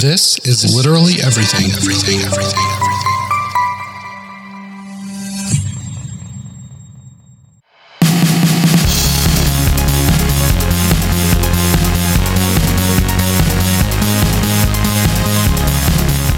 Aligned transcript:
This 0.00 0.38
is 0.46 0.74
literally 0.74 1.20
everything, 1.20 1.70
everything, 1.72 2.20
everything, 2.20 2.20
everything. 2.20 2.58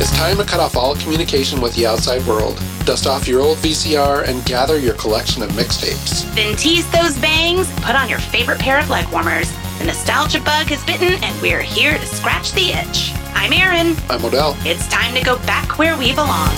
It's 0.00 0.10
time 0.16 0.36
to 0.38 0.44
cut 0.44 0.58
off 0.58 0.74
all 0.76 0.96
communication 0.96 1.60
with 1.60 1.76
the 1.76 1.86
outside 1.86 2.26
world, 2.26 2.60
dust 2.84 3.06
off 3.06 3.28
your 3.28 3.40
old 3.42 3.58
VCR, 3.58 4.26
and 4.26 4.44
gather 4.44 4.80
your 4.80 4.94
collection 4.94 5.40
of 5.44 5.50
mixtapes. 5.50 6.24
Then 6.34 6.56
tease 6.56 6.90
those 6.90 7.16
bangs, 7.18 7.70
put 7.76 7.94
on 7.94 8.08
your 8.08 8.18
favorite 8.18 8.58
pair 8.58 8.80
of 8.80 8.90
leg 8.90 9.06
warmers. 9.12 9.52
The 9.78 9.84
nostalgia 9.84 10.40
bug 10.40 10.66
has 10.66 10.84
bitten, 10.84 11.22
and 11.22 11.40
we're 11.40 11.62
here 11.62 11.96
to 11.96 12.06
scratch 12.06 12.50
the 12.54 12.72
itch. 12.72 13.12
I'm 13.34 13.52
Erin. 13.52 13.96
I'm 14.08 14.24
Odell. 14.24 14.56
It's 14.60 14.86
time 14.88 15.14
to 15.14 15.22
go 15.22 15.36
back 15.46 15.78
where 15.78 15.96
we 15.96 16.12
belong. 16.12 16.50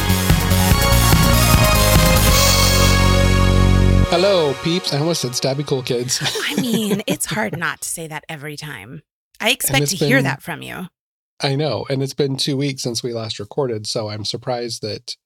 Hello, 4.10 4.54
peeps. 4.62 4.92
I 4.92 4.98
almost 4.98 5.22
said 5.22 5.32
stabby 5.32 5.66
cool 5.66 5.82
kids. 5.82 6.20
I 6.46 6.60
mean, 6.60 7.02
it's 7.06 7.26
hard 7.26 7.58
not 7.58 7.80
to 7.80 7.88
say 7.88 8.06
that 8.06 8.24
every 8.28 8.56
time. 8.56 9.02
I 9.40 9.50
expect 9.50 9.88
to 9.88 9.96
hear 9.96 10.22
that 10.22 10.42
from 10.42 10.62
you. 10.62 10.86
I 11.42 11.56
know, 11.56 11.84
and 11.90 12.02
it's 12.02 12.14
been 12.14 12.36
two 12.36 12.56
weeks 12.56 12.82
since 12.82 13.02
we 13.02 13.12
last 13.12 13.40
recorded, 13.40 13.86
so 13.88 14.08
I'm 14.08 14.24
surprised 14.24 14.82
that 14.82 15.16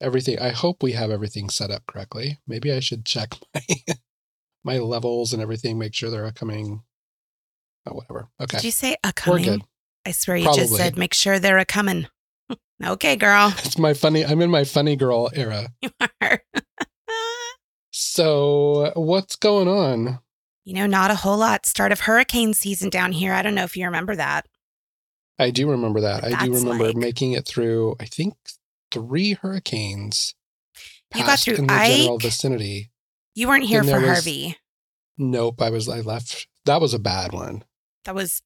everything. 0.00 0.38
I 0.38 0.50
hope 0.50 0.82
we 0.82 0.92
have 0.92 1.10
everything 1.10 1.48
set 1.48 1.70
up 1.70 1.86
correctly. 1.86 2.38
Maybe 2.46 2.70
I 2.70 2.80
should 2.80 3.06
check 3.06 3.34
my 3.54 3.62
my 4.62 4.78
levels 4.78 5.32
and 5.32 5.40
everything, 5.40 5.78
make 5.78 5.94
sure 5.94 6.10
they're 6.10 6.30
coming. 6.32 6.82
Oh, 7.86 7.94
whatever. 7.94 8.28
Okay, 8.40 8.58
Did 8.58 8.64
you 8.64 8.70
say 8.72 8.96
a 9.04 9.08
we're 9.08 9.12
coming? 9.12 9.44
good. 9.44 9.62
I 10.06 10.12
swear 10.12 10.36
you 10.36 10.54
just 10.54 10.74
said 10.76 10.96
make 10.96 11.12
sure 11.12 11.38
they're 11.40 11.58
a 11.58 11.64
coming. 11.64 12.06
okay, 12.84 13.16
girl. 13.16 13.52
It's 13.64 13.76
my 13.76 13.92
funny. 13.92 14.24
I'm 14.24 14.40
in 14.40 14.50
my 14.50 14.62
funny 14.64 14.94
girl 14.96 15.28
era. 15.34 15.68
You 15.82 15.90
are. 16.22 16.40
So 17.90 18.92
what's 18.94 19.36
going 19.36 19.68
on? 19.68 20.20
you 20.64 20.74
know, 20.74 20.86
not 20.86 21.10
a 21.12 21.14
whole 21.14 21.38
lot. 21.38 21.64
Start 21.64 21.92
of 21.92 22.00
hurricane 22.00 22.52
season 22.52 22.90
down 22.90 23.12
here. 23.12 23.32
I 23.32 23.40
don't 23.42 23.54
know 23.54 23.62
if 23.62 23.76
you 23.76 23.84
remember 23.84 24.16
that. 24.16 24.46
I 25.38 25.50
do 25.50 25.70
remember 25.70 26.00
that. 26.00 26.24
I 26.24 26.44
do 26.44 26.52
remember 26.54 26.86
like- 26.86 26.96
making 26.96 27.32
it 27.32 27.46
through. 27.46 27.94
I 28.00 28.04
think 28.06 28.34
three 28.90 29.34
hurricanes. 29.34 30.34
You 31.14 31.24
got 31.24 31.38
through 31.38 31.56
in 31.56 31.66
the 31.68 31.74
general 31.74 32.18
vicinity. 32.18 32.90
You 33.34 33.46
weren't 33.48 33.64
here 33.64 33.80
And 33.80 33.88
for 33.88 34.00
was- 34.00 34.08
Harvey. 34.08 34.56
Nope, 35.18 35.62
I 35.62 35.70
was. 35.70 35.88
I 35.88 36.00
left. 36.00 36.46
That 36.64 36.80
was 36.80 36.92
a 36.94 36.98
bad 36.98 37.32
one. 37.32 37.62
That 38.04 38.14
was 38.16 38.42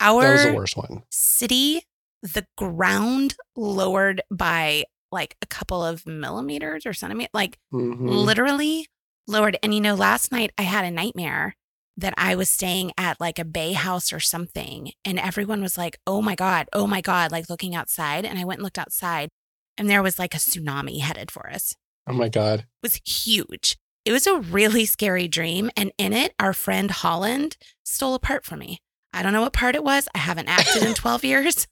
That 0.00 0.10
was 0.14 0.42
the 0.42 0.48
our 0.50 0.54
worst 0.54 0.76
one. 0.76 1.02
city. 1.10 1.82
The 2.22 2.46
ground 2.56 3.36
lowered 3.56 4.22
by 4.30 4.84
like 5.10 5.36
a 5.40 5.46
couple 5.46 5.84
of 5.84 6.06
millimeters 6.06 6.84
or 6.84 6.92
centimeters. 6.92 7.30
Like 7.32 7.58
Mhm. 7.72 8.08
literally 8.08 8.86
lowered. 9.26 9.58
And 9.62 9.72
you 9.74 9.80
know, 9.80 9.94
last 9.94 10.32
night 10.32 10.50
I 10.58 10.62
had 10.62 10.84
a 10.84 10.90
nightmare 10.90 11.54
that 11.96 12.14
I 12.16 12.34
was 12.36 12.50
staying 12.50 12.92
at 12.96 13.20
like 13.20 13.38
a 13.38 13.44
bay 13.44 13.72
house 13.72 14.12
or 14.12 14.20
something. 14.20 14.92
And 15.04 15.18
everyone 15.18 15.62
was 15.62 15.76
like, 15.78 15.98
oh 16.06 16.22
my 16.22 16.34
God, 16.34 16.68
oh 16.72 16.86
my 16.86 17.00
God, 17.00 17.32
like 17.32 17.48
looking 17.50 17.74
outside. 17.74 18.24
And 18.24 18.38
I 18.38 18.44
went 18.44 18.58
and 18.58 18.64
looked 18.64 18.78
outside 18.78 19.30
and 19.76 19.88
there 19.90 20.02
was 20.02 20.18
like 20.18 20.34
a 20.34 20.38
tsunami 20.38 21.00
headed 21.00 21.30
for 21.30 21.50
us. 21.50 21.74
Oh 22.06 22.12
my 22.12 22.28
god. 22.28 22.60
It 22.60 22.66
was 22.82 23.00
huge. 23.04 23.76
It 24.04 24.12
was 24.12 24.26
a 24.26 24.38
really 24.38 24.84
scary 24.86 25.28
dream. 25.28 25.70
And 25.76 25.92
in 25.98 26.12
it, 26.12 26.34
our 26.38 26.52
friend 26.52 26.90
Holland 26.90 27.56
stole 27.84 28.14
a 28.14 28.18
part 28.20 28.44
from 28.44 28.60
me. 28.60 28.78
I 29.12 29.22
don't 29.22 29.32
know 29.32 29.40
what 29.40 29.52
part 29.52 29.74
it 29.74 29.84
was. 29.84 30.08
I 30.14 30.18
haven't 30.18 30.48
acted 30.48 30.82
in 30.82 30.94
12 30.94 31.24
years, 31.24 31.66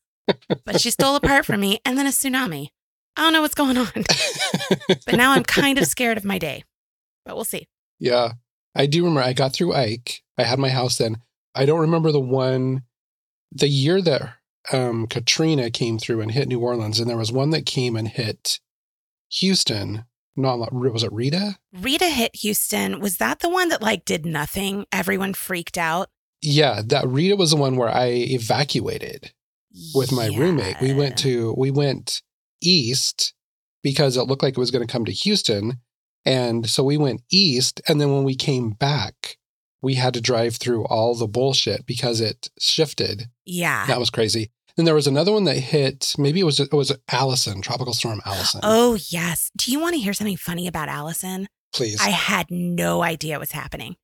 but 0.65 0.81
she 0.81 0.91
stole 0.91 1.17
a 1.17 1.21
part 1.21 1.45
from 1.45 1.61
me 1.61 1.81
and 1.85 1.97
then 1.99 2.07
a 2.07 2.11
tsunami. 2.11 2.69
I 3.17 3.23
don't 3.23 3.33
know 3.33 3.43
what's 3.43 3.55
going 3.55 3.79
on, 3.79 3.93
but 5.07 5.17
now 5.17 5.33
I'm 5.33 5.45
kind 5.45 5.79
of 5.79 5.87
scared 5.89 6.17
of 6.19 6.25
my 6.25 6.39
day. 6.39 6.65
But 7.25 7.35
we'll 7.35 7.45
see. 7.45 7.67
yeah, 7.99 8.33
I 8.75 8.87
do 8.87 9.03
remember. 9.05 9.23
I 9.23 9.33
got 9.33 9.53
through 9.53 9.75
Ike. 9.75 10.23
I 10.39 10.43
had 10.45 10.59
my 10.59 10.69
house 10.69 10.99
then. 10.99 11.19
I 11.55 11.65
don't 11.65 11.81
remember 11.81 12.13
the 12.13 12.21
one, 12.21 12.83
the 13.51 13.69
year 13.69 14.03
that 14.03 14.35
um, 14.73 15.07
Katrina 15.07 15.71
came 15.71 15.99
through 15.99 16.21
and 16.21 16.31
hit 16.31 16.49
New 16.49 16.61
Orleans, 16.61 17.01
and 17.01 17.09
there 17.09 17.17
was 17.17 17.33
one 17.33 17.51
that 17.51 17.65
came 17.67 17.97
and 17.97 18.09
hit 18.09 18.61
Houston. 19.31 20.05
Not 20.39 20.73
was 20.73 21.03
it 21.03 21.13
Rita? 21.13 21.57
Rita 21.73 22.11
hit 22.11 22.37
Houston. 22.37 23.01
Was 23.01 23.17
that 23.17 23.41
the 23.41 23.49
one 23.49 23.71
that 23.71 23.81
like 23.81 24.05
did 24.05 24.27
nothing? 24.27 24.85
Everyone 24.93 25.33
freaked 25.33 25.79
out. 25.79 26.11
Yeah, 26.49 26.81
that 26.87 27.09
Rita 27.09 27.35
was 27.35 27.51
the 27.51 27.57
one 27.57 27.77
where 27.77 27.89
I 27.89 28.07
evacuated 28.07 29.33
with 29.95 30.13
my 30.13 30.29
roommate. 30.29 30.81
We 30.81 30.95
went 30.95 31.19
to 31.19 31.53
we 31.59 31.73
went 31.73 32.23
east 32.63 33.35
because 33.83 34.17
it 34.17 34.23
looked 34.23 34.45
like 34.45 34.57
it 34.57 34.61
was 34.61 34.71
going 34.71 34.87
to 34.87 34.93
come 34.93 35.05
to 35.07 35.13
Houston, 35.13 35.81
and 36.25 36.71
so 36.71 36.85
we 36.85 36.97
went 36.97 37.23
east. 37.33 37.81
And 37.89 38.01
then 38.01 38.13
when 38.15 38.23
we 38.23 38.37
came 38.37 38.71
back, 38.71 39.39
we 39.83 39.95
had 39.95 40.15
to 40.15 40.21
drive 40.21 40.55
through 40.55 40.85
all 40.87 41.17
the 41.17 41.27
bullshit 41.27 41.85
because 41.85 42.21
it 42.21 42.49
shifted. 42.61 43.25
Yeah. 43.45 43.85
That 43.87 43.99
was 43.99 44.11
crazy. 44.11 44.53
Then 44.77 44.85
there 44.85 44.95
was 44.95 45.09
another 45.09 45.33
one 45.33 45.45
that 45.45 45.57
hit. 45.57 46.15
Maybe 46.17 46.39
it 46.39 46.45
was 46.45 46.61
it 46.61 46.73
was 46.73 46.97
Allison, 47.11 47.61
Tropical 47.61 47.93
Storm 47.93 48.21
Allison. 48.25 48.61
Oh, 48.63 48.97
yes. 49.11 49.51
Do 49.57 49.73
you 49.73 49.81
want 49.81 49.95
to 49.95 50.01
hear 50.01 50.13
something 50.13 50.37
funny 50.37 50.69
about 50.69 50.89
Allison? 50.89 51.49
please, 51.77 52.01
I 52.01 52.09
had 52.09 52.51
no 52.51 53.03
idea 53.03 53.39
what's 53.39 53.53
happening. 53.53 53.97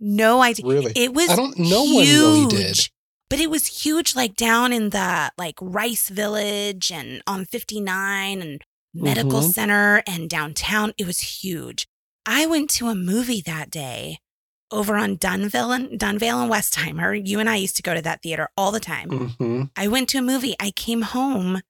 No 0.00 0.42
idea. 0.42 0.66
really. 0.66 0.92
It 0.96 1.12
was 1.14 1.28
I 1.28 1.36
don't. 1.36 1.58
No 1.58 1.84
one 1.84 2.04
really 2.06 2.46
did. 2.46 2.88
But 3.28 3.38
it 3.38 3.50
was 3.50 3.66
huge, 3.84 4.16
like 4.16 4.34
down 4.34 4.72
in 4.72 4.90
the 4.90 5.30
like 5.38 5.54
Rice 5.60 6.08
Village 6.08 6.90
and 6.90 7.22
on 7.26 7.44
59 7.44 8.40
and 8.42 8.64
Medical 8.92 9.40
Mhm. 9.40 9.52
Center 9.52 10.02
and 10.06 10.28
downtown. 10.28 10.92
It 10.98 11.06
was 11.06 11.20
huge. 11.20 11.86
I 12.26 12.46
went 12.46 12.70
to 12.70 12.88
a 12.88 12.94
movie 12.94 13.40
that 13.42 13.70
day 13.70 14.18
over 14.72 14.96
on 14.96 15.16
Dunville 15.16 15.74
and 15.74 15.98
Dunvale 15.98 16.42
and 16.42 16.50
Westheimer. 16.50 17.20
You 17.24 17.38
and 17.38 17.48
I 17.48 17.56
used 17.56 17.76
to 17.76 17.82
go 17.82 17.94
to 17.94 18.02
that 18.02 18.22
theater 18.22 18.48
all 18.56 18.72
the 18.72 18.80
time. 18.80 19.10
hmm 19.38 19.62
I 19.76 19.86
went 19.88 20.08
to 20.10 20.18
a 20.18 20.22
movie. 20.22 20.56
I 20.58 20.70
came 20.72 21.02
home 21.02 21.60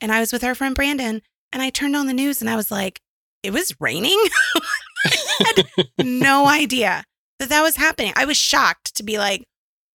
and 0.00 0.12
I 0.12 0.20
was 0.20 0.32
with 0.32 0.44
our 0.44 0.54
friend 0.54 0.74
Brandon 0.74 1.20
and 1.52 1.62
I 1.62 1.68
turned 1.70 1.96
on 1.96 2.06
the 2.06 2.12
news 2.14 2.40
and 2.40 2.48
I 2.48 2.56
was 2.56 2.70
like, 2.70 3.00
it 3.42 3.52
was 3.52 3.74
raining. 3.80 4.18
no 5.98 6.46
idea 6.48 7.04
that 7.38 7.48
that 7.48 7.62
was 7.62 7.76
happening. 7.76 8.12
I 8.16 8.24
was 8.24 8.36
shocked 8.36 8.94
to 8.96 9.02
be 9.02 9.18
like, 9.18 9.44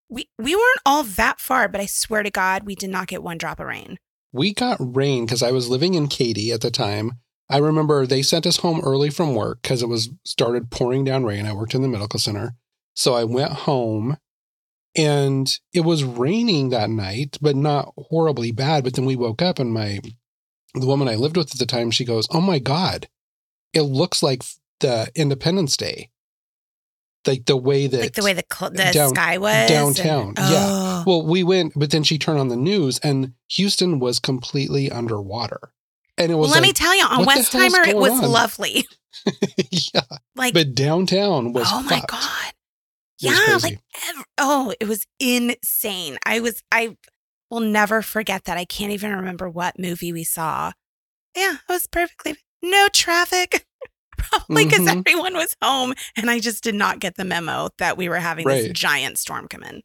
we, 0.10 0.28
we 0.38 0.56
weren't 0.56 0.82
all 0.86 1.04
that 1.04 1.40
far, 1.40 1.68
but 1.68 1.82
I 1.82 1.86
swear 1.86 2.24
to 2.24 2.30
God, 2.30 2.64
we 2.64 2.76
did 2.76 2.90
not 2.90 3.08
get 3.08 3.24
one 3.24 3.38
drop 3.38 3.60
of 3.60 3.68
rain. 3.68 3.98
we 4.34 4.54
got 4.54 4.78
rain 4.80 5.26
because 5.26 5.44
I 5.44 5.52
was 5.52 5.70
living 5.70 5.94
in 5.94 6.08
Katy 6.08 6.52
at 6.52 6.62
the 6.62 6.72
time. 6.72 7.20
I 7.50 7.58
remember 7.58 8.06
they 8.06 8.22
sent 8.22 8.46
us 8.46 8.58
home 8.58 8.80
early 8.82 9.10
from 9.10 9.36
work 9.36 9.62
because 9.62 9.82
it 9.82 9.90
was 9.90 10.10
started 10.24 10.72
pouring 10.72 11.04
down 11.04 11.26
rain. 11.26 11.46
I 11.46 11.54
worked 11.54 11.76
in 11.76 11.82
the 11.82 11.88
medical 11.90 12.20
center. 12.20 12.56
So 12.94 13.14
I 13.14 13.24
went 13.26 13.52
home 13.52 14.18
and 14.96 15.52
it 15.74 15.82
was 15.82 16.04
raining 16.04 16.70
that 16.70 16.90
night, 16.90 17.38
but 17.42 17.56
not 17.56 17.94
horribly 17.98 18.52
bad. 18.52 18.84
But 18.84 18.94
then 18.94 19.06
we 19.06 19.16
woke 19.16 19.42
up 19.42 19.60
and 19.60 19.74
my 19.74 20.00
the 20.74 20.86
woman 20.86 21.10
I 21.10 21.16
lived 21.16 21.36
with 21.36 21.52
at 21.52 21.60
the 21.60 21.66
time, 21.66 21.92
she 21.92 22.06
goes, 22.06 22.28
Oh 22.32 22.42
my 22.42 22.60
God, 22.60 23.10
it 23.74 23.82
looks 23.82 24.24
like 24.24 24.44
the 24.80 25.12
Independence 25.16 25.76
Day. 25.76 26.11
Like 27.28 27.46
the 27.46 27.56
way 27.58 27.86
that 27.88 28.02
like 28.02 28.14
the 28.14 28.24
way 28.24 28.34
the, 28.34 28.44
cl- 28.52 28.72
the 28.72 28.90
down- 28.92 29.10
sky 29.14 29.38
was. 29.38 29.54
and- 29.54 29.70
downtown, 29.70 30.34
yeah. 30.38 30.46
Oh. 30.70 31.04
well, 31.06 31.26
we 31.26 31.44
went, 31.44 31.74
but 31.76 31.92
then 31.92 32.04
she 32.04 32.18
turned 32.18 32.40
on 32.40 32.48
the 32.48 32.56
news 32.56 32.98
and 33.00 33.34
Houston 33.52 34.00
was 34.00 34.20
completely 34.20 34.90
underwater. 34.90 35.72
And 36.18 36.32
it 36.32 36.36
was 36.36 36.52
Let 36.52 36.62
me 36.64 36.74
tell 36.74 36.96
you, 36.96 37.04
on 37.06 37.26
what 37.26 37.36
the 37.52 37.58
hell's 37.58 37.74
Westheimer, 37.74 37.88
it 37.88 37.96
was 37.96 38.12
on? 38.12 38.30
lovely. 38.32 38.86
yeah, 39.94 40.02
Like, 40.36 40.54
but 40.54 40.74
downtown 40.76 41.54
was 41.54 41.68
oh 41.72 41.82
my 41.84 42.00
fucked. 42.00 42.08
God. 42.12 42.54
Yeah, 43.20 43.60
like 43.62 43.80
ev- 44.10 44.26
oh, 44.40 44.74
it 44.80 44.88
was 44.88 45.06
insane. 45.20 46.18
I 46.26 46.40
was 46.40 46.64
I 46.72 46.98
will 47.52 47.60
never 47.60 48.02
forget 48.02 48.46
that. 48.46 48.58
I 48.58 48.66
can't 48.66 48.92
even 48.92 49.12
remember 49.12 49.48
what 49.48 49.78
movie 49.78 50.12
we 50.12 50.24
saw. 50.24 50.72
Yeah, 51.38 51.54
it 51.54 51.72
was 51.72 51.86
perfectly 51.86 52.36
no 52.64 52.88
traffic. 52.92 53.66
Probably 54.18 54.66
because 54.66 54.82
Mhm. 54.82 55.00
everyone 55.06 55.34
was 55.36 55.56
home 55.62 55.94
and 56.16 56.30
I 56.30 56.40
just 56.40 56.64
did 56.64 56.76
not 56.76 57.00
get 57.00 57.16
the 57.16 57.26
memo 57.26 57.70
that 57.78 57.98
we 57.98 58.10
were 58.10 58.18
having 58.18 58.48
this 58.48 58.72
giant 58.74 59.18
storm 59.18 59.48
come 59.48 59.64
in. 59.64 59.82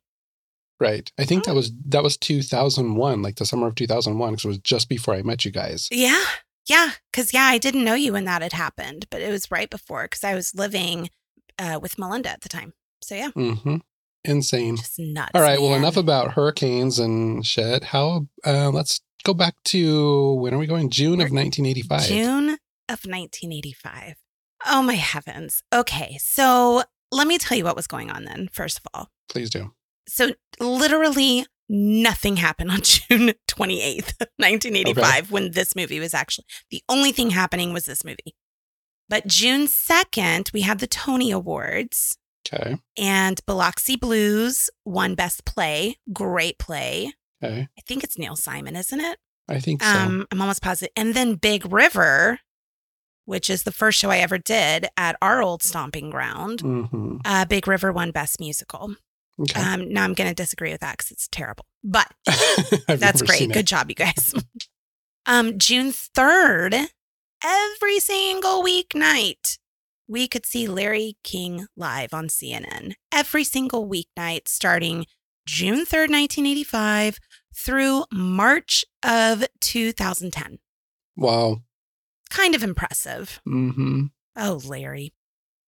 right. 0.80 1.10
I 1.18 1.24
think 1.24 1.44
Oh. 1.44 1.50
that 1.50 1.54
was 1.56 1.72
that 1.88 2.02
was 2.02 2.16
2001, 2.18 3.22
like 3.22 3.36
the 3.36 3.46
summer 3.46 3.66
of 3.68 3.74
2001, 3.76 4.32
because 4.34 4.44
it 4.44 4.48
was 4.48 4.58
just 4.58 4.88
before 4.88 5.14
I 5.14 5.22
met 5.22 5.44
you 5.44 5.50
guys. 5.50 5.88
Yeah. 5.90 6.22
Yeah. 6.68 6.90
Cause 7.12 7.32
yeah, 7.32 7.44
I 7.44 7.58
didn't 7.58 7.84
know 7.84 7.94
you 7.94 8.12
when 8.12 8.24
that 8.26 8.42
had 8.42 8.52
happened, 8.52 9.06
but 9.10 9.22
it 9.22 9.30
was 9.30 9.50
right 9.50 9.70
before 9.70 10.04
because 10.04 10.24
I 10.24 10.34
was 10.34 10.54
living 10.54 11.08
uh, 11.58 11.78
with 11.80 11.98
Melinda 11.98 12.28
at 12.30 12.42
the 12.42 12.48
time. 12.50 12.74
So 13.02 13.14
yeah, 13.14 13.30
Mm-hmm. 13.30 13.76
Insane. 14.24 14.76
just 14.76 14.98
nuts. 14.98 15.30
All 15.34 15.40
right. 15.40 15.60
Well, 15.60 15.74
enough 15.74 15.96
about 15.96 16.32
hurricanes 16.32 16.98
and 16.98 17.46
shit. 17.46 17.84
How? 17.84 18.26
Uh, 18.44 18.70
let's 18.70 19.00
go 19.24 19.32
back 19.32 19.54
to 19.66 20.32
when 20.34 20.52
are 20.52 20.58
we 20.58 20.66
going? 20.66 20.90
June 20.90 21.20
of 21.20 21.30
1985. 21.30 22.02
June 22.08 22.58
of 22.88 23.04
1985. 23.04 24.14
Oh 24.66 24.82
my 24.82 24.94
heavens. 24.94 25.62
Okay. 25.74 26.18
So 26.20 26.82
let 27.12 27.26
me 27.26 27.38
tell 27.38 27.56
you 27.58 27.64
what 27.64 27.76
was 27.76 27.86
going 27.86 28.10
on 28.10 28.24
then, 28.24 28.48
first 28.52 28.78
of 28.78 28.84
all. 28.94 29.08
Please 29.28 29.50
do. 29.50 29.72
So, 30.08 30.30
literally 30.60 31.46
Nothing 31.68 32.36
happened 32.36 32.70
on 32.70 32.80
June 32.82 33.32
28th, 33.48 34.12
1985, 34.36 35.32
when 35.32 35.50
this 35.50 35.74
movie 35.74 35.98
was 35.98 36.14
actually 36.14 36.44
the 36.70 36.80
only 36.88 37.10
thing 37.10 37.30
happening 37.30 37.72
was 37.72 37.86
this 37.86 38.04
movie. 38.04 38.36
But 39.08 39.26
June 39.26 39.66
2nd, 39.66 40.52
we 40.52 40.60
have 40.60 40.78
the 40.78 40.86
Tony 40.86 41.32
Awards, 41.32 42.18
Okay. 42.46 42.76
and 42.96 43.40
Biloxi 43.46 43.96
Blues 43.96 44.70
won 44.84 45.16
Best 45.16 45.44
Play. 45.44 45.96
Great 46.12 46.56
play. 46.60 47.12
Okay. 47.42 47.66
I 47.76 47.80
think 47.84 48.04
it's 48.04 48.16
Neil 48.16 48.36
Simon, 48.36 48.76
isn't 48.76 49.00
it? 49.00 49.18
I 49.48 49.58
think 49.58 49.82
so. 49.82 49.88
Um, 49.90 50.26
I'm 50.30 50.40
almost 50.40 50.62
positive. 50.62 50.92
And 50.94 51.14
then 51.14 51.34
Big 51.34 51.70
River, 51.72 52.38
which 53.26 53.50
is 53.50 53.64
the 53.64 53.72
first 53.72 53.98
show 53.98 54.10
I 54.10 54.18
ever 54.18 54.38
did 54.38 54.86
at 54.96 55.16
our 55.20 55.42
old 55.42 55.62
stomping 55.62 56.08
ground. 56.10 56.62
hmm 56.62 57.18
Uh, 57.24 57.44
Big 57.44 57.68
River 57.68 57.92
won 57.92 58.10
Best 58.10 58.40
Musical. 58.40 58.94
Okay. 59.38 59.60
Um, 59.60 59.92
now 59.92 60.02
I'm 60.04 60.14
going 60.14 60.30
to 60.30 60.34
disagree 60.34 60.70
with 60.72 60.80
that 60.80 60.96
because 60.96 61.10
it's 61.10 61.28
terrible, 61.28 61.66
but 61.84 62.10
that's 62.88 63.20
great. 63.20 63.52
Good 63.52 63.66
job, 63.66 63.90
you 63.90 63.94
guys. 63.94 64.32
um, 65.26 65.58
June 65.58 65.90
3rd, 65.92 66.86
every 67.44 67.98
single 68.00 68.62
weeknight, 68.64 69.58
we 70.08 70.26
could 70.26 70.46
see 70.46 70.66
Larry 70.66 71.16
King 71.22 71.66
live 71.76 72.14
on 72.14 72.28
CNN. 72.28 72.94
Every 73.12 73.44
single 73.44 73.86
weeknight 73.86 74.48
starting 74.48 75.04
June 75.46 75.80
3rd, 75.80 76.10
1985 76.10 77.18
through 77.54 78.04
March 78.12 78.84
of 79.02 79.44
2010. 79.60 80.58
Wow. 81.16 81.62
Kind 82.30 82.54
of 82.54 82.62
impressive. 82.62 83.40
hmm 83.44 84.06
Oh, 84.36 84.60
Larry. 84.64 85.14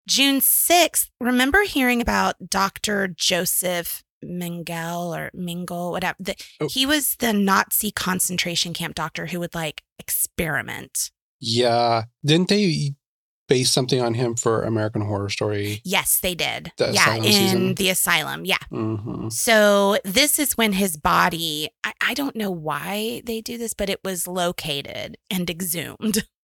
June 0.07 0.41
6th, 0.41 1.11
remember 1.21 1.63
hearing 1.65 2.01
about 2.01 2.35
Dr. 2.51 3.09
Joseph 3.09 4.03
Mengele 4.25 5.17
or 5.17 5.31
Mingle, 5.35 5.91
whatever. 5.91 6.17
The, 6.19 6.35
Oh. 6.61 6.69
He 6.69 6.85
was 6.87 7.17
the 7.17 7.33
Nazi 7.33 7.91
concentration 7.91 8.73
camp 8.75 8.95
doctor 8.95 9.27
who 9.27 9.39
would 9.41 9.55
like 9.55 9.83
experiment. 9.99 11.11
Yeah. 11.41 12.05
Didn't 12.25 12.49
they 12.49 12.95
base 13.49 13.71
something 13.71 14.01
on 14.03 14.15
him 14.15 14.35
for 14.35 14.63
American 14.63 15.03
Horror 15.03 15.29
Story? 15.31 15.81
Yes, 15.85 16.21
they 16.21 16.35
did. 16.35 16.73
The 16.77 16.93
yeah, 16.93 17.15
in 17.17 17.23
season? 17.25 17.75
the 17.75 17.91
asylum. 17.91 18.45
Yeah. 18.45 18.59
hmm 18.71 19.29
So 19.31 19.99
this 20.05 20.39
is 20.39 20.57
when 20.57 20.73
his 20.73 20.97
body, 20.97 21.71
I, 21.85 21.93
I 22.01 22.15
don't 22.15 22.37
know 22.37 22.51
why 22.51 23.23
they 23.25 23.41
do 23.41 23.57
this, 23.57 23.73
but 23.75 23.89
it 23.89 24.01
was 24.05 24.27
located 24.27 25.17
and 25.31 25.49
exhumed. 25.49 26.27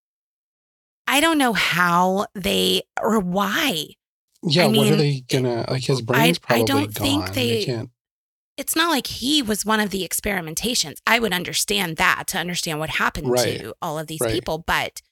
I 1.14 1.20
don't 1.20 1.38
know 1.38 1.52
how 1.52 2.26
they 2.34 2.82
or 3.00 3.20
why. 3.20 3.86
Yeah. 4.42 4.64
I 4.64 4.66
what 4.68 4.88
are 4.90 4.96
they 4.96 5.20
gonna 5.20 5.64
like? 5.70 5.84
His 5.84 6.02
brain's 6.02 6.38
I 6.38 6.46
probably 6.46 6.62
I 6.62 6.66
don't 6.66 6.94
gone. 6.94 7.06
think 7.06 7.34
they- 7.34 7.64
can't. 7.64 7.90
It's 8.56 8.74
not 8.74 8.90
like 8.90 9.06
he 9.06 9.40
was 9.42 9.64
one 9.64 9.78
of 9.80 9.90
the 9.90 10.06
experimentations. 10.08 10.96
I 11.06 11.18
would 11.20 11.32
understand 11.32 11.96
that 11.98 12.24
to 12.28 12.38
understand 12.38 12.78
what 12.80 12.90
happened 12.90 13.28
Right. 13.30 13.60
to 13.60 13.74
all 13.80 13.98
of 13.98 14.06
these 14.08 14.20
Right. 14.20 14.32
people, 14.32 14.58
but 14.58 15.02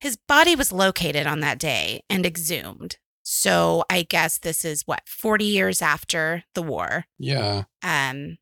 his 0.00 0.16
body 0.16 0.56
was 0.56 0.72
located 0.72 1.26
on 1.26 1.38
that 1.40 1.58
day 1.58 2.02
and 2.10 2.26
exhumed. 2.26 2.98
So 3.22 3.84
I 3.88 4.02
guess 4.02 4.38
this 4.38 4.64
is 4.64 4.82
what 4.86 5.08
40 5.08 5.44
years 5.44 5.80
after 5.82 6.42
the 6.54 6.62
war. 6.62 7.04
Yeah. 7.18 7.64
Um 7.82 8.38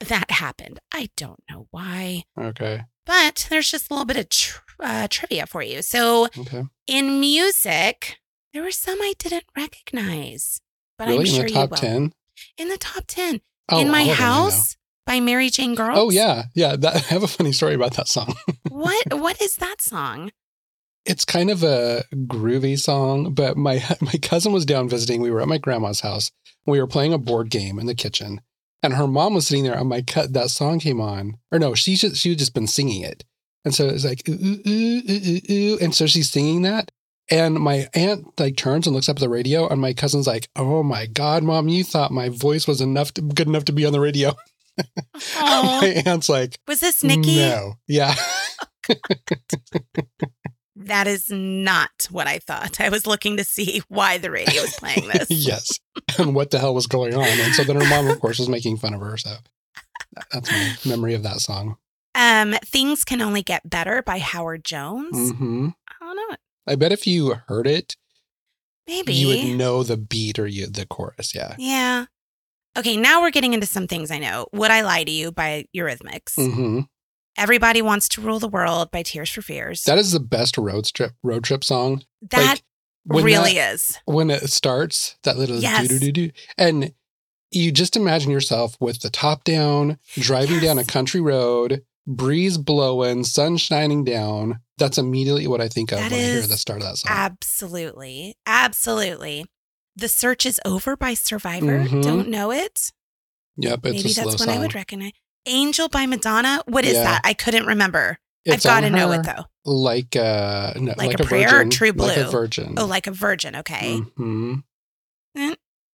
that 0.00 0.30
happened. 0.30 0.80
I 0.94 1.10
don't 1.16 1.42
know 1.50 1.68
why. 1.70 2.24
Okay. 2.40 2.84
But 3.06 3.46
there's 3.50 3.70
just 3.70 3.90
a 3.90 3.94
little 3.94 4.06
bit 4.06 4.16
of 4.16 4.28
tr- 4.28 4.60
uh, 4.80 5.08
trivia 5.10 5.46
for 5.46 5.62
you. 5.62 5.82
So 5.82 6.28
Okay. 6.38 6.64
in 6.86 7.20
music, 7.20 8.18
there 8.52 8.62
were 8.62 8.70
some 8.70 9.00
I 9.02 9.14
didn't 9.18 9.44
recognize, 9.56 10.60
but 10.98 11.08
really? 11.08 11.20
I'm 11.20 11.26
sure 11.26 11.40
in 11.46 11.46
the 11.46 11.52
top 11.52 11.68
you 11.68 11.70
will. 11.70 11.76
ten? 11.78 12.12
In 12.58 12.68
the 12.68 12.78
top 12.78 13.04
10. 13.06 13.40
Oh, 13.68 13.80
in 13.80 13.90
my 13.90 14.02
all 14.02 14.10
of 14.10 14.18
know. 14.18 14.24
house 14.24 14.76
by 15.06 15.20
Mary 15.20 15.50
Jane 15.50 15.74
Girls. 15.74 15.98
Oh 15.98 16.10
yeah, 16.10 16.44
yeah. 16.54 16.76
That, 16.76 16.94
I 16.96 16.98
have 16.98 17.22
a 17.22 17.28
funny 17.28 17.52
story 17.52 17.74
about 17.74 17.94
that 17.94 18.08
song. 18.08 18.34
what 18.68 19.04
what 19.14 19.40
is 19.40 19.56
that 19.56 19.80
song? 19.80 20.30
it's 21.04 21.24
kind 21.24 21.50
of 21.50 21.64
a 21.64 22.04
groovy 22.14 22.78
song, 22.78 23.34
but 23.34 23.56
my 23.56 23.82
my 24.00 24.14
cousin 24.22 24.52
was 24.52 24.64
down 24.64 24.88
visiting. 24.88 25.20
We 25.20 25.30
were 25.30 25.40
at 25.42 25.48
my 25.48 25.58
grandma's 25.58 26.00
house. 26.00 26.30
We 26.66 26.80
were 26.80 26.86
playing 26.86 27.12
a 27.12 27.18
board 27.18 27.50
game 27.50 27.78
in 27.80 27.86
the 27.86 27.94
kitchen, 27.94 28.40
and 28.82 28.94
her 28.94 29.06
mom 29.06 29.34
was 29.34 29.46
sitting 29.46 29.64
there. 29.64 29.74
And 29.78 29.88
my 29.88 30.02
cut 30.02 30.32
that 30.32 30.50
song 30.50 30.78
came 30.78 31.00
on, 31.00 31.38
or 31.50 31.58
no, 31.58 31.74
she 31.74 31.94
just 31.96 32.16
she 32.16 32.30
had 32.30 32.38
just 32.38 32.54
been 32.54 32.66
singing 32.66 33.02
it, 33.02 33.24
and 33.64 33.74
so 33.74 33.86
it 33.86 33.92
was 33.92 34.04
like 34.04 34.28
ooh 34.28 34.60
ooh 34.66 35.02
ooh 35.08 35.40
ooh 35.50 35.78
and 35.80 35.94
so 35.94 36.06
she's 36.06 36.30
singing 36.30 36.62
that. 36.62 36.90
And 37.30 37.54
my 37.54 37.88
aunt 37.94 38.38
like 38.38 38.56
turns 38.56 38.86
and 38.86 38.94
looks 38.94 39.08
up 39.08 39.16
at 39.16 39.20
the 39.20 39.28
radio, 39.28 39.68
and 39.68 39.80
my 39.80 39.92
cousin's 39.94 40.26
like, 40.26 40.48
"Oh 40.56 40.82
my 40.82 41.06
god, 41.06 41.42
mom, 41.42 41.68
you 41.68 41.84
thought 41.84 42.10
my 42.10 42.28
voice 42.28 42.66
was 42.66 42.80
enough 42.80 43.12
to, 43.14 43.22
good 43.22 43.46
enough 43.46 43.64
to 43.66 43.72
be 43.72 43.86
on 43.86 43.92
the 43.92 44.00
radio?" 44.00 44.34
Oh, 45.36 45.80
my 45.82 46.02
aunt's 46.06 46.30
like, 46.30 46.58
was 46.66 46.80
this 46.80 47.04
Nikki? 47.04 47.36
No, 47.36 47.74
yeah, 47.86 48.14
That 50.76 51.06
is 51.06 51.30
not 51.30 52.08
what 52.10 52.26
I 52.26 52.38
thought. 52.38 52.80
I 52.80 52.88
was 52.88 53.06
looking 53.06 53.36
to 53.36 53.44
see 53.44 53.82
why 53.88 54.18
the 54.18 54.30
radio 54.30 54.62
was 54.62 54.74
playing 54.74 55.08
this. 55.12 55.30
yes. 55.30 55.78
And 56.18 56.34
what 56.34 56.50
the 56.50 56.58
hell 56.58 56.74
was 56.74 56.86
going 56.86 57.14
on? 57.14 57.26
And 57.26 57.54
so 57.54 57.64
then 57.64 57.76
her 57.76 57.86
mom, 57.88 58.06
of 58.06 58.20
course, 58.20 58.38
was 58.38 58.48
making 58.48 58.76
fun 58.78 58.94
of 58.94 59.00
her. 59.00 59.16
So 59.16 59.34
that's 60.30 60.50
my 60.50 60.72
memory 60.90 61.14
of 61.14 61.22
that 61.22 61.40
song. 61.40 61.76
Um, 62.14 62.54
Things 62.64 63.04
Can 63.04 63.20
Only 63.22 63.42
Get 63.42 63.68
Better 63.68 64.02
by 64.02 64.18
Howard 64.18 64.64
Jones. 64.64 65.32
hmm 65.32 65.68
I 66.00 66.04
don't 66.04 66.16
know. 66.16 66.36
I 66.66 66.74
bet 66.76 66.92
if 66.92 67.06
you 67.06 67.34
heard 67.48 67.66
it, 67.66 67.96
Maybe. 68.86 69.14
you 69.14 69.28
would 69.28 69.56
know 69.58 69.82
the 69.82 69.96
beat 69.96 70.38
or 70.38 70.46
you, 70.46 70.66
the 70.66 70.86
chorus. 70.86 71.34
Yeah. 71.34 71.54
Yeah. 71.58 72.06
Okay, 72.76 72.96
now 72.96 73.20
we're 73.20 73.30
getting 73.30 73.52
into 73.52 73.66
some 73.66 73.86
things 73.86 74.10
I 74.10 74.18
know. 74.18 74.46
Would 74.52 74.70
I 74.70 74.80
Lie 74.82 75.04
to 75.04 75.10
You 75.10 75.32
by 75.32 75.66
Eurythmics. 75.76 76.34
hmm 76.36 76.80
Everybody 77.36 77.80
Wants 77.80 78.08
to 78.10 78.20
Rule 78.20 78.38
the 78.38 78.48
World 78.48 78.90
by 78.90 79.02
Tears 79.02 79.30
for 79.30 79.40
Fears. 79.40 79.84
That 79.84 79.96
is 79.98 80.12
the 80.12 80.20
best 80.20 80.58
road 80.58 80.84
trip 80.86 81.12
road 81.22 81.44
trip 81.44 81.64
song. 81.64 82.02
that 82.30 82.46
like, 82.46 82.62
when 83.04 83.24
really 83.24 83.54
that- 83.54 83.74
is. 83.74 83.98
when 84.04 84.30
it 84.30 84.50
starts, 84.50 85.16
that 85.24 85.36
little 85.38 85.56
Yes. 85.60 85.88
doo 85.88 85.98
doo 85.98 86.12
doo 86.12 86.28
doo, 86.28 86.30
and 86.58 86.92
you 87.50 87.70
just 87.72 87.96
imagine 87.96 88.30
yourself 88.30 88.76
with 88.80 89.00
the 89.00 89.10
top 89.10 89.44
down, 89.44 89.98
driving 90.14 90.60
down 90.60 90.78
a 90.78 90.84
country 90.84 91.20
road, 91.20 91.82
breeze 92.06 92.56
blowing, 92.58 93.24
sun 93.24 93.56
shining 93.58 94.04
down. 94.04 94.60
That's 94.78 94.98
immediately 94.98 95.46
what 95.46 95.60
I 95.60 95.68
think 95.68 95.92
of 95.92 95.98
That 95.98 96.10
when 96.12 96.20
I 96.20 96.24
hear 96.24 96.40
the 96.42 96.56
start 96.56 96.80
of 96.80 96.88
that 96.88 96.96
song. 96.98 97.12
Absolutely. 97.12 98.36
Absolutely. 98.46 99.44
The 99.94 100.08
Search 100.08 100.46
is 100.46 100.58
Over 100.64 100.96
by 100.96 101.12
Survivor. 101.14 101.84
Mhm. 101.84 102.02
Don't 102.02 102.28
know 102.28 102.50
it. 102.50 102.90
Yep, 103.58 103.80
Maybe 103.84 104.02
that's 104.12 104.40
one. 104.40 104.48
I 104.48 104.58
would 104.58 104.74
recognize. 104.74 105.12
Angel 105.44 105.88
by 105.88 106.06
Madonna. 106.06 106.62
What 106.66 106.84
is 106.86 106.94
Yeah. 106.94 107.04
that? 107.04 107.20
I 107.24 107.34
couldn't 107.34 107.66
remember. 107.66 108.18
It's 108.46 108.64
I've 108.64 108.70
got 108.70 108.80
to 108.80 108.90
know 108.90 109.12
it 109.12 109.24
though. 109.24 109.44
Like 109.64 110.16
a 110.16 110.74
no, 110.76 110.94
Like 110.96 110.98
like, 110.98 111.20
a 111.20 111.22
a, 111.22 111.26
prayer 111.26 111.48
or 111.48 111.50
virgin. 111.50 111.70
True 111.70 111.92
Like 111.92 112.16
a 112.16 112.22
Blue? 112.22 112.30
virgin. 112.32 112.74
Oh, 112.76 112.86
like 112.86 113.06
a 113.06 113.12
virgin. 113.12 113.56
Okay. 113.56 113.98
hmm 113.98 114.54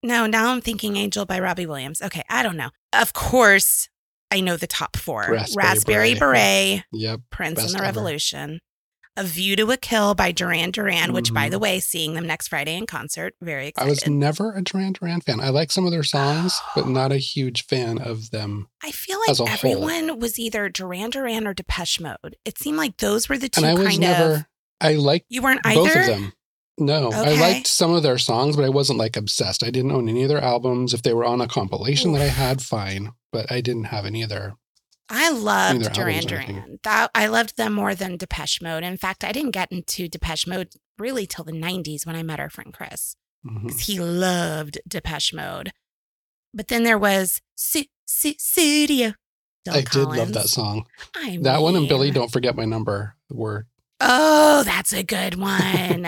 No, 0.03 0.27
now 0.27 0.53
I'm 0.53 0.61
thinking 0.61 0.97
Angel 0.97 1.27
by 1.27 1.39
Robbie 1.41 1.67
Williams. 1.67 2.01
Okay. 2.01 2.23
I 2.31 2.43
don't 2.43 2.57
know. 2.57 2.71
Of 2.93 3.13
course, 3.13 3.89
I 4.31 4.41
know 4.41 4.57
the 4.57 4.67
top 4.67 4.97
four 4.97 5.27
Raspberry 5.31 5.65
Raspberry 5.67 6.15
Beret. 6.15 6.19
Beret, 6.21 6.85
Yep. 6.93 7.21
Prince 7.31 7.61
and 7.65 7.71
the 7.75 7.79
ever. 7.79 7.85
Revolution. 7.85 8.61
A 9.19 9.25
View 9.25 9.57
to 9.57 9.71
a 9.73 9.77
Kill 9.77 10.15
by 10.15 10.31
Duran 10.33 10.71
Duran, 10.71 11.13
which, 11.13 11.35
by 11.35 11.49
Mhm. 11.49 11.51
the 11.51 11.59
way, 11.59 11.81
seeing 11.81 12.15
them 12.15 12.27
next 12.27 12.49
Friday 12.49 12.77
in 12.77 12.87
concert, 12.87 13.35
very 13.43 13.67
excited. 13.69 13.87
I 13.87 13.91
was 13.91 14.07
never 14.07 14.53
a 14.55 14.63
Duran 14.63 14.93
Duran 14.93 15.21
fan. 15.21 15.41
I 15.41 15.49
like 15.49 15.73
some 15.73 15.85
of 15.85 15.91
their 15.91 16.05
songs, 16.05 16.55
but 16.75 16.89
not 16.89 17.11
a 17.13 17.17
huge 17.19 17.65
fan 17.67 17.99
of 17.99 18.31
them. 18.31 18.69
I 18.83 18.93
feel 18.93 19.19
like 19.27 19.31
a 19.31 19.35
whole. 19.35 19.49
everyone 19.49 20.19
was 20.21 20.39
either 20.39 20.69
Duran 20.69 21.11
Duran 21.11 21.47
or 21.47 21.53
Depeche 21.55 22.01
Mode. 22.01 22.37
It 22.45 22.59
seemed 22.59 22.77
like 22.79 22.99
those 22.99 23.29
were 23.29 23.37
the 23.39 23.49
two 23.49 23.61
and 23.61 23.67
I 23.67 23.75
was 23.75 23.89
kind 23.89 24.01
never 24.01 24.33
of. 24.35 24.45
I 24.81 24.95
liked 24.95 25.27
You 25.29 25.43
weren't 25.43 25.61
either. 25.65 25.81
both 25.83 25.97
of 25.97 26.07
them. 26.07 26.33
No, 26.81 27.11
I 27.11 27.35
liked 27.41 27.67
some 27.67 27.93
of 27.93 28.05
their 28.05 28.19
songs, 28.19 28.55
but 28.55 28.65
I 28.65 28.69
wasn't 28.69 29.01
like 29.01 29.17
obsessed. 29.17 29.65
I 29.65 29.71
didn't 29.71 29.91
own 29.91 30.09
any 30.09 30.23
of 30.23 30.29
their 30.29 30.41
albums. 30.41 30.95
If 30.95 31.03
they 31.03 31.13
were 31.13 31.25
on 31.25 31.41
a 31.41 31.49
compilation 31.49 32.13
that 32.13 32.23
I 32.23 32.29
had, 32.29 32.63
fine. 32.63 33.11
But 33.33 33.51
I 33.51 33.61
didn't 33.61 33.85
have 33.87 34.07
any 34.07 34.23
of 34.23 34.29
their. 34.29 34.55
I 35.11 35.31
loved 35.31 35.93
Duran 35.93 36.15
albums 36.17 36.33
or 36.33 36.37
anything. 36.37 36.55
Duran. 36.57 36.79
That 36.85 37.11
I 37.15 37.27
loved 37.29 37.57
them 37.57 37.73
more 37.73 37.95
than 37.95 38.17
Depeche 38.17 38.61
Mode. 38.63 38.83
In 38.85 38.97
fact, 38.97 39.25
I 39.25 39.33
didn't 39.33 39.53
get 39.53 39.71
into 39.73 40.09
Depeche 40.09 40.47
Mode 40.47 40.69
really 40.99 41.27
till 41.27 41.45
the 41.45 41.53
'90s 41.53 42.05
when 42.07 42.17
I 42.17 42.23
met 42.23 42.41
our 42.41 42.51
friend 42.51 42.73
Chris. 42.73 43.17
Mhm. 43.47 43.69
'cause 43.71 43.81
He 43.81 43.99
loved 44.01 44.79
Depeche 44.87 45.33
Mode. 45.33 45.73
But 46.53 46.69
then 46.69 46.83
there 46.83 46.99
was 46.99 47.41
Su- 47.57 47.85
Su- 48.07 48.35
Studio. 48.39 49.15
Bill 49.65 49.75
I 49.75 49.81
did 49.83 49.97
love 50.09 50.33
that 50.33 50.49
song. 50.49 50.87
I 51.17 51.39
That 51.43 51.63
one 51.63 51.77
and 51.77 51.89
Billy, 51.89 52.09
mean- 52.09 52.15
don't 52.15 52.33
forget 52.33 52.57
my 52.57 52.65
number. 52.65 53.17
Were 53.31 53.67
Oh, 54.01 54.63
that's 54.65 54.93
a 54.93 55.03
good 55.03 55.35
one. 55.41 56.07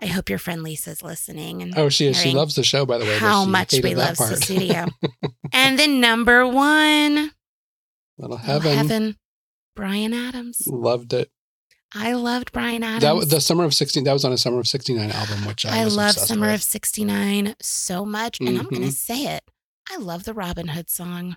I 0.00 0.06
hope 0.06 0.28
your 0.30 0.38
friend 0.38 0.62
Lisa's 0.62 1.02
listening. 1.02 1.62
And 1.62 1.76
oh 1.76 1.88
she 1.88 2.06
is. 2.06 2.20
She 2.20 2.30
loves 2.32 2.54
the 2.54 2.62
show 2.64 2.86
by 2.86 2.98
the 2.98 3.04
way. 3.04 3.18
how 3.18 3.44
much 3.44 3.72
we 3.82 3.94
love 3.94 4.16
part. 4.16 4.36
Studio. 4.42 4.86
and 5.52 5.78
then 5.78 6.00
number 6.00 6.46
one, 6.46 7.32
Little 8.18 8.36
Little 8.36 8.52
Heaven. 8.52 8.76
Heaven, 8.76 9.16
Bryan 9.74 10.14
Adams. 10.14 10.62
Loved 10.66 11.12
it. 11.12 11.30
I 11.94 12.12
loved 12.14 12.52
Bryan 12.52 12.82
Adams. 12.82 13.28
That 13.28 13.34
the 13.34 13.40
summer 13.40 13.64
of 13.64 13.74
sixteen. 13.74 14.04
That 14.04 14.12
was 14.12 14.24
on 14.24 14.32
a 14.32 14.38
summer 14.38 14.58
of 14.58 14.66
sixty 14.66 14.94
nine 14.94 15.10
album, 15.10 15.46
which 15.46 15.64
I, 15.64 15.80
I 15.80 15.84
love 15.84 16.14
Summer 16.14 16.46
with. 16.48 16.56
of 16.56 16.62
69 16.62 17.54
so 17.60 18.04
much. 18.04 18.40
And 18.40 18.48
I'm 18.50 18.64
going 18.64 18.82
to 18.82 18.88
mm-hmm. 18.88 18.88
say 18.90 19.26
it. 19.36 19.44
I 19.90 19.98
love 19.98 20.24
the 20.24 20.34
Robin 20.34 20.68
Hood 20.68 20.90
song. 20.90 21.36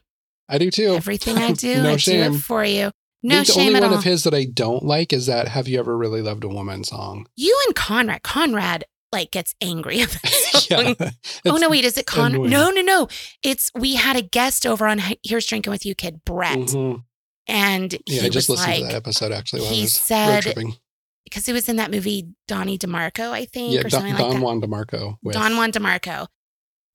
I 0.50 0.57
do 0.57 0.72
too. 0.72 0.96
Everything 0.96 1.38
I 1.38 1.51
do, 1.53 1.84
No 1.84 1.91
I 1.91 1.98
shame. 1.98 2.31
do 2.31 2.38
it 2.38 2.41
for 2.41 2.63
you. 2.63 2.91
No 3.22 3.39
the 3.39 3.46
shame 3.46 3.67
only 3.67 3.75
at 3.75 3.81
one 3.81 3.91
all. 3.91 3.98
of 3.98 4.03
his 4.03 4.24
that 4.24 4.34
I 4.34 4.46
don't 4.46 4.84
like 4.84 5.12
is 5.13 5.25
that 5.27 5.48
"Have 5.50 5.67
You 5.67 5.79
Ever 5.79 5.98
Really 5.98 6.22
Loved 6.22 6.43
a 6.43 6.48
Woman" 6.48 6.84
song. 6.84 7.27
you 7.36 7.55
and 7.67 7.75
Conrad. 7.75 8.24
Conrad 8.24 8.86
like 9.12 9.32
gets 9.32 9.56
angry 9.62 10.02
song. 10.06 10.96
yeah, 11.00 11.10
Oh 11.46 11.58
no, 11.58 11.70
wait, 11.70 11.86
is 11.86 11.98
it 11.98 12.06
annoying. 12.16 12.50
No, 12.50 12.70
no, 12.70 12.82
no. 12.82 13.08
It's 13.44 13.72
we 13.76 13.96
had 13.96 14.16
a 14.16 14.22
guest 14.22 14.66
over 14.66 14.86
on 14.88 15.02
Here's 15.24 15.46
Drinking 15.46 15.72
with 15.72 15.86
You, 15.86 15.96
kid 15.96 16.24
Brett, 16.26 16.58
mhm. 16.58 17.04
and 17.48 17.94
Yeah, 18.06 18.22
he 18.22 18.26
I 18.28 18.30
just 18.30 18.50
was 18.50 18.60
listened 18.60 18.72
like 18.74 18.82
to 18.82 18.88
that 18.88 18.96
episode 18.96 19.32
actually 19.32 19.62
while 19.62 19.72
I 19.72 19.74
he 19.76 19.82
was 19.84 19.96
road 19.98 20.04
said- 20.04 20.44
tripping. 20.44 20.76
because 21.24 21.46
he 21.46 21.54
was 21.54 21.70
in 21.70 21.76
that 21.78 21.92
movie 21.92 22.30
Donnie 22.48 22.78
DeMarco, 22.78 23.32
I 23.32 23.46
think, 23.46 23.74
Yeah, 23.74 23.80
or 23.82 23.84
Don, 23.84 23.92
something 23.92 24.14
like 24.14 24.22
Don 24.22 24.34
that. 24.36 24.42
Juan 24.42 24.62
DeMarco. 24.62 25.18
With, 25.24 25.34
Don 25.34 25.56
Juan 25.58 25.72
DeMarco. 25.72 26.28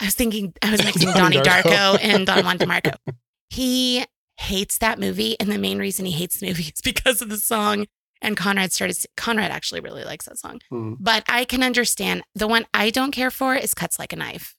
I 0.01 0.05
was 0.07 0.15
thinking 0.15 0.53
I 0.63 0.71
was 0.73 0.85
mixing 0.85 1.11
Donnie 1.13 1.37
Donnie 1.37 1.49
Darko. 1.49 1.71
Darko. 1.95 1.99
and 2.03 2.27
Don 2.27 2.45
Juan 2.45 2.59
DeMarco. 2.59 2.95
He 3.51 4.05
hates 4.39 4.79
that 4.79 4.99
movie, 4.99 5.39
and 5.39 5.51
the 5.53 5.59
main 5.59 5.79
reason 5.79 6.07
he 6.07 6.13
hates 6.13 6.39
the 6.41 6.47
movie 6.47 6.73
is 6.75 6.81
because 6.83 7.21
of 7.21 7.29
the 7.29 7.37
song. 7.37 7.87
And 8.25 8.37
Conrad 8.37 8.73
started. 8.73 8.97
Conrad 9.17 9.51
actually 9.51 9.81
really 9.81 10.05
likes 10.05 10.25
that 10.27 10.39
song, 10.39 10.61
Hmm. 10.71 10.95
but 11.01 11.25
I 11.29 11.45
can 11.45 11.63
understand 11.63 12.23
the 12.35 12.47
one 12.47 12.65
I 12.73 12.89
don't 12.91 13.11
care 13.11 13.31
for 13.31 13.55
is 13.55 13.75
"Cuts 13.75 13.99
Like 13.99 14.13
a 14.13 14.17
Knife." 14.17 14.55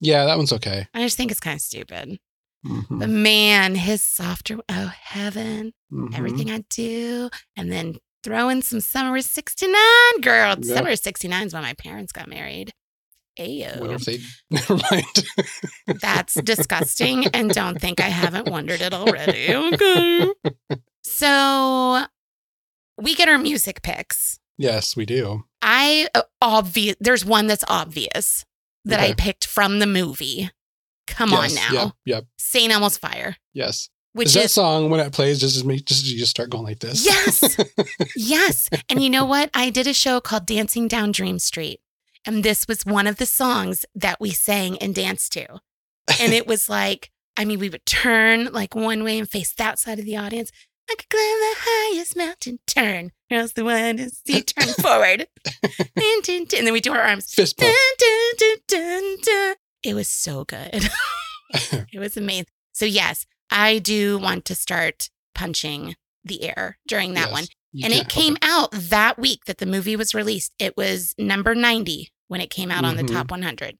Yeah, 0.00 0.24
that 0.24 0.36
one's 0.38 0.52
okay. 0.54 0.86
I 0.94 1.02
just 1.02 1.16
think 1.18 1.30
it's 1.30 1.40
kind 1.40 1.56
of 1.56 1.60
stupid. 1.60 2.18
Mhm, 2.66 2.98
But 2.98 3.08
man, 3.10 3.74
his 3.74 4.02
softer, 4.02 4.58
oh 4.68 4.92
heaven, 5.02 5.72
mhm. 5.92 6.16
everything 6.16 6.50
I 6.50 6.64
do, 6.70 7.28
and 7.56 7.70
then 7.70 7.96
throw 8.24 8.48
in 8.48 8.62
some 8.62 8.80
Summer 8.80 9.16
of 9.16 9.24
'69, 9.24 10.20
girl. 10.22 10.56
Yep. 10.58 10.64
Summer 10.64 10.90
of 10.90 10.98
'69 10.98 11.46
is 11.48 11.52
when 11.54 11.62
my 11.62 11.74
parents 11.74 12.12
got 12.12 12.28
married. 12.28 12.72
Ayo. 13.38 13.78
What 13.80 13.90
if 13.92 14.04
they? 14.04 14.18
Never 14.50 14.76
mind. 14.90 15.24
That's 16.00 16.34
disgusting. 16.34 17.26
and 17.28 17.50
don't 17.50 17.80
think 17.80 18.00
I 18.00 18.08
haven't 18.08 18.48
wondered 18.50 18.80
it 18.80 18.92
already. 19.00 19.54
Okay. 19.54 20.26
So 21.02 22.04
we 23.00 23.14
get 23.14 23.28
our 23.28 23.38
music 23.38 23.82
picks. 23.82 24.38
yes, 24.58 24.96
we 24.96 25.06
do. 25.06 25.44
I 25.62 26.08
uh, 26.14 26.22
obvious 26.40 26.96
there's 27.00 27.24
one 27.24 27.46
that's 27.46 27.64
obvious 27.68 28.44
that 28.84 29.00
I 29.00 29.12
picked 29.14 29.46
from 29.46 29.78
the 29.78 29.86
movie. 29.86 30.50
Come 31.06 31.30
yes, 31.30 31.50
on 31.50 31.54
now. 31.54 31.82
Yep. 31.82 31.92
Yep. 32.06 32.24
St. 32.38 32.72
Elmo's 32.72 32.96
Fire. 32.96 33.36
Yes. 33.52 33.88
Which 34.12 34.28
is 34.28 34.36
is, 34.36 34.42
that 34.42 34.48
song 34.48 34.90
when 34.90 35.00
it 35.00 35.12
plays? 35.12 35.40
Just 35.40 35.64
me, 35.64 35.80
just 35.80 36.04
you 36.06 36.18
just 36.18 36.30
start 36.30 36.50
going 36.50 36.64
like 36.64 36.80
this. 36.80 37.04
Yes. 37.04 37.56
yes. 38.16 38.68
And 38.88 39.02
you 39.02 39.10
know 39.10 39.24
what? 39.24 39.50
I 39.54 39.70
did 39.70 39.86
a 39.86 39.94
show 39.94 40.20
called 40.20 40.46
Dancing 40.46 40.88
Down 40.88 41.12
Dream 41.12 41.38
Street. 41.38 41.80
And 42.26 42.42
this 42.42 42.66
was 42.68 42.84
one 42.84 43.06
of 43.06 43.16
the 43.16 43.26
songs 43.26 43.84
that 43.94 44.20
we 44.20 44.30
sang 44.30 44.78
and 44.78 44.94
danced 44.94 45.32
to. 45.34 45.46
And 46.20 46.32
it 46.32 46.46
was 46.46 46.68
like, 46.68 47.10
I 47.36 47.44
mean, 47.44 47.60
we 47.60 47.70
would 47.70 47.86
turn 47.86 48.52
like 48.52 48.74
one 48.74 49.04
way 49.04 49.18
and 49.18 49.28
face 49.28 49.52
that 49.54 49.78
side 49.78 49.98
of 49.98 50.04
the 50.04 50.16
audience. 50.16 50.50
I 50.88 50.94
could 50.96 51.08
climb 51.08 51.22
the 51.22 51.56
highest 51.58 52.16
mountain, 52.16 52.58
turn. 52.66 53.12
Or 53.30 53.46
the 53.46 53.64
one 53.64 53.96
to 53.98 54.10
see, 54.10 54.42
turn 54.42 54.68
forward. 54.74 55.26
Dun, 55.74 56.20
dun, 56.22 56.44
dun. 56.44 56.58
And 56.58 56.66
then 56.66 56.72
we 56.72 56.80
do 56.80 56.92
our 56.92 57.00
arms. 57.00 57.32
Fist 57.32 57.56
dun. 57.58 57.72
It 59.82 59.94
was 59.94 60.08
so 60.08 60.44
good. 60.44 60.88
it 61.92 61.98
was 61.98 62.16
amazing. 62.16 62.46
So, 62.72 62.84
yes, 62.84 63.26
I 63.50 63.78
do 63.78 64.18
want 64.18 64.44
to 64.46 64.54
start 64.54 65.10
punching 65.34 65.96
the 66.24 66.44
air 66.44 66.78
during 66.86 67.14
that 67.14 67.30
Yes, 67.30 67.32
one. 67.32 67.44
And 67.84 67.92
it 67.92 68.08
came 68.08 68.36
out 68.42 68.70
that 68.72 69.18
week 69.18 69.44
that 69.46 69.58
the 69.58 69.66
movie 69.66 69.96
was 69.96 70.14
released. 70.14 70.52
It 70.58 70.76
was 70.76 71.14
number 71.18 71.54
90 71.54 72.10
when 72.28 72.40
it 72.40 72.50
came 72.50 72.70
out 72.70 72.84
on 72.84 72.96
the 72.96 73.02
Mhm. 73.04 73.12
top 73.12 73.30
100. 73.30 73.78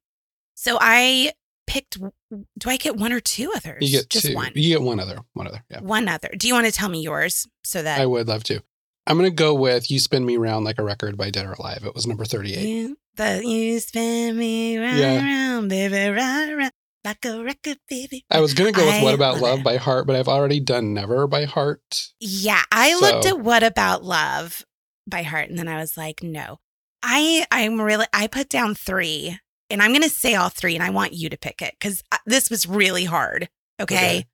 So 0.54 0.78
I 0.80 1.32
picked, 1.70 1.98
do 2.00 2.70
I 2.70 2.76
get 2.76 2.96
one 2.96 3.12
or 3.12 3.20
two 3.20 3.52
others? 3.54 3.78
You 3.80 3.98
get 3.98 4.10
Just 4.10 4.26
two. 4.26 4.34
one. 4.34 4.52
You 4.54 4.68
get 4.76 4.82
one 4.82 4.98
other. 5.00 5.20
One 5.34 5.46
other. 5.46 5.64
Yeah. 5.70 5.80
One 5.80 6.08
other. 6.08 6.28
Do 6.36 6.48
you 6.48 6.54
want 6.54 6.66
to 6.66 6.72
tell 6.72 6.88
me 6.88 7.00
yours 7.00 7.46
so 7.64 7.82
that 7.82 8.00
I 8.00 8.06
would 8.06 8.28
love 8.28 8.42
to. 8.44 8.62
I'm 9.06 9.16
gonna 9.16 9.30
go 9.30 9.54
with 9.54 9.90
"You 9.90 9.98
Spin 9.98 10.24
Me 10.26 10.36
Round 10.36 10.64
Like 10.64 10.78
a 10.78 10.84
Record" 10.84 11.16
by 11.16 11.30
Dead 11.30 11.46
or 11.46 11.52
Alive. 11.52 11.84
It 11.84 11.94
was 11.94 12.06
number 12.06 12.24
38. 12.24 12.58
you, 12.68 12.96
the, 13.16 13.42
you 13.44 13.80
spin 13.80 14.36
me 14.36 14.78
round, 14.78 14.98
Yeah. 14.98 15.24
round, 15.24 15.68
baby, 15.70 16.08
round, 16.14 16.56
round, 16.56 16.72
like 17.04 17.24
a 17.24 17.42
record, 17.42 17.78
baby. 17.88 18.24
I 18.30 18.40
was 18.40 18.52
gonna 18.54 18.72
go 18.72 18.84
with 18.84 18.94
I 18.96 19.02
"What 19.02 19.14
About 19.14 19.34
love 19.34 19.42
Love" 19.42 19.58
it. 19.60 19.64
by 19.64 19.76
Heart, 19.78 20.06
but 20.06 20.16
I've 20.16 20.28
already 20.28 20.60
done 20.60 20.92
"Never" 20.94 21.26
by 21.26 21.44
Heart. 21.46 22.10
Yeah, 22.20 22.62
I 22.70 22.94
looked 23.00 23.26
at 23.26 23.40
What 23.40 23.62
About 23.62 24.04
Love 24.04 24.64
by 25.08 25.22
heart 25.22 25.48
and 25.48 25.58
then 25.58 25.66
I 25.66 25.78
was 25.80 25.96
like, 25.96 26.22
no. 26.22 26.58
I 27.02 27.46
I'm 27.50 27.80
really 27.80 28.06
I 28.12 28.26
put 28.26 28.48
down 28.48 28.74
3 28.74 29.38
and 29.70 29.82
I'm 29.82 29.90
going 29.92 30.02
to 30.02 30.08
say 30.10 30.34
all 30.34 30.48
3 30.48 30.74
and 30.74 30.82
I 30.84 30.90
want 30.90 31.12
you 31.12 31.28
to 31.28 31.36
pick 31.38 31.62
it 31.62 31.74
cuz 31.80 32.02
this 32.26 32.50
was 32.50 32.66
really 32.66 33.04
hard. 33.04 33.48
Okay? 33.80 33.96
Okay. 33.96 34.26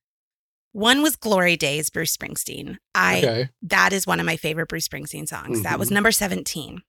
One 0.73 1.01
was 1.03 1.17
Glory 1.17 1.57
Days 1.57 1.89
Bruce 1.91 2.15
Springsteen. 2.17 2.77
I 2.95 3.19
Okay. 3.19 3.49
that 3.63 3.93
is 3.93 4.07
one 4.07 4.21
of 4.21 4.27
my 4.27 4.37
favorite 4.37 4.69
Bruce 4.69 4.87
Springsteen 4.89 5.27
songs. 5.27 5.63
That 5.63 5.79
was 5.79 5.89
Mhm. 5.89 5.93
number 5.93 6.13
17. 6.13 6.83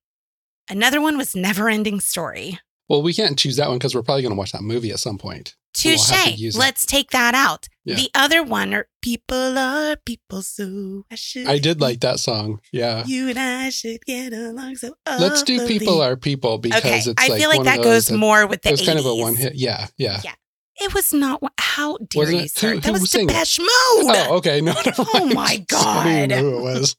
Another 0.69 0.99
one 0.99 1.17
was 1.17 1.35
Never 1.35 1.69
Ending 1.69 2.01
Story. 2.01 2.59
Well, 2.89 3.01
we 3.01 3.13
can't 3.13 3.39
choose 3.39 3.55
that 3.57 3.69
one 3.69 3.77
because 3.77 3.95
we're 3.95 4.01
probably 4.03 4.23
gonna 4.23 4.35
watch 4.35 4.51
that 4.51 4.61
movie 4.63 4.91
at 4.91 4.99
some 4.99 5.17
point. 5.17 5.55
So 5.73 5.89
we'll 5.89 5.97
Touche. 5.99 6.09
have 6.09 6.27
it. 6.39 6.55
Let's 6.55 6.85
take 6.85 7.11
that 7.11 7.33
out. 7.35 7.67
Yeah. 7.87 7.95
The 7.95 8.09
other 8.13 8.43
one 8.43 8.73
are 8.73 8.87
People 9.01 9.57
Are 9.57 9.95
People 9.95 10.41
So 10.41 11.05
I 11.09 11.15
should 11.15 11.47
I 11.47 11.57
did 11.57 11.79
like 11.79 12.01
that 12.01 12.19
song. 12.19 12.59
Yeah. 12.73 13.05
You 13.05 13.29
and 13.29 13.39
I 13.39 13.69
should 13.69 14.03
get 14.05 14.33
along 14.33 14.75
so 14.75 14.93
Let's 15.07 15.41
do 15.43 15.65
"People 15.65 16.01
Are 16.01 16.17
People" 16.17 16.57
because 16.57 16.83
Okay, 16.83 16.97
it's 16.97 17.07
I 17.17 17.27
like 17.29 17.39
feel 17.39 17.49
like 17.49 17.63
that 17.63 17.77
goes 17.81 18.07
those 18.07 18.17
more 18.17 18.45
with 18.45 18.61
the 18.63 18.69
It 18.69 18.71
was 18.73 18.85
kind 18.85 18.99
of 18.99 19.05
a 19.05 19.15
one 19.15 19.35
hit. 19.35 19.55
Yeah. 19.55 19.87
Yeah. 19.97 20.19
Yeah. 20.23 20.33
It 20.79 20.93
was 20.93 21.13
not. 21.13 21.41
How 21.59 21.97
dare 21.97 22.19
Wasn't 22.23 22.41
you, 22.41 22.47
sir? 22.49 22.73
Who- 22.75 22.79
that 22.81 22.85
who 22.93 22.99
was? 22.99 23.09
Depeche 23.09 23.59
Mode. 23.59 23.67
Oh, 24.17 24.35
okay. 24.37 24.59
No, 24.61 24.73
Oh 24.97 25.31
my 25.33 25.45
I 25.45 25.53
even 25.53 25.65
God. 25.67 26.29
know 26.29 26.37
who 26.41 26.57
it 26.57 26.61
was. 26.61 26.95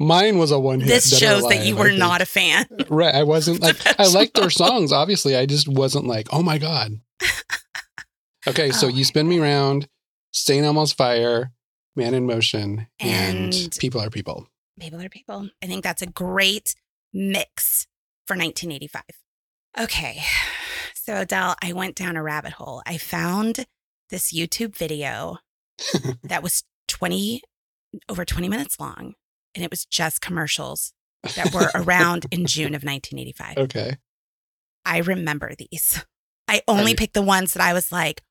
Mine 0.00 0.38
was 0.38 0.52
a 0.52 0.60
one 0.60 0.78
hit. 0.80 0.88
this 0.88 1.18
shows 1.18 1.42
that 1.48 1.66
you 1.66 1.74
were 1.74 1.90
not 1.90 2.22
a 2.22 2.26
fan. 2.26 2.66
right. 2.88 3.12
I 3.14 3.24
wasn't 3.24 3.60
like 3.66 3.76
I 3.98 4.06
liked 4.06 4.34
their 4.34 4.50
songs. 4.50 4.92
Obviously, 4.92 5.34
I 5.34 5.44
just 5.46 5.66
wasn't 5.66 6.06
like, 6.06 6.28
oh 6.32 6.42
my 6.42 6.58
god. 6.58 6.92
Okay, 8.46 8.70
so 8.70 8.86
Oh 8.86 8.90
you 8.90 9.04
spin 9.04 9.28
me 9.28 9.38
round, 9.38 9.88
St. 10.32 10.64
Elmo's 10.64 10.92
Fire, 10.92 11.52
Man 11.96 12.14
in 12.14 12.26
Motion, 12.26 12.86
and, 13.00 13.52
And- 13.54 13.76
People 13.78 14.00
Are 14.00 14.10
People. 14.10 14.48
People 14.78 15.02
are 15.02 15.08
people. 15.08 15.48
I 15.60 15.66
think 15.66 15.82
that's 15.82 16.02
a 16.02 16.06
great 16.06 16.76
mix 17.12 17.88
for 18.28 18.36
1985. 18.36 19.02
Okay. 19.80 20.22
So, 20.94 21.16
Adele, 21.22 21.56
I 21.62 21.72
went 21.72 21.96
down 21.96 22.16
a 22.16 22.22
rabbit 22.22 22.52
hole. 22.52 22.82
I 22.86 22.96
found 22.96 23.66
this 24.10 24.32
YouTube 24.32 24.76
video 24.76 25.38
that 26.22 26.42
was 26.44 26.62
20, 26.86 27.42
over 28.08 28.24
20 28.24 28.48
minutes 28.48 28.78
long, 28.78 29.14
and 29.54 29.64
it 29.64 29.70
was 29.70 29.84
just 29.84 30.20
commercials 30.20 30.92
that 31.34 31.52
were 31.52 31.70
around 31.74 32.26
in 32.30 32.46
June 32.46 32.74
of 32.74 32.84
1985. 32.84 33.56
Okay. 33.58 33.96
I 34.84 34.98
remember 34.98 35.52
these. 35.58 36.04
I 36.46 36.62
only 36.68 36.92
Right. 36.92 36.98
picked 36.98 37.14
the 37.14 37.22
ones 37.22 37.52
that 37.54 37.62
I 37.62 37.72
was 37.72 37.90
like, 37.90 38.22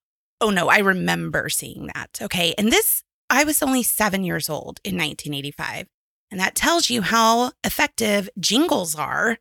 oh 0.41 0.50
no, 0.50 0.70
I 0.70 0.79
remember 0.79 1.50
seeing 1.50 1.89
that. 1.94 2.20
Okay. 2.22 2.53
And 2.58 2.72
this, 2.72 3.03
I 3.29 3.44
was 3.44 3.62
only 3.62 3.84
seven 3.84 4.24
years 4.24 4.50
old 4.50 4.79
in 4.84 4.96
1985. 4.96 5.88
And 6.29 6.39
that 6.39 6.56
tells 6.56 6.89
you 6.89 7.01
how 7.01 7.51
effective 7.63 8.29
jingles 8.39 8.96
are 8.96 9.38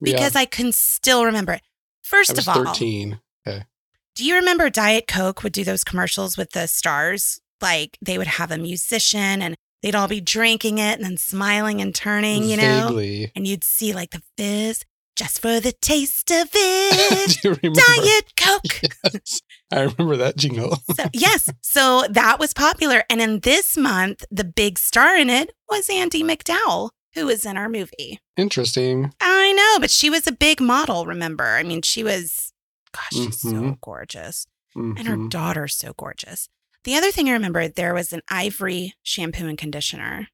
because 0.00 0.36
I 0.36 0.44
can 0.44 0.70
still 0.70 1.24
remember 1.24 1.52
it. 1.54 1.62
First 2.02 2.30
I 2.30 2.34
was 2.34 2.48
of 2.48 2.56
all, 2.56 2.64
13. 2.74 3.20
do 4.14 4.24
you 4.24 4.36
remember 4.36 4.70
Diet 4.70 5.06
Coke 5.08 5.42
would 5.42 5.52
do 5.52 5.64
those 5.64 5.82
commercials 5.82 6.36
with 6.36 6.50
the 6.50 6.66
stars? 6.68 7.40
Like 7.60 7.98
they 8.00 8.18
would 8.18 8.26
have 8.26 8.50
a 8.50 8.58
musician 8.58 9.42
and 9.42 9.56
they'd 9.82 9.94
all 9.94 10.08
be 10.08 10.20
drinking 10.20 10.78
it 10.78 10.96
and 10.98 11.04
then 11.04 11.16
smiling 11.16 11.80
and 11.80 11.94
turning, 11.94 12.44
you 12.44 12.56
know? 12.56 12.88
Vaguely. 12.88 13.32
And 13.34 13.46
you'd 13.46 13.64
see 13.64 13.92
like 13.92 14.10
the 14.10 14.22
fizz 14.36 14.84
just 15.16 15.40
for 15.40 15.60
the 15.60 15.72
taste 15.72 16.30
of 16.30 16.48
it. 16.54 17.40
Do 17.42 17.48
you 17.48 17.56
remember? 17.62 17.80
Diet 17.80 18.32
Coke. 18.36 18.80
Yes. 19.12 19.40
I 19.74 19.80
remember 19.82 20.16
that 20.16 20.36
jingle. 20.36 20.78
So, 20.94 21.04
yes. 21.12 21.50
So 21.62 22.04
that 22.10 22.38
was 22.38 22.54
popular. 22.54 23.02
And 23.10 23.20
in 23.20 23.40
this 23.40 23.76
month, 23.76 24.24
the 24.30 24.44
big 24.44 24.78
star 24.78 25.16
in 25.16 25.28
it 25.28 25.50
was 25.68 25.88
Andie 25.90 26.22
MacDowell, 26.22 26.90
who 27.14 27.26
was 27.26 27.44
in 27.44 27.56
our 27.56 27.68
movie. 27.68 28.20
Interesting. 28.36 29.12
I 29.20 29.52
know, 29.52 29.80
but 29.80 29.90
she 29.90 30.08
was 30.10 30.26
a 30.26 30.32
big 30.32 30.60
model, 30.60 31.06
remember? 31.06 31.44
I 31.44 31.62
mean, 31.64 31.82
she 31.82 32.04
was, 32.04 32.52
gosh, 32.92 33.08
she's 33.12 33.40
so 33.40 33.48
Mhm. 33.52 33.80
gorgeous. 33.80 34.46
And 34.76 35.06
her 35.06 35.16
Mhm. 35.16 35.30
daughter's 35.30 35.74
so 35.76 35.92
gorgeous. 35.96 36.48
The 36.84 36.96
other 36.96 37.10
thing 37.10 37.28
I 37.28 37.32
remember, 37.32 37.66
there 37.68 37.94
was 37.94 38.12
an 38.12 38.20
Ivory 38.28 38.94
shampoo 39.02 39.46
and 39.48 39.56
conditioner 39.58 40.28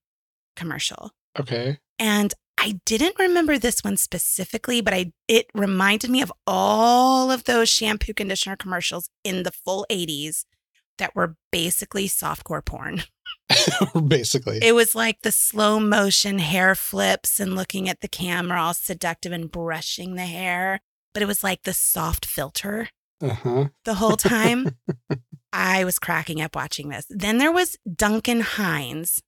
commercial. 0.56 1.12
Okay. 1.38 1.78
And 1.98 2.34
I 2.62 2.78
didn't 2.84 3.18
remember 3.18 3.58
this 3.58 3.80
one 3.82 3.96
specifically, 3.96 4.80
but 4.80 4.92
I 4.94 5.12
it 5.28 5.46
reminded 5.54 6.10
me 6.10 6.20
of 6.22 6.32
all 6.46 7.30
of 7.30 7.44
those 7.44 7.68
shampoo 7.68 8.12
conditioner 8.14 8.56
commercials 8.56 9.08
in 9.24 9.42
the 9.42 9.50
full 9.50 9.86
80s 9.90 10.44
that 10.98 11.14
were 11.16 11.36
basically 11.50 12.06
softcore 12.08 12.64
porn. 12.64 13.04
Basically. 14.06 14.58
It 14.62 14.74
was 14.74 14.94
like 14.94 15.22
the 15.22 15.32
slow 15.32 15.80
motion 15.80 16.38
hair 16.38 16.74
flips 16.74 17.40
and 17.40 17.56
looking 17.56 17.88
at 17.88 18.00
the 18.00 18.08
camera 18.08 18.60
all 18.62 18.74
seductive 18.74 19.32
and 19.32 19.50
brushing 19.50 20.14
the 20.14 20.26
hair, 20.26 20.80
but 21.14 21.22
it 21.22 21.26
was 21.26 21.42
like 21.42 21.62
the 21.62 21.72
soft 21.72 22.26
filter 22.26 22.90
Uh 23.22 23.34
huh. 23.34 23.68
the 23.84 23.94
whole 23.94 24.16
time. 24.16 24.76
I 25.52 25.84
was 25.84 25.98
cracking 25.98 26.40
up 26.40 26.54
watching 26.54 26.90
this. 26.90 27.06
Then 27.08 27.38
there 27.38 27.50
was 27.50 27.76
Duncan 27.96 28.40
Hines, 28.42 29.20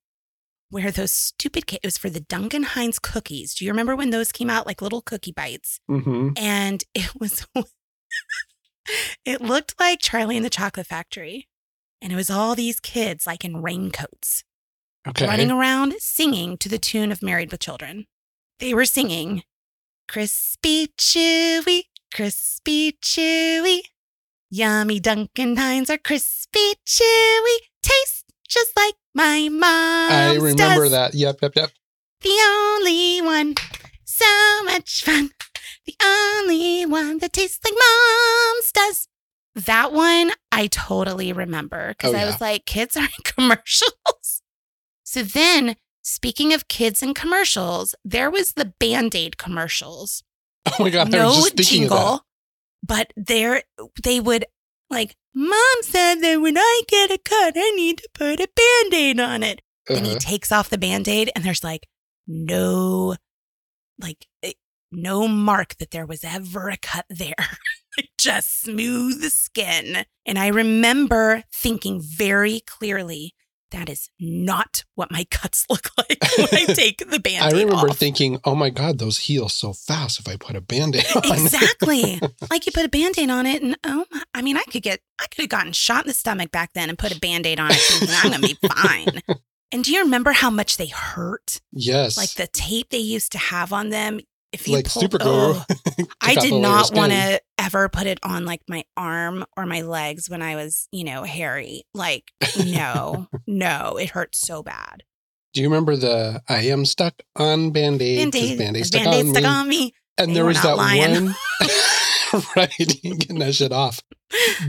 where 0.73 0.91
those 0.91 1.11
stupid 1.11 1.67
kids, 1.67 1.81
it 1.83 1.87
was 1.87 1.99
for 1.99 2.09
the 2.09 2.21
Duncan 2.21 2.63
Hines 2.63 2.99
cookies. 2.99 3.55
Do 3.55 3.65
you 3.65 3.71
remember 3.71 3.95
when 3.95 4.09
those 4.11 4.33
came 4.33 4.49
out 4.49 4.67
like 4.67 4.81
little 4.81 5.03
cookie 5.03 5.33
bites? 5.33 5.79
Mm-hmm. 5.91 6.31
And 6.39 6.83
it 6.95 7.11
was, 7.21 7.47
it 9.27 9.43
looked 9.43 9.79
like 9.79 10.01
Charlie 10.01 10.37
and 10.37 10.45
the 10.47 10.51
Chocolate 10.51 10.87
Factory. 10.87 11.47
And 12.01 12.13
it 12.13 12.17
was 12.17 12.31
all 12.31 12.55
these 12.55 12.81
kids 12.81 13.27
like 13.27 13.45
in 13.45 13.63
raincoats 13.63 14.45
Okay. 15.07 15.27
running 15.27 15.51
around 15.51 15.95
singing 15.99 16.57
to 16.59 16.69
the 16.69 16.79
tune 16.79 17.13
of 17.13 17.23
Married 17.23 17.51
with 17.51 17.61
Children. 17.61 18.07
They 18.59 18.73
were 18.73 18.85
singing, 18.85 19.43
Crispy 20.09 20.89
Chewy, 20.99 21.83
Crispy 22.15 22.93
Chewy. 23.03 23.81
Yummy 24.49 25.01
Duncan 25.01 25.57
Hines 25.57 25.91
are 25.91 25.99
crispy 25.99 26.75
chewy. 26.87 27.57
Taste 27.83 28.22
just 28.53 28.73
like 28.77 28.95
my 29.15 29.49
mom. 29.49 30.13
I 30.13 30.37
remember 30.41 30.89
that. 30.91 31.15
Yep, 31.15 31.39
yep, 31.43 31.53
yep. 31.57 31.71
The 32.21 32.39
only 32.47 33.21
one. 33.21 33.55
So 34.05 34.63
much 34.65 35.03
fun. 35.05 35.31
The 35.87 35.97
only 36.05 36.87
one 36.87 37.19
that 37.19 37.33
tastes 37.33 37.65
like 37.65 37.75
mom's 37.75 38.73
does. 38.73 39.09
That 39.55 39.93
one 39.93 40.31
I 40.51 40.67
totally 40.69 41.33
remember 41.33 41.89
because 41.89 42.15
Oh, 42.15 42.19
I 42.19 42.25
was 42.25 42.41
like, 42.41 42.65
kids 42.67 42.97
are 42.97 43.03
in 43.05 43.09
commercials. 43.25 44.43
So 45.03 45.23
then, 45.23 45.77
speaking 46.03 46.53
of 46.55 46.69
kids 46.69 47.03
and 47.03 47.15
commercials, 47.15 47.95
there 48.05 48.31
was 48.31 48.53
the 48.53 48.67
Band 48.79 49.15
Aid 49.15 49.39
commercials. 49.39 50.23
Oh 50.67 50.85
my 50.85 50.91
god, 50.91 51.11
no 51.11 51.27
was 51.27 51.37
just 51.37 51.57
thinking 51.57 51.85
of 51.85 51.91
that. 51.91 51.97
jingle, 51.97 52.27
but 52.87 53.13
there 53.17 53.63
they 54.03 54.21
would 54.21 54.45
like, 54.93 55.17
Mom 55.35 55.79
said 55.83 56.17
that 56.17 56.37
when 56.41 56.57
I 56.59 56.83
get 56.89 57.11
a 57.11 57.19
cut, 57.19 57.55
I 57.57 57.71
need 57.71 57.99
to 57.99 58.09
put 58.15 58.39
a 58.41 58.49
Band 58.55 58.95
Aid 58.95 59.19
on 59.21 59.43
it. 59.43 59.61
Then 59.89 60.05
he 60.05 60.11
Uh-huh. 60.13 60.19
takes 60.21 60.53
off 60.53 60.71
the 60.71 60.79
band 60.79 61.09
aid, 61.09 61.31
and 61.35 61.43
there's 61.45 61.65
like 61.65 61.89
no, 62.29 63.17
like, 63.99 64.27
eh, 64.45 64.53
no 64.93 65.27
mark 65.27 65.77
that 65.79 65.91
there 65.91 66.07
was 66.07 66.23
ever 66.23 66.69
a 66.69 66.77
cut 66.77 67.07
there. 67.11 67.35
Like, 67.99 68.09
Just 68.19 68.63
smooth 68.63 69.23
skin. 69.31 70.07
And 70.25 70.39
I 70.39 70.47
remember 70.47 71.45
thinking 71.53 72.01
very 72.01 72.61
clearly, 72.61 73.35
that 73.73 73.89
is 73.89 74.09
not 74.21 74.85
what 74.95 75.11
my 75.11 75.25
cuts 75.31 75.67
look 75.69 75.91
like 75.99 76.19
when 76.39 76.49
I 76.53 76.65
take 76.75 76.99
the 76.99 77.19
band 77.19 77.53
aid. 77.53 77.55
I 77.55 77.63
remember 77.63 77.91
off. 77.91 77.99
thinking, 77.99 78.39
oh 78.45 78.55
my 78.55 78.71
god, 78.71 78.99
those 78.99 79.19
heal 79.19 79.49
so 79.49 79.73
fast 79.73 80.21
if 80.21 80.29
I 80.29 80.37
put 80.37 80.57
a 80.57 80.61
band-aid 80.61 81.05
on. 81.17 81.23
exactly. 81.25 82.21
like 82.51 82.67
you 82.67 82.73
put 82.73 82.85
a 82.85 82.89
band-aid 82.89 83.31
on 83.31 83.47
it 83.47 83.63
and 83.63 83.77
oh 83.85 84.07
my, 84.11 84.23
I 84.35 84.43
mean 84.43 84.57
I 84.57 84.63
could 84.65 84.83
get 84.83 85.01
I 85.21 85.27
could 85.27 85.43
have 85.43 85.51
gotten 85.51 85.73
shot 85.73 86.05
in 86.05 86.09
the 86.09 86.15
stomach 86.15 86.51
back 86.51 86.71
then 86.75 86.89
and 86.89 86.99
put 86.99 87.15
a 87.15 87.21
band-aid 87.21 87.59
on 87.59 87.71
it 87.71 87.77
thinking 87.77 88.17
I'm 88.17 88.31
gonna 88.31 88.47
be 88.47 88.59
fine. 88.69 89.23
And 89.73 89.83
do 89.83 89.93
you 89.93 90.03
remember 90.03 90.33
how 90.33 90.51
much 90.51 90.77
they 90.77 90.89
hurt? 90.89 91.61
yes. 91.73 92.17
Like 92.19 92.35
the 92.35 92.47
tape 92.47 92.91
they 92.91 92.99
used 92.99 93.33
to 93.33 93.39
have 93.39 93.73
on 93.73 93.89
them. 93.89 94.21
If 94.53 94.69
you 94.69 94.75
like 94.75 94.87
pull- 94.87 95.03
super 95.03 95.19
glue. 95.19 95.55
oh, 95.55 95.65
I 96.21 96.35
did 96.41 96.53
the 96.53 96.57
layer 96.57 96.57
of 96.57 96.63
not 96.63 96.95
want 96.95 97.13
to 97.13 97.41
ever 97.59 97.89
put 97.89 98.07
it 98.07 98.19
on 98.23 98.45
like 98.45 98.61
my 98.69 98.85
arm 98.97 99.45
or 99.57 99.65
my 99.67 99.81
legs 99.83 100.29
when 100.29 100.43
I 100.43 100.57
was, 100.57 100.89
you 100.93 101.05
know, 101.05 101.23
hairy. 101.25 101.85
Like, 101.95 102.31
no, 102.67 103.29
no, 103.47 103.97
it 103.97 104.11
hurts 104.11 104.39
so 104.39 104.63
bad. 104.63 105.05
Do 105.55 105.61
you 105.63 105.69
remember 105.69 105.97
the 105.97 106.43
I 106.49 106.63
am 106.67 106.85
stuck 106.85 107.15
on 107.37 107.71
band-aid? 107.71 108.19
'cause 108.33 108.41
Band-aid, 108.41 108.59
Band-aid 108.59 108.87
stuck, 108.87 109.07
on, 109.07 109.27
stuck 109.29 109.43
me. 109.43 109.49
on 109.49 109.69
me. 109.69 109.95
And 110.19 110.31
They 110.31 110.35
there 110.35 110.45
was 110.45 110.61
that 110.63 110.77
lying. 110.77 111.27
one 111.27 111.35
right, 112.57 112.71
getting 112.79 113.39
that 113.39 113.55
shit 113.55 113.73
off. 113.73 114.01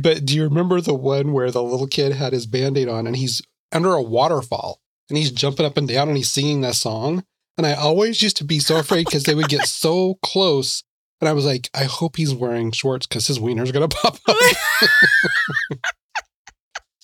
But 0.02 0.26
do 0.26 0.36
you 0.36 0.44
remember 0.44 0.82
the 0.82 0.94
one 0.94 1.32
where 1.34 1.52
the 1.52 1.64
little 1.64 1.88
kid 1.88 2.14
had 2.14 2.34
his 2.34 2.46
band-aid 2.46 2.88
on 2.90 3.08
and 3.08 3.16
he's 3.16 3.42
under 3.72 3.94
a 3.94 4.02
waterfall 4.02 4.82
and 5.10 5.18
he's 5.18 5.32
jumping 5.32 5.66
up 5.66 5.78
and 5.78 5.88
down 5.88 6.08
and 6.10 6.18
he's 6.18 6.32
singing 6.32 6.62
that 6.62 6.76
song? 6.76 7.24
And 7.58 7.68
I 7.68 7.74
always 7.74 8.22
used 8.22 8.38
to 8.38 8.44
be 8.44 8.60
so 8.60 8.78
afraid 8.78 9.06
because 9.06 9.24
they 9.24 9.36
would 9.36 9.50
get 9.50 9.68
so 9.68 10.16
close. 10.24 10.84
And 11.22 11.30
I 11.30 11.34
was 11.34 11.46
like, 11.46 11.70
I 11.74 11.84
hope 11.84 12.18
he's 12.18 12.34
wearing 12.34 12.72
shorts 12.72 13.06
because 13.06 13.28
his 13.28 13.40
wiener's 13.40 13.72
gonna 13.72 13.88
pop 13.88 14.18
up. 14.28 14.36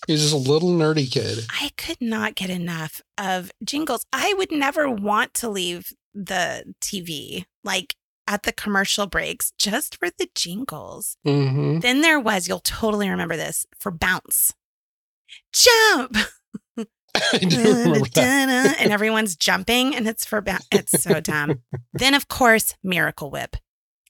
He's 0.07 0.21
just 0.21 0.33
a 0.33 0.37
little 0.37 0.69
nerdy 0.69 1.11
kid. 1.11 1.45
I 1.51 1.69
could 1.77 2.01
not 2.01 2.33
get 2.33 2.49
enough 2.49 2.99
of 3.15 3.51
jingles. 3.63 4.07
I 4.11 4.33
would 4.33 4.51
never 4.51 4.89
want 4.89 5.35
to 5.35 5.49
leave 5.49 5.93
the 6.15 6.73
TV 6.81 7.45
like 7.63 7.93
at 8.27 8.41
the 8.41 8.51
commercial 8.51 9.05
breaks 9.05 9.51
just 9.59 9.97
for 9.97 10.09
the 10.09 10.27
jingles. 10.33 11.15
hmm 11.23 11.77
Then 11.79 12.01
there 12.01 12.19
was, 12.19 12.47
you'll 12.47 12.59
totally 12.59 13.07
remember 13.07 13.35
this, 13.37 13.67
for 13.79 13.91
Bounce. 13.91 14.53
Jump! 15.53 16.17
I 17.33 17.37
do 17.39 17.57
remember 17.63 18.07
that. 18.15 18.77
and 18.79 18.91
everyone's 18.91 19.35
jumping 19.35 19.95
and 19.95 20.07
it's 20.07 20.25
for 20.25 20.41
Bounce. 20.41 20.67
It's 20.71 21.01
so 21.01 21.19
dumb. 21.19 21.61
then, 21.93 22.13
of 22.13 22.27
course, 22.27 22.75
Miracle 22.83 23.29
Whip. 23.31 23.55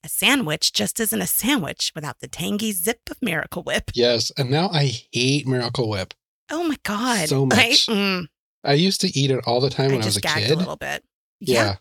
A 0.03 0.09
sandwich 0.09 0.71
just 0.71 0.99
isn't 0.99 1.21
a 1.21 1.27
sandwich 1.27 1.91
without 1.93 2.19
the 2.21 2.27
tangy 2.27 2.71
zip 2.71 3.01
of 3.11 3.21
Miracle 3.21 3.63
Whip. 3.63 3.91
Yes, 3.93 4.31
and 4.37 4.49
now 4.49 4.69
I 4.69 4.91
hate 5.11 5.45
Miracle 5.47 5.89
Whip. 5.89 6.13
Oh 6.49 6.63
my 6.63 6.77
God. 6.83 7.27
So 7.29 7.43
I, 7.43 7.45
much. 7.45 7.85
mm, 7.87 8.27
I 8.63 8.73
used 8.73 9.01
to 9.01 9.07
eat 9.19 9.29
it 9.29 9.43
all 9.45 9.59
the 9.59 9.69
time 9.69 9.91
I 9.91 9.93
when 9.95 10.01
I, 10.03 10.05
was 10.05 10.17
a 10.17 10.21
kid. 10.21 10.51
a 10.51 10.55
little 10.55 10.77
bit. 10.77 11.03
yeah. 11.39 11.75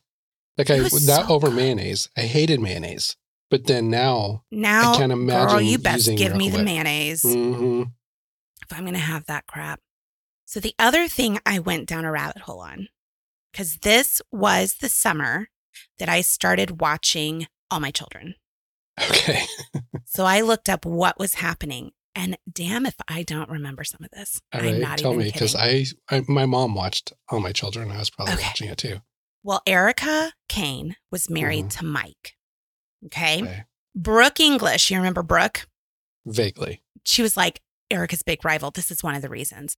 Like 0.57 0.71
I 0.71 0.81
that 0.81 0.91
so 1.29 1.33
over 1.33 1.47
good. 1.49 1.57
mayonnaise. 1.57 2.09
I 2.17 2.23
hated 2.23 2.61
mayonnaise. 2.61 3.17
But 3.51 3.67
then 3.67 3.89
now, 3.89 4.43
Now, 4.51 4.93
I 4.93 4.97
can't 4.97 5.11
girl, 5.11 5.21
imagine 5.23 5.67
you 5.67 5.79
best 5.79 6.11
give 6.17 6.35
me 6.35 6.51
the 6.51 6.57
Whip. 6.59 6.65
mayonnaise 6.67 7.23
hmm 7.23 7.85
if 8.71 8.77
I'm 8.77 8.85
going 8.85 8.93
to 8.95 8.99
have 9.01 9.25
that 9.27 9.47
crap. 9.47 9.81
So, 10.51 10.61
the 10.61 10.75
other 10.79 11.09
thing 11.09 11.39
I 11.45 11.59
went 11.59 11.87
down 11.87 12.07
a 12.07 12.11
rabbit 12.11 12.41
hole 12.43 12.61
on, 12.61 12.89
because 13.53 13.77
this 13.83 14.23
was 14.33 14.77
the 14.77 14.89
summer 14.89 15.49
that 15.99 16.09
I 16.09 16.23
started 16.23 16.81
watching 16.81 17.49
All 17.71 17.81
My 17.81 17.91
Children. 17.91 18.35
okay. 18.99 19.43
So, 20.07 20.25
I 20.25 20.41
looked 20.41 20.71
up 20.71 20.87
what 20.87 21.19
was 21.19 21.35
happening. 21.35 21.91
And 22.15 22.39
damn 22.51 22.87
if 22.87 22.95
I 23.09 23.25
don't 23.25 23.51
remember 23.51 23.85
some 23.85 24.01
of 24.03 24.11
this. 24.11 24.41
All 24.55 24.61
I'm 24.61 24.67
right, 24.67 24.81
not 24.81 24.99
tell 24.99 25.13
me 25.13 25.25
because. 25.25 25.55
I, 25.55 25.85
I 26.11 26.23
my 26.27 26.47
mom 26.47 26.75
watched 26.75 27.13
all 27.29 27.41
my 27.41 27.53
children. 27.53 27.91
I 27.91 27.99
was 27.99 28.09
probably 28.09 28.33
Okay. 28.35 28.45
watching 28.45 28.69
it 28.71 28.79
too. 28.79 29.01
Well, 29.45 29.61
Erica 29.67 30.33
Kane 30.49 30.97
was 31.13 31.29
married 31.29 31.71
to 31.73 31.85
Mike. 31.85 32.37
Okay. 33.05 33.37
Mm-hmm. 33.37 33.47
Okay. 33.47 33.65
Brooke 33.95 34.41
English, 34.41 34.91
you 34.91 34.97
remember 34.97 35.23
Brooke? 35.23 35.69
Vaguely. 36.27 36.83
she 37.05 37.21
was 37.21 37.37
like 37.37 37.61
Erica's 37.91 38.23
big 38.23 38.43
rival. 38.45 38.71
This 38.71 38.91
is 38.91 39.03
one 39.03 39.15
of 39.15 39.21
the 39.23 39.29
reasons. 39.29 39.77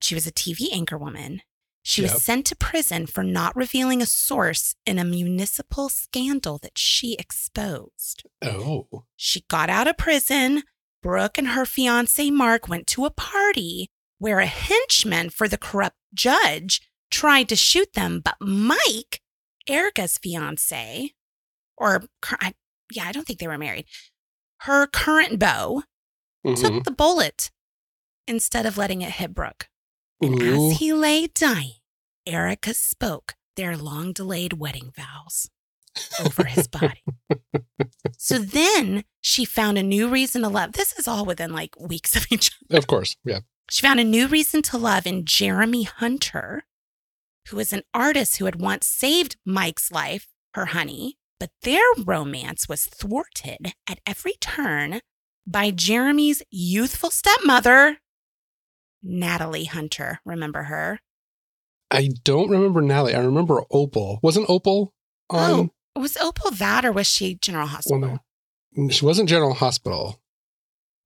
She 0.00 0.14
was 0.14 0.26
a 0.26 0.32
TV 0.32 0.68
anchor 0.72 0.96
woman. 0.98 1.42
She 1.82 2.02
Yep. 2.02 2.12
was 2.12 2.22
sent 2.24 2.46
to 2.46 2.56
prison 2.56 3.06
for 3.06 3.24
not 3.24 3.56
revealing 3.56 4.02
a 4.02 4.06
source 4.06 4.74
in 4.84 4.98
a 4.98 5.04
municipal 5.04 5.88
scandal 5.88 6.58
that 6.58 6.76
she 6.76 7.14
exposed. 7.14 8.24
Oh. 8.42 9.04
She 9.16 9.44
got 9.48 9.70
out 9.70 9.88
of 9.88 9.96
prison. 9.96 10.64
Brooke 11.02 11.38
and 11.38 11.48
her 11.48 11.64
fiance 11.64 12.30
Mark 12.30 12.68
went 12.68 12.86
to 12.88 13.04
a 13.04 13.10
party 13.10 13.88
where 14.18 14.40
a 14.40 14.46
henchman 14.46 15.30
for 15.30 15.46
the 15.48 15.56
corrupt 15.56 15.96
judge 16.12 16.80
tried 17.10 17.48
to 17.48 17.56
shoot 17.56 17.92
them, 17.94 18.20
but 18.20 18.34
Mike, 18.40 19.22
Erica's 19.68 20.18
fiance, 20.18 21.12
or 21.76 22.04
I, 22.40 22.54
yeah, 22.92 23.04
I 23.06 23.12
don't 23.12 23.26
think 23.26 23.38
they 23.38 23.46
were 23.46 23.56
married. 23.58 23.86
Her 24.62 24.86
current 24.88 25.38
beau 25.38 25.84
Mhm. 26.44 26.60
took 26.60 26.84
the 26.84 26.90
bullet 26.90 27.50
instead 28.26 28.66
of 28.66 28.76
letting 28.76 29.00
it 29.02 29.12
hit 29.12 29.32
Brooke. 29.34 29.68
And 30.20 30.42
as 30.42 30.78
he 30.78 30.92
lay 30.92 31.26
dying, 31.28 31.74
Erica 32.26 32.74
spoke 32.74 33.34
their 33.56 33.76
long 33.76 34.12
delayed 34.12 34.54
wedding 34.54 34.92
vows 34.96 35.50
over 36.24 36.44
his 36.44 36.66
body. 36.68 37.02
so 38.16 38.38
then 38.38 39.04
she 39.20 39.44
found 39.44 39.78
a 39.78 39.82
new 39.82 40.08
reason 40.08 40.42
to 40.42 40.48
love. 40.48 40.72
This 40.72 40.98
is 40.98 41.08
all 41.08 41.24
within 41.24 41.52
like 41.52 41.78
weeks 41.78 42.16
of 42.16 42.26
each 42.30 42.50
other. 42.70 42.78
Of 42.78 42.86
course. 42.86 43.16
Yeah. 43.24 43.40
She 43.70 43.82
found 43.82 44.00
a 44.00 44.04
new 44.04 44.26
reason 44.28 44.62
to 44.62 44.78
love 44.78 45.06
in 45.06 45.24
Jeremy 45.24 45.82
Hunter, 45.82 46.64
who 47.48 47.56
was 47.56 47.72
an 47.72 47.82
artist 47.92 48.38
who 48.38 48.46
had 48.46 48.60
once 48.60 48.86
saved 48.86 49.36
Mike's 49.44 49.90
life, 49.92 50.28
her 50.54 50.66
honey, 50.66 51.18
but 51.38 51.50
their 51.62 51.82
romance 52.04 52.68
was 52.68 52.86
thwarted 52.86 53.74
at 53.88 54.00
every 54.06 54.34
turn 54.40 55.00
by 55.46 55.70
Jeremy's 55.70 56.42
youthful 56.50 57.10
stepmother, 57.10 57.98
Natalie 59.08 59.64
Hunter. 59.64 60.20
Remember 60.24 60.64
her? 60.64 61.00
I 61.90 62.10
don't 62.24 62.50
remember 62.50 62.80
Natalie. 62.82 63.14
I 63.14 63.20
remember 63.20 63.64
Opal. 63.70 64.20
Wasn't 64.22 64.46
Opal 64.48 64.92
on? 65.30 65.70
Oh, 65.96 66.00
was 66.00 66.16
Opal 66.18 66.50
that 66.52 66.84
or 66.84 66.92
was 66.92 67.06
she 67.06 67.34
General 67.36 67.66
Hospital? 67.66 68.00
well, 68.00 68.20
no. 68.76 68.88
She 68.90 69.04
wasn't 69.04 69.28
General 69.28 69.54
Hospital. 69.54 70.20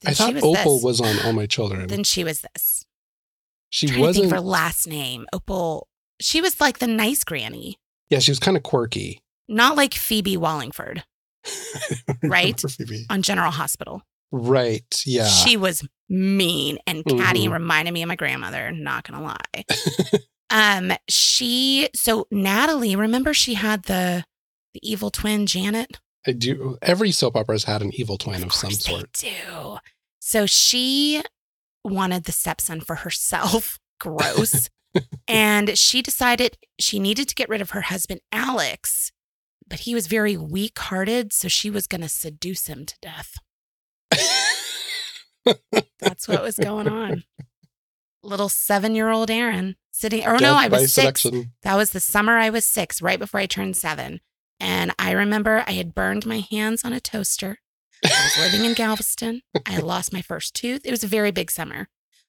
Then 0.03 0.11
I 0.11 0.15
thought 0.15 0.35
was 0.35 0.43
Opal 0.45 0.75
this. 0.77 0.85
was 0.85 1.01
on 1.01 1.25
All 1.25 1.33
My 1.33 1.47
Children. 1.55 1.87
Then 1.87 2.03
she 2.05 2.25
was 2.25 2.41
this. 2.53 2.85
she 3.71 3.87
trying 3.87 3.97
to 3.99 4.03
wasn't. 4.03 4.23
think 4.25 4.33
of 4.33 4.39
her 4.39 4.45
last 4.45 4.87
name. 4.89 5.27
Opal. 5.33 5.87
She 6.21 6.41
was 6.41 6.61
like 6.61 6.79
the 6.81 6.87
nice 6.89 7.23
granny, 7.25 7.79
yeah, 8.11 8.19
she 8.19 8.31
was 8.31 8.39
kind 8.41 8.57
of 8.57 8.63
quirky. 8.65 9.21
not 9.49 9.77
like 9.77 9.95
Phoebe 9.95 10.37
Wallingford 10.37 11.05
Right? 12.23 12.61
Phoebe. 12.61 13.07
on 13.11 13.23
General 13.23 13.51
Hospital. 13.53 14.03
Right. 14.33 15.03
Yeah. 15.05 15.29
She 15.29 15.57
was 15.57 15.87
mean, 16.09 16.79
and 16.87 17.05
Caddy 17.05 17.47
Mhm. 17.47 17.53
reminded 17.53 17.93
me 17.93 18.03
of 18.03 18.09
my 18.09 18.17
grandmother. 18.17 18.73
Not 18.73 19.05
gonna 19.05 19.23
lie. 19.23 19.65
um, 20.51 20.93
she 21.09 21.89
so 21.95 22.27
Natalie. 22.31 22.97
Remember, 22.97 23.35
she 23.35 23.55
had 23.55 23.85
the 23.85 24.25
the 24.75 24.81
evil 24.83 25.11
twin 25.11 25.47
Janet. 25.47 26.01
I 26.27 26.33
do. 26.33 26.79
Every 26.83 27.11
soap 27.13 27.37
opera 27.37 27.55
has 27.55 27.65
had 27.65 27.83
an 27.83 27.91
evil 27.95 28.17
twin 28.17 28.43
of, 28.43 28.53
some 28.53 28.71
course 28.71 28.85
sort. 28.85 29.13
They 29.15 29.31
do. 29.31 29.79
So 30.21 30.47
she 30.47 31.23
wanted 31.85 32.25
the 32.25 32.33
stepson 32.33 32.81
for 32.81 32.97
herself. 32.97 33.79
Gross. 34.01 34.69
and 35.29 35.77
she 35.77 36.01
decided 36.03 36.57
she 36.79 36.99
needed 36.99 37.29
to 37.29 37.35
get 37.35 37.49
rid 37.49 37.61
of 37.61 37.71
her 37.71 37.81
husband, 37.83 38.21
Alex, 38.31 39.11
but 39.67 39.81
he 39.81 39.95
was 39.95 40.07
very 40.07 40.37
weak 40.37 40.79
hearted. 40.79 41.33
So 41.33 41.49
she 41.49 41.71
was 41.71 41.87
going 41.87 42.03
to 42.03 42.09
seduce 42.09 42.67
him 42.67 42.85
to 42.87 42.95
death. 43.03 43.35
That's 45.99 46.29
what 46.29 46.43
was 46.43 46.57
going 46.57 46.89
on. 46.89 47.25
Little 48.23 48.49
seven 48.49 48.95
year 48.95 49.11
old 49.11 49.31
Erin 49.31 49.77
sitting, 49.91 50.25
or 50.27 50.39
no, 50.39 50.55
I 50.55 50.69
was 50.69 50.93
six. 50.93 51.23
seduction. 51.23 51.53
That 51.63 51.77
was 51.77 51.91
the 51.91 52.01
summer 52.01 52.39
I 52.39 52.51
was 52.51 52.65
six, 52.65 53.03
right 53.03 53.19
before 53.19 53.41
I 53.41 53.47
turned 53.47 53.77
seven. 53.77 54.21
And 54.61 54.95
I 54.99 55.11
remember 55.11 55.65
I 55.67 55.73
had 55.73 55.95
burned 55.95 56.25
my 56.25 56.45
hands 56.51 56.85
on 56.85 56.93
a 56.93 57.01
toaster. 57.01 57.59
I 58.05 58.09
was 58.09 58.53
living 58.53 58.65
in 58.67 58.75
Galveston. 58.75 59.43
I 59.67 59.79
lost 59.79 60.13
my 60.13 60.23
first 60.23 60.55
tooth. 60.55 60.83
It 60.85 60.91
was 60.91 61.03
a 61.05 61.09
very 61.09 61.31
big 61.33 61.51
summer. 61.51 61.89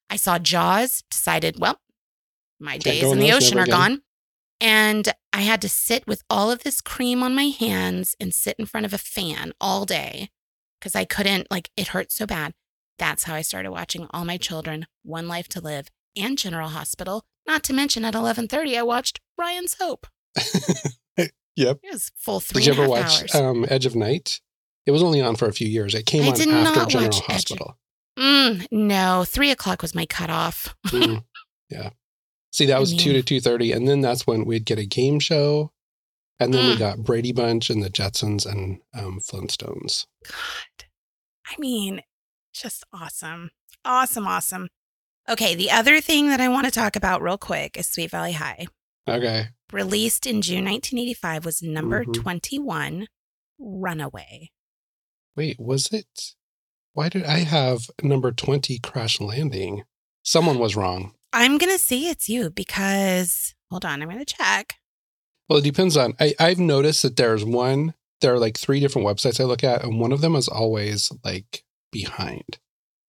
I 0.09 0.15
saw 0.15 0.39
Jaws, 0.39 1.03
decided, 1.09 1.59
well, 1.59 1.79
my 2.59 2.73
Can't 2.73 2.83
days 2.83 3.03
in 3.03 3.13
in 3.13 3.19
the 3.19 3.31
ocean 3.31 3.59
are 3.59 3.63
again. 3.63 3.75
gone. 3.75 4.01
And 4.61 5.13
I 5.31 5.41
had 5.41 5.61
to 5.61 5.69
sit 5.69 6.07
with 6.07 6.23
all 6.29 6.49
of 6.51 6.63
this 6.63 6.79
cream 6.81 7.21
on 7.21 7.35
my 7.35 7.45
hands 7.45 8.15
and 8.19 8.33
sit 8.33 8.55
in 8.57 8.65
front 8.65 8.85
of 8.85 8.93
a 8.93 8.97
fan 8.97 9.53
all 9.59 9.85
day 9.85 10.29
because 10.79 10.95
I 10.95 11.05
couldn't, 11.05 11.49
like, 11.51 11.69
it 11.75 11.89
hurt 11.89 12.11
so 12.11 12.25
bad. 12.25 12.53
That's 12.99 13.23
how 13.23 13.35
I 13.35 13.41
started 13.41 13.71
watching 13.71 14.07
All 14.11 14.25
My 14.25 14.37
Children, 14.37 14.85
One 15.03 15.27
Life 15.27 15.47
to 15.49 15.61
Live, 15.61 15.89
and 16.15 16.37
General 16.37 16.69
Hospital. 16.69 17.23
Not 17.47 17.63
to 17.63 17.73
mention 17.73 18.05
at 18.05 18.13
11:30, 18.13 18.77
I 18.77 18.83
watched 18.83 19.19
Ryan's 19.37 19.77
Hope. 19.79 20.07
Yep. 21.55 21.81
It 21.83 21.93
was 21.93 22.11
full 22.15 22.39
three 22.39 22.63
Did 22.63 22.75
you 22.75 22.81
ever 22.81 22.89
watch 22.89 23.33
um, 23.35 23.63
Edge 23.69 23.85
of 23.85 23.95
Night? 23.95 24.41
It 24.87 24.91
was 24.91 25.03
only 25.03 25.21
on 25.21 25.35
for 25.35 25.47
a 25.47 25.53
few 25.53 25.67
years. 25.67 25.93
It 25.93 26.07
came 26.07 26.23
I 26.23 26.29
on 26.29 26.33
did 26.33 26.47
after 26.49 26.79
not 26.79 26.89
General 26.89 27.09
watch 27.11 27.17
Edge 27.19 27.25
Hospital. 27.27 27.77
Mm, 28.17 28.67
no, 28.71 29.23
three 29.23 29.51
o'clock 29.51 29.83
was 29.83 29.93
my 29.93 30.07
cutoff. 30.07 30.75
Mm, 30.87 31.23
yeah. 31.69 31.91
See, 32.51 32.65
that 32.65 32.77
I 32.77 32.79
was 32.79 32.95
two 32.95 33.13
to 33.13 33.21
two 33.21 33.39
thirty, 33.39 33.71
and 33.71 33.87
then 33.87 34.01
that's 34.01 34.25
when 34.25 34.45
we'd 34.45 34.65
get 34.65 34.79
a 34.79 34.85
game 34.87 35.19
show, 35.19 35.71
and 36.39 36.51
then 36.53 36.65
we 36.65 36.75
Mm. 36.75 36.79
got 36.79 37.03
Brady 37.03 37.31
Bunch 37.31 37.69
and 37.69 37.83
the 37.83 37.89
Jetsons 37.91 38.47
and 38.47 38.79
um, 38.95 39.19
Flintstones. 39.19 40.07
God, 40.27 40.85
I 41.47 41.55
mean, 41.59 42.01
just 42.53 42.83
awesome, 42.93 43.51
awesome, 43.83 44.27
awesome. 44.27 44.69
Okay, 45.29 45.55
the 45.55 45.71
other 45.71 46.01
thing 46.01 46.27
that 46.29 46.41
I 46.41 46.49
want 46.49 46.65
to 46.65 46.71
talk 46.71 46.95
about 46.95 47.21
real 47.21 47.37
quick 47.37 47.77
is 47.77 47.87
Sweet 47.87 48.11
Valley 48.11 48.33
High. 48.33 48.67
Okay. 49.07 49.47
Released 49.71 50.25
in 50.27 50.41
June 50.41 50.65
1985 50.65 51.45
was 51.45 51.61
number 51.61 52.05
Mhm. 52.05 52.13
21, 52.13 53.07
Runaway. 53.59 54.51
Wait, 55.35 55.59
was 55.59 55.91
it? 55.91 56.33
Why 56.93 57.09
did 57.09 57.23
I 57.23 57.39
have 57.39 57.89
number 58.03 58.31
twenty 58.31 58.77
Crash 58.77 59.19
Landing? 59.19 59.83
Someone 60.21 60.59
was 60.59 60.75
wrong. 60.75 61.13
I'm 61.31 61.57
gonna 61.57 61.79
say 61.79 62.01
it's 62.01 62.29
you 62.29 62.51
because 62.51 63.55
hold 63.71 63.83
on, 63.83 64.01
I'm 64.01 64.09
gonna 64.09 64.25
check. 64.25 64.75
Well, 65.49 65.57
it 65.59 65.63
depends 65.63 65.97
on. 65.97 66.13
I, 66.19 66.35
I've 66.39 66.59
noticed 66.59 67.01
that 67.01 67.15
there's 67.15 67.43
one. 67.43 67.95
There 68.21 68.33
are 68.33 68.39
like 68.39 68.57
three 68.59 68.79
different 68.79 69.07
websites 69.07 69.39
I 69.39 69.45
look 69.45 69.63
at, 69.63 69.83
and 69.83 69.99
one 69.99 70.11
of 70.11 70.21
them 70.21 70.35
is 70.35 70.47
always 70.47 71.11
like 71.23 71.63
behind. 71.93 72.59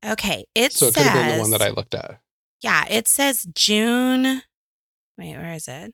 Okay, 0.07 0.44
it 0.55 0.73
So 0.73 0.87
it 0.87 0.94
says 0.94 1.03
could 1.05 1.11
have 1.11 1.27
been 1.27 1.35
the 1.37 1.40
one 1.40 1.51
that 1.51 1.62
I 1.62 1.70
looked 1.70 1.94
at. 1.94 2.20
Yeah, 2.62 2.85
it 2.88 3.09
says 3.09 3.47
June. 3.55 4.42
Wait, 5.18 5.37
where 5.37 5.53
is 5.55 5.66
it? 5.66 5.92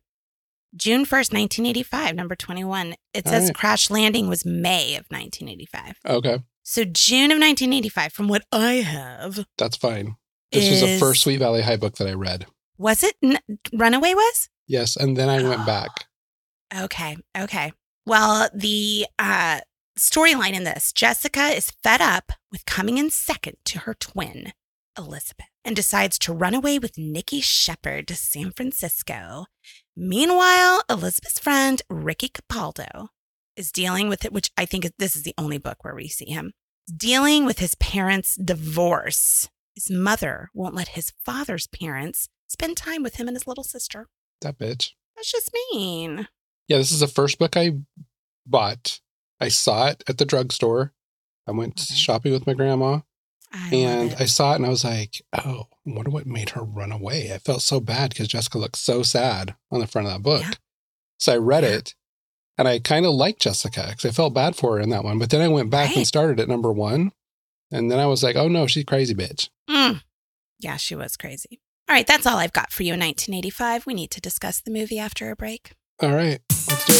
June 0.77 1.05
1st, 1.05 1.33
1985, 1.33 2.15
number 2.15 2.37
21. 2.37 2.95
It 3.15 3.27
All 3.27 3.33
says 3.33 3.47
right. 3.49 3.55
Crash 3.55 3.91
Landing 3.91 4.29
was 4.29 4.45
May 4.45 4.95
of 4.97 5.05
1985. 5.09 5.97
Okay, 6.07 6.39
So 6.63 6.85
June 6.85 7.31
of 7.33 7.39
1985, 7.39 8.13
from 8.13 8.29
what 8.29 8.45
I 8.53 8.75
have, 8.75 9.47
that's 9.59 9.77
fine. 9.77 10.17
This 10.53 10.71
was 10.71 10.81
the 10.81 10.99
first 10.99 11.23
Sweet 11.23 11.39
Valley 11.39 11.63
High 11.63 11.77
book 11.77 11.97
that 11.97 12.09
I 12.09 12.13
read. 12.13 12.47
was 12.79 13.03
it 13.03 13.17
N- 13.23 13.39
Runaway 13.73 14.15
was? 14.15 14.49
Yes, 14.69 14.97
and 14.97 15.17
then 15.17 15.29
I 15.29 15.43
went 15.43 15.65
back. 15.67 15.91
Okay, 16.85 17.17
okay. 17.37 17.73
Well, 18.07 18.49
the 18.55 19.05
uh, 19.19 19.59
storyline 20.01 20.55
in 20.55 20.65
this 20.65 20.93
Jessica 20.93 21.49
is 21.49 21.71
fed 21.83 22.01
up 22.01 22.33
with 22.51 22.65
coming 22.65 22.99
in 22.99 23.11
second 23.11 23.57
to 23.67 23.81
her 23.81 23.95
twin, 23.95 24.53
Elizabeth, 24.97 25.47
and 25.65 25.77
decides 25.77 26.19
to 26.21 26.33
run 26.33 26.55
away 26.55 26.79
with 26.79 26.97
Nikki 26.97 27.41
Shepard 27.41 28.09
to 28.09 28.17
San 28.17 28.51
Francisco. 28.51 29.45
Meanwhile, 29.97 30.83
Elizabeth's 30.89 31.39
friend, 31.39 31.83
Ricky 31.91 32.29
Capaldo, 32.29 33.09
is 33.57 33.71
dealing 33.71 34.09
with 34.09 34.25
it, 34.25 34.33
which 34.33 34.51
I 34.57 34.65
think 34.65 34.87
is- 34.87 34.93
this 34.99 35.15
is 35.15 35.23
the 35.23 35.35
only 35.37 35.59
book 35.59 35.85
where 35.85 35.95
we 35.95 36.09
see 36.09 36.31
him, 36.31 36.53
dealing 36.97 37.45
with 37.45 37.59
his 37.59 37.75
parents' 37.75 38.37
divorce. 38.43 39.49
His 39.75 39.91
mother 39.91 40.49
won't 40.55 40.75
let 40.75 40.89
his 40.89 41.13
father's 41.25 41.67
parents 41.67 42.29
spend 42.49 42.77
time 42.79 43.03
with 43.03 43.17
him 43.17 43.29
and 43.29 43.37
his 43.37 43.47
little 43.47 43.65
sister. 43.65 44.09
That 44.41 44.59
bitch. 44.59 44.93
That's 45.15 45.31
just 45.31 45.51
mean. 45.73 46.29
Yeah, 46.69 46.79
this 46.79 46.91
is 46.91 47.01
the 47.01 47.07
first 47.07 47.39
book 47.39 47.57
I 47.57 47.73
bought. 48.47 49.01
I 49.41 49.49
saw 49.49 49.89
it 49.89 50.03
at 50.09 50.19
the 50.19 50.25
drugstore. 50.27 50.93
I 51.47 51.53
went 51.53 51.81
Okay. 51.81 51.95
shopping 51.95 52.33
with 52.33 52.47
my 52.47 52.55
grandma 52.55 53.01
I 53.53 53.75
and. 53.75 54.15
I 54.19 54.27
saw 54.27 54.53
it 54.53 54.57
and 54.57 54.67
I 54.67 54.69
was 54.69 54.85
like, 54.85 55.23
oh, 55.33 55.67
I 55.87 55.91
wonder 55.91 56.11
what 56.11 56.27
made 56.27 56.51
her 56.51 56.63
run 56.63 56.93
away. 56.93 57.33
I 57.33 57.39
felt 57.39 57.63
so 57.63 57.81
bad 57.81 58.11
because 58.11 58.29
Jessica 58.29 58.59
looked 58.59 58.77
so 58.77 59.03
sad 59.03 59.57
on 59.71 59.81
the 59.81 59.87
front 59.87 60.07
of 60.07 60.13
that 60.15 60.23
book. 60.23 60.43
Yeah. 60.43 60.53
So 61.19 61.33
I 61.35 61.37
read 61.39 61.65
Yeah. 61.65 61.71
it 61.71 61.95
and 62.59 62.69
I 62.69 62.79
kind 62.79 63.07
of 63.07 63.15
liked 63.15 63.41
Jessica 63.43 63.87
because 63.91 64.05
I 64.05 64.11
felt 64.13 64.35
bad 64.35 64.55
for 64.57 64.77
her 64.77 64.81
in 64.81 64.91
that 64.91 65.03
one. 65.05 65.19
But 65.19 65.31
then 65.31 65.41
I 65.41 65.49
went 65.49 65.71
back 65.71 65.89
Right. 65.89 65.97
and 65.99 66.07
started 66.07 66.39
at 66.39 66.49
number 66.49 66.71
one. 66.73 67.13
And 67.73 67.91
then 67.91 67.99
I 67.99 68.07
was 68.07 68.23
like, 68.23 68.37
oh 68.37 68.49
no, 68.49 68.67
she's 68.67 68.85
crazy 68.85 69.15
bitch. 69.15 69.49
Mm. 69.69 70.03
Yeah, 70.59 70.77
she 70.77 70.95
was 70.95 71.17
crazy. 71.17 71.61
All 71.89 71.95
right, 71.97 72.07
that's 72.07 72.27
all 72.27 72.37
I've 72.37 72.53
got 72.53 72.71
for 72.73 72.83
you 72.85 72.95
in 72.95 73.01
1985. 73.01 73.87
We 73.87 73.95
need 73.95 74.11
to 74.13 74.21
discuss 74.21 74.61
the 74.61 74.71
movie 74.71 74.99
after 74.99 75.31
a 75.31 75.37
break. 75.37 75.73
All 76.01 76.13
right, 76.15 76.41
let's 76.69 76.85
do 76.85 76.93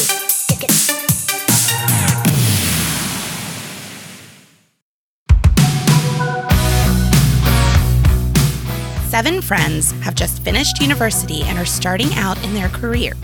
it. 0.57 1.30
Seven 9.11 9.43
friends 9.43 9.91
have 10.03 10.15
just 10.15 10.41
finished 10.45 10.81
university 10.81 11.43
and 11.43 11.59
are 11.59 11.65
starting 11.65 12.15
out 12.15 12.41
in 12.45 12.55
their 12.55 12.69
careers. 12.69 13.19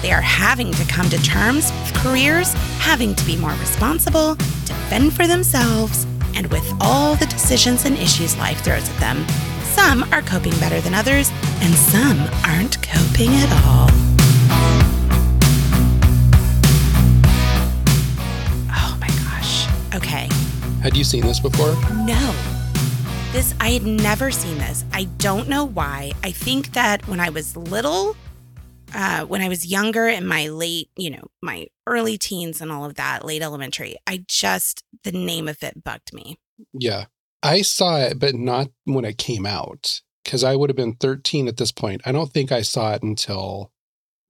They 0.00 0.10
are 0.10 0.22
having 0.22 0.72
to 0.72 0.84
come 0.86 1.10
to 1.10 1.22
terms 1.22 1.70
with 1.72 1.92
careers 1.96 2.54
having 2.78 3.14
to 3.14 3.26
be 3.26 3.36
more 3.36 3.52
responsible, 3.60 4.36
to 4.36 4.74
fend 4.88 5.12
for 5.12 5.26
themselves, 5.26 6.06
and 6.34 6.46
with 6.46 6.66
all 6.80 7.16
the 7.16 7.26
decisions 7.26 7.84
and 7.84 7.98
issues 7.98 8.34
life 8.38 8.64
throws 8.64 8.88
at 8.88 8.98
them. 8.98 9.26
Some 9.74 10.10
are 10.10 10.22
coping 10.22 10.58
better 10.58 10.80
than 10.80 10.94
others, 10.94 11.30
and 11.60 11.74
some 11.74 12.18
aren't 12.46 12.82
coping 12.82 13.28
at 13.34 13.52
all. 13.66 13.90
Oh 18.72 18.96
my 18.98 19.08
gosh. 19.08 19.68
Okay. 19.94 20.30
Had 20.82 20.96
you 20.96 21.04
seen 21.04 21.26
this 21.26 21.40
before? 21.40 21.74
No. 22.06 22.55
This, 23.32 23.54
I 23.60 23.70
had 23.70 23.84
never 23.84 24.30
seen 24.30 24.56
this. 24.58 24.84
I 24.92 25.04
don't 25.18 25.48
know 25.48 25.64
why. 25.64 26.12
I 26.22 26.30
think 26.30 26.72
that 26.72 27.06
when 27.06 27.20
I 27.20 27.28
was 27.28 27.54
little, 27.54 28.16
uh, 28.94 29.26
when 29.26 29.42
I 29.42 29.48
was 29.48 29.66
younger 29.66 30.08
in 30.08 30.26
my 30.26 30.48
late, 30.48 30.88
you 30.96 31.10
know, 31.10 31.26
my 31.42 31.66
early 31.86 32.16
teens 32.16 32.62
and 32.62 32.72
all 32.72 32.86
of 32.86 32.94
that, 32.94 33.26
late 33.26 33.42
elementary, 33.42 33.96
I 34.06 34.24
just, 34.26 34.84
the 35.04 35.12
name 35.12 35.48
of 35.48 35.62
it 35.62 35.84
bugged 35.84 36.14
me. 36.14 36.38
Yeah. 36.72 37.06
I 37.42 37.60
saw 37.60 37.98
it, 37.98 38.18
but 38.18 38.34
not 38.34 38.68
when 38.84 39.04
it 39.04 39.18
came 39.18 39.44
out 39.44 40.00
because 40.24 40.42
I 40.42 40.56
would 40.56 40.70
have 40.70 40.76
been 40.76 40.94
13 40.94 41.46
at 41.46 41.58
this 41.58 41.72
point. 41.72 42.00
I 42.06 42.12
don't 42.12 42.32
think 42.32 42.50
I 42.52 42.62
saw 42.62 42.94
it 42.94 43.02
until 43.02 43.70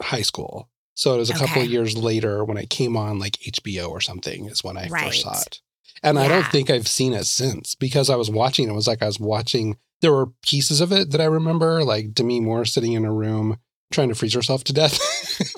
high 0.02 0.22
school. 0.22 0.68
So 0.94 1.14
it 1.14 1.18
was 1.18 1.30
a 1.30 1.35
couple 1.35 1.62
of 1.62 1.68
years 1.68 1.96
later 1.96 2.44
when 2.44 2.56
it 2.56 2.70
came 2.70 2.96
on 2.96 3.18
like 3.18 3.38
HBO 3.46 3.90
or 3.90 4.00
something, 4.00 4.46
is 4.46 4.64
when 4.64 4.76
I 4.76 4.88
Right. 4.88 5.04
first 5.04 5.22
saw 5.22 5.38
it. 5.40 5.61
And 6.07 6.19
I 6.19 6.29
don't 6.29 6.47
think 6.47 6.71
I've 6.71 6.88
seen 6.88 7.12
it 7.12 7.27
since 7.27 7.75
because 7.75 8.09
I 8.09 8.16
was 8.16 8.31
watching 8.31 8.69
it. 8.69 8.73
was 8.73 8.87
like 8.87 9.03
I 9.03 9.07
was 9.07 9.21
watching, 9.21 9.77
there 10.01 10.12
were 10.12 10.29
pieces 10.42 10.81
of 10.81 10.92
it 10.92 11.11
that 11.11 11.21
I 11.21 11.25
remember, 11.25 11.83
like 11.85 12.12
Demi 12.14 12.40
Moore 12.40 12.64
sitting 12.64 12.92
in 12.92 13.05
a 13.05 13.12
room 13.12 13.59
trying 13.90 14.09
to 14.09 14.14
freeze 14.14 14.35
herself 14.35 14.64
to 14.64 14.73
death. 14.73 14.99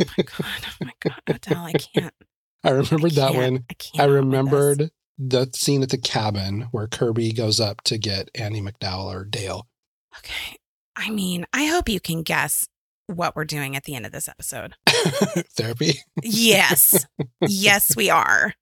Oh 0.01 0.05
my 0.17 0.25
God. 0.25 0.67
Oh 0.67 0.85
my 0.85 0.93
God. 1.01 1.57
I 1.57 1.73
can't. 1.73 2.15
I 2.65 2.71
remembered 2.71 3.13
that 3.13 3.33
can't- 3.33 3.53
one. 3.53 3.65
I 3.71 3.75
can't. 3.75 4.01
I 4.01 4.05
remembered 4.13 4.91
the 5.19 5.51
scene 5.55 5.83
at 5.83 5.91
the 5.91 5.99
cabin 5.99 6.69
where 6.71 6.87
Kirby 6.87 7.33
goes 7.33 7.61
up 7.61 7.83
to 7.83 7.99
get 7.99 8.31
Annie 8.35 8.63
McDowell 8.63 9.07
or 9.15 9.25
Dale. 9.25 9.67
Okay. 10.19 10.57
I 10.97 11.11
mean, 11.11 11.47
I 11.53 11.67
hope 11.67 11.89
you 11.89 12.01
can 12.01 12.23
guess 12.23 12.67
what 13.07 13.37
we're 13.37 13.45
doing 13.45 13.77
at 13.77 13.85
the 13.85 13.95
end 13.95 14.07
of 14.07 14.13
this 14.13 14.29
episode. 14.29 14.75
Therapy. 15.57 16.01
Yes. 16.23 17.07
yes, 17.41 17.95
we 17.97 18.11
are. 18.11 18.55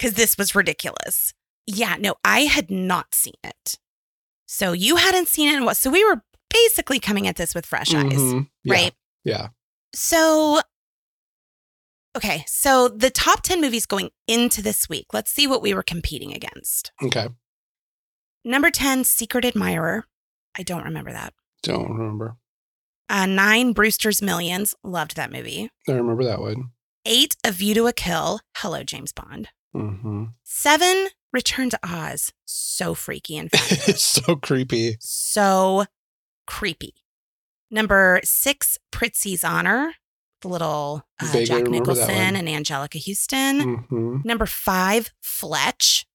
Because 0.00 0.14
this 0.14 0.38
was 0.38 0.54
ridiculous. 0.54 1.34
Yeah, 1.66 1.96
no, 2.00 2.14
I 2.24 2.40
had 2.46 2.70
not 2.70 3.14
seen 3.14 3.34
it. 3.44 3.78
So 4.46 4.72
you 4.72 4.96
hadn't 4.96 5.28
seen 5.28 5.50
it. 5.50 5.56
And 5.56 5.66
what? 5.66 5.76
So 5.76 5.90
we 5.90 6.02
were 6.02 6.22
basically 6.48 6.98
coming 6.98 7.28
at 7.28 7.36
this 7.36 7.54
with 7.54 7.66
fresh 7.66 7.92
eyes, 7.94 8.14
Mhm. 8.14 8.48
Yeah, 8.64 8.72
right? 8.74 8.94
Yeah. 9.24 9.48
So, 9.94 10.62
okay. 12.16 12.44
So 12.46 12.88
the 12.88 13.10
top 13.10 13.42
10 13.42 13.60
movies 13.60 13.84
going 13.84 14.08
into 14.26 14.62
this 14.62 14.88
week, 14.88 15.08
let's 15.12 15.30
see 15.30 15.46
what 15.46 15.60
we 15.60 15.74
were 15.74 15.82
competing 15.82 16.32
against. 16.32 16.92
Okay. 17.02 17.28
Number 18.42 18.70
10, 18.70 19.04
Secret 19.04 19.44
Admirer. 19.44 20.06
I 20.56 20.62
don't 20.62 20.84
remember 20.84 21.12
that. 21.12 21.34
Don't 21.62 21.90
remember. 21.94 22.36
Uh, 23.10 23.26
nine, 23.26 23.72
Brewster's 23.74 24.22
Millions. 24.22 24.74
Loved 24.82 25.14
that 25.16 25.30
movie. 25.30 25.68
I 25.86 25.92
remember 25.92 26.24
that 26.24 26.40
one. 26.40 26.70
Eight, 27.04 27.36
A 27.44 27.52
View 27.52 27.74
to 27.74 27.86
a 27.86 27.92
Kill. 27.92 28.40
Hello, 28.56 28.82
James 28.82 29.12
Bond. 29.12 29.50
Hmm 29.72 30.24
Seven, 30.42 31.08
Return 31.32 31.70
to 31.70 31.78
Oz. 31.84 32.32
So 32.44 32.94
freaky 32.94 33.36
and 33.36 33.50
it's 33.54 34.02
so 34.02 34.36
creepy. 34.36 34.96
so 35.00 35.84
creepy. 36.46 36.94
Number 37.70 38.20
six, 38.24 38.78
Prizzi's 38.92 39.44
Honor. 39.44 39.92
The 40.42 40.48
little 40.48 41.04
uh, 41.22 41.42
Jack 41.44 41.68
Nicholson 41.68 42.34
and 42.34 42.48
Anjelica 42.48 43.00
Huston. 43.06 43.84
hmm 43.88 44.16
Number 44.24 44.46
five, 44.46 45.10
Fletch. 45.22 46.06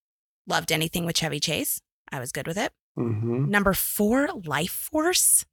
Loved 0.47 0.71
anything 0.71 1.05
with 1.05 1.15
Chevy 1.17 1.39
Chase. 1.39 1.79
I 2.11 2.19
was 2.19 2.31
good 2.31 2.47
with 2.47 2.57
it. 2.57 2.71
hmm 2.95 3.45
Number 3.49 3.73
four, 3.73 4.27
Life 4.45 4.89
Force. 4.91 5.45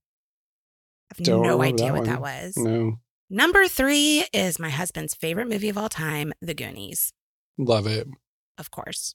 I 1.11 1.15
have 1.19 1.25
Don't 1.27 1.43
no 1.43 1.61
idea 1.63 1.93
that 1.93 1.95
what 1.99 2.07
that 2.07 2.21
was. 2.23 2.55
No, 2.57 2.99
Number 3.31 3.69
three 3.69 4.25
is 4.33 4.59
my 4.59 4.71
husband's 4.71 5.15
favorite 5.15 5.49
movie 5.49 5.69
of 5.69 5.77
all 5.79 5.89
time, 5.91 6.33
The 6.41 6.55
Goonies, 6.55 7.13
love 7.65 7.87
it. 7.87 8.07
of 8.59 8.71
course. 8.71 9.15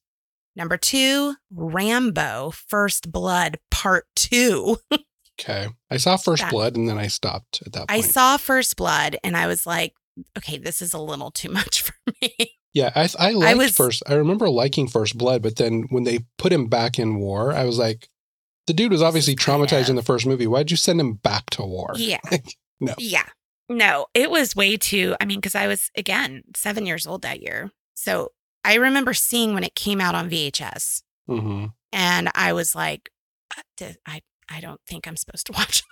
Number 0.56 0.78
two, 0.78 1.36
Rambo, 1.52 2.52
First 2.52 3.12
Blood, 3.12 3.58
Part 3.72 4.06
Two. 4.16 4.78
Okay. 5.40 5.68
I 5.92 5.98
saw 5.98 6.18
First 6.18 6.42
That- 6.42 6.52
Blood 6.52 6.76
and 6.76 6.90
then 6.90 6.98
I 6.98 7.06
stopped 7.06 7.62
at 7.64 7.72
that 7.74 7.88
point. 7.88 7.92
I 7.92 8.02
saw 8.02 8.38
First 8.38 8.76
Blood 8.76 9.18
and 9.24 9.38
I 9.38 9.46
was 9.46 9.68
like, 9.68 9.94
okay, 10.36 10.58
this 10.58 10.82
is 10.82 10.96
a 10.96 11.00
little 11.00 11.30
too 11.30 11.50
much 11.52 11.84
for 11.84 11.94
me. 12.20 12.56
yeah, 12.74 12.92
I, 12.96 13.08
I 13.20 13.32
liked 13.34 13.58
was- 13.60 13.76
First. 13.78 14.02
I 14.08 14.16
remember 14.16 14.50
liking 14.50 14.88
First 14.88 15.16
Blood, 15.16 15.44
but 15.44 15.58
then 15.58 15.84
when 15.92 16.06
they 16.06 16.26
put 16.40 16.52
him 16.52 16.70
back 16.70 16.98
in 16.98 17.18
war, 17.20 17.54
I 17.54 17.66
was 17.66 17.78
like, 17.78 18.10
the 18.66 18.74
dude 18.74 18.92
was 18.92 19.04
obviously 19.04 19.36
traumatized 19.36 19.90
in 19.92 19.96
the 19.96 20.02
first 20.02 20.26
movie. 20.26 20.48
Why'd 20.48 20.72
you 20.72 20.76
send 20.78 21.00
him 21.00 21.14
back 21.14 21.52
to 21.52 21.62
war? 21.64 21.92
Yeah. 21.96 22.18
No. 22.80 22.96
Yeah. 22.98 23.26
No, 23.70 24.08
it 24.16 24.32
was 24.32 24.56
way 24.56 24.76
too. 24.78 25.16
I 25.22 25.26
mean, 25.26 25.40
because 25.40 25.54
I 25.56 25.68
was, 25.68 25.92
again, 25.96 26.42
seven 26.56 26.86
years 26.88 27.06
old 27.06 27.22
that 27.22 27.44
year. 27.44 27.70
So 27.94 28.32
I 28.68 28.76
remember 28.76 29.14
seeing 29.14 29.54
when 29.54 29.64
it 29.64 29.74
came 29.76 30.00
out 30.02 30.14
on 30.16 30.30
VHS 30.30 31.02
hmm 31.28 31.66
and 31.94 32.30
I 32.36 32.54
was 32.54 32.76
like, 32.76 33.10
uh, 33.82 33.88
I, 34.06 34.22
I 34.50 34.60
don't 34.62 34.82
think 34.88 35.08
I'm 35.08 35.16
supposed 35.18 35.46
to 35.48 35.54
watch 35.58 35.84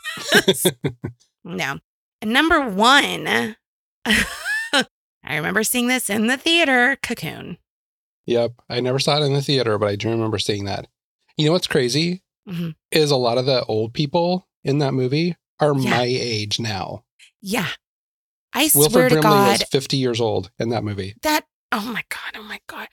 this. 0.46 0.66
no. 1.44 1.80
And 2.22 2.32
number 2.34 2.70
one, 2.70 3.56
I 4.06 5.38
remember 5.38 5.64
seeing 5.64 5.88
this 5.88 6.10
in 6.10 6.28
the 6.28 6.38
theater, 6.38 6.98
Cocoon. 7.02 7.58
yep. 8.26 8.52
I 8.70 8.80
never 8.82 9.00
saw 9.00 9.18
it 9.22 9.26
in 9.26 9.34
the 9.34 9.42
theater, 9.42 9.78
but 9.78 9.90
I 9.90 9.96
do 9.96 10.10
remember 10.10 10.38
seeing 10.38 10.66
that. 10.66 10.88
You 11.38 11.46
know 11.48 11.52
what's 11.54 11.68
crazy? 11.68 12.22
Mhm. 12.48 12.76
Is 12.92 13.10
a 13.12 13.16
lot 13.16 13.38
of 13.38 13.46
the 13.46 13.64
old 13.66 13.94
people 13.94 14.48
in 14.64 14.78
that 14.80 14.94
movie 14.94 15.36
are 15.60 15.76
Yeah. 15.78 15.90
my 15.92 16.04
age 16.06 16.60
now. 16.60 17.04
Yeah. 17.42 17.70
I 18.54 18.70
Wilford 18.76 18.92
swear 18.92 19.10
to 19.10 19.16
Brimley 19.16 19.30
God, 19.30 19.60
was 19.60 19.64
50 19.70 19.98
years 19.98 20.22
old 20.22 20.52
in 20.60 20.70
that 20.70 20.84
movie. 20.84 21.16
that 21.24 21.46
oh 21.78 21.92
my 21.92 22.04
god 22.10 22.40
oh 22.40 22.44
my 22.44 22.60
god. 22.68 22.88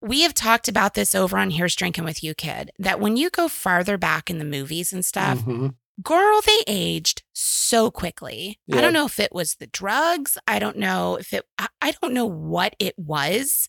We 0.00 0.22
have 0.22 0.34
talked 0.34 0.66
about 0.66 0.94
this 0.94 1.14
over 1.14 1.38
on 1.38 1.50
here's 1.50 1.76
drinking 1.76 2.04
with 2.04 2.24
you 2.24 2.34
kid 2.34 2.70
that 2.78 2.98
when 2.98 3.16
you 3.16 3.30
go 3.30 3.46
farther 3.48 3.96
back 3.98 4.28
in 4.30 4.38
the 4.38 4.44
movies 4.44 4.92
and 4.92 5.04
stuff 5.04 5.38
Mhm. 5.40 5.74
girl 6.02 6.40
they 6.44 6.64
aged 6.66 7.22
so 7.32 7.90
quickly. 7.90 8.58
I 8.72 8.80
don't 8.80 8.92
know 8.94 9.06
if 9.06 9.20
it 9.20 9.32
was 9.32 9.54
the 9.56 9.66
drugs. 9.68 10.36
I 10.48 10.58
don't 10.58 10.76
know 10.78 11.16
if 11.16 11.32
it 11.32 11.44
I, 11.58 11.68
I 11.80 11.92
don't 12.00 12.14
know 12.14 12.26
what 12.26 12.74
it 12.78 12.94
was. 12.98 13.68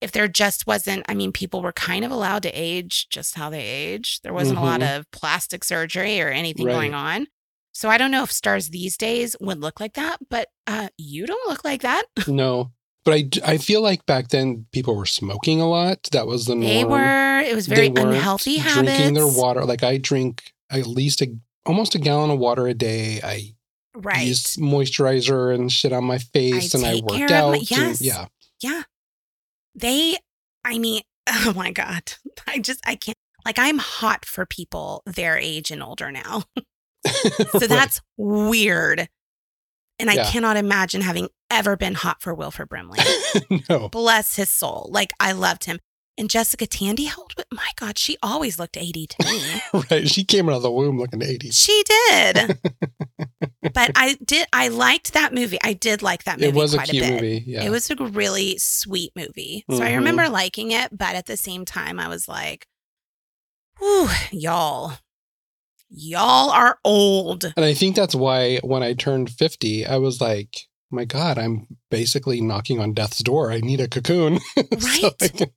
If 0.00 0.12
there 0.12 0.28
just 0.28 0.66
wasn't 0.66 1.04
i 1.08 1.14
mean 1.14 1.32
people 1.32 1.60
were 1.60 1.72
kind 1.72 2.04
of 2.04 2.10
allowed 2.12 2.44
to 2.44 2.50
age 2.50 3.08
just 3.10 3.34
how 3.34 3.50
they 3.50 3.64
age. 3.64 4.20
There 4.22 4.32
wasn't 4.32 4.58
a 4.58 4.62
lot 4.62 4.82
of 4.82 5.10
plastic 5.10 5.64
surgery 5.64 6.20
or 6.20 6.28
anything 6.28 6.66
Right. 6.66 6.72
going 6.74 6.94
on. 6.94 7.26
So 7.72 7.88
i 7.90 7.98
don't 7.98 8.10
know 8.12 8.22
if 8.22 8.32
stars 8.32 8.70
these 8.70 8.96
days 8.96 9.36
would 9.40 9.60
look 9.60 9.78
like 9.80 9.94
that 9.94 10.18
but 10.30 10.48
uh 10.66 10.88
you 10.96 11.26
don't 11.26 11.48
look 11.50 11.64
like 11.64 11.82
that. 11.82 12.04
No, 12.28 12.72
but 13.08 13.42
I, 13.46 13.52
I 13.52 13.58
feel 13.58 13.80
like 13.82 14.04
back 14.06 14.28
then 14.28 14.66
people 14.72 14.94
were 14.96 15.06
smoking 15.06 15.60
a 15.60 15.68
lot. 15.68 16.08
That 16.12 16.26
was 16.26 16.44
the 16.46 16.54
norm. 16.54 16.66
They 16.66 16.84
were. 16.84 17.40
It 17.40 17.54
was 17.54 17.66
very 17.66 17.88
They 17.88 18.02
unhealthy 18.02 18.56
habits. 18.58 18.94
Drinking 18.96 19.14
their 19.14 19.26
water. 19.26 19.64
Like 19.64 19.82
I 19.82 19.96
drink 19.98 20.52
at 20.70 20.86
least 20.86 21.22
a, 21.22 21.34
almost 21.64 21.94
a 21.94 21.98
gallon 21.98 22.30
of 22.30 22.38
water 22.38 22.66
a 22.66 22.74
day. 22.74 23.20
I 23.22 23.54
Right. 23.94 24.26
use 24.26 24.56
moisturizer 24.58 25.52
and 25.54 25.72
shit 25.72 25.92
on 25.92 26.04
my 26.04 26.18
face, 26.18 26.72
and 26.74 26.84
I 26.84 27.00
worked 27.02 27.30
out. 27.32 27.50
my- 27.50 27.56
and- 27.56 27.70
yes. 27.70 28.00
yeah, 28.00 28.26
Yeah. 28.62 28.82
They. 29.74 30.16
I 30.64 30.78
mean, 30.78 31.02
oh 31.26 31.52
my 31.56 31.70
god. 31.72 32.12
I 32.46 32.58
just 32.58 32.80
I 32.86 32.94
can't. 32.96 33.16
Like 33.44 33.58
I'm 33.58 33.78
hot 33.78 34.24
for 34.26 34.44
people 34.46 35.02
their 35.06 35.36
age 35.38 35.70
and 35.70 35.82
older 35.82 36.12
now. 36.12 36.44
So 37.06 37.44
Right. 37.60 37.68
that's 37.68 38.00
weird. 38.18 39.08
And 39.98 40.10
I 40.10 40.14
Yeah. 40.14 40.30
cannot 40.30 40.56
imagine 40.56 41.00
having 41.00 41.28
ever 41.50 41.76
been 41.76 41.94
hot 41.94 42.22
for 42.22 42.32
Wilford 42.34 42.68
Brimley. 42.68 42.98
no. 43.68 43.88
Bless 43.88 44.36
his 44.36 44.48
soul. 44.50 44.88
Like 44.92 45.12
I 45.18 45.32
loved 45.32 45.64
him. 45.64 45.78
And 46.16 46.28
Jessica 46.28 46.66
Tandy, 46.66 47.04
how 47.04 47.22
old? 47.22 47.32
My 47.52 47.68
God, 47.76 47.96
she 47.96 48.16
always 48.22 48.58
looked 48.58 48.76
80 48.76 49.06
to 49.06 49.24
me. 49.24 49.62
right. 49.90 50.08
She 50.08 50.24
came 50.24 50.48
out 50.48 50.56
of 50.56 50.62
the 50.62 50.70
womb 50.70 50.98
looking 50.98 51.22
80. 51.22 51.50
she 51.50 51.82
did. 52.10 52.58
but 53.72 53.92
I 53.94 54.16
did. 54.24 54.48
I 54.52 54.66
liked 54.68 55.12
that 55.14 55.32
movie. 55.32 55.58
I 55.62 55.74
did 55.74 56.02
like 56.02 56.24
that 56.24 56.38
movie 56.40 56.48
It 56.48 56.54
was 56.56 56.74
a 56.74 56.78
cute 56.82 57.04
bit. 57.04 57.12
movie. 57.14 57.44
Yeah. 57.46 57.62
It 57.64 57.70
was 57.70 57.88
a 57.90 57.94
really 57.96 58.58
sweet 58.58 59.12
movie. 59.14 59.64
So 59.70 59.76
I 59.82 59.90
Mhm. 59.90 59.96
remember 59.98 60.28
liking 60.28 60.72
it, 60.72 60.96
but 60.96 61.14
at 61.14 61.26
the 61.26 61.36
same 61.36 61.64
time, 61.64 62.00
I 62.00 62.08
was 62.08 62.26
like, 62.28 62.66
Ooh, 63.80 64.08
y'all, 64.32 64.94
y'all 65.90 66.50
are 66.50 66.78
old. 66.84 67.44
and 67.56 67.64
I 67.64 67.74
think 67.74 67.96
that's 67.96 68.14
why 68.14 68.58
when 68.62 68.82
I 68.82 68.94
turned 68.94 69.30
50, 69.30 69.86
I 69.86 69.96
was 69.96 70.20
like, 70.20 70.56
my 70.90 71.04
God, 71.04 71.38
I'm 71.38 71.66
basically 71.90 72.40
knocking 72.40 72.80
on 72.80 72.94
death's 72.94 73.22
door. 73.22 73.50
I 73.52 73.60
need 73.60 73.80
a 73.80 73.88
cocoon 73.88 74.38
so 74.56 74.62
I 74.62 75.18
Right? 75.20 75.32
can 75.36 75.50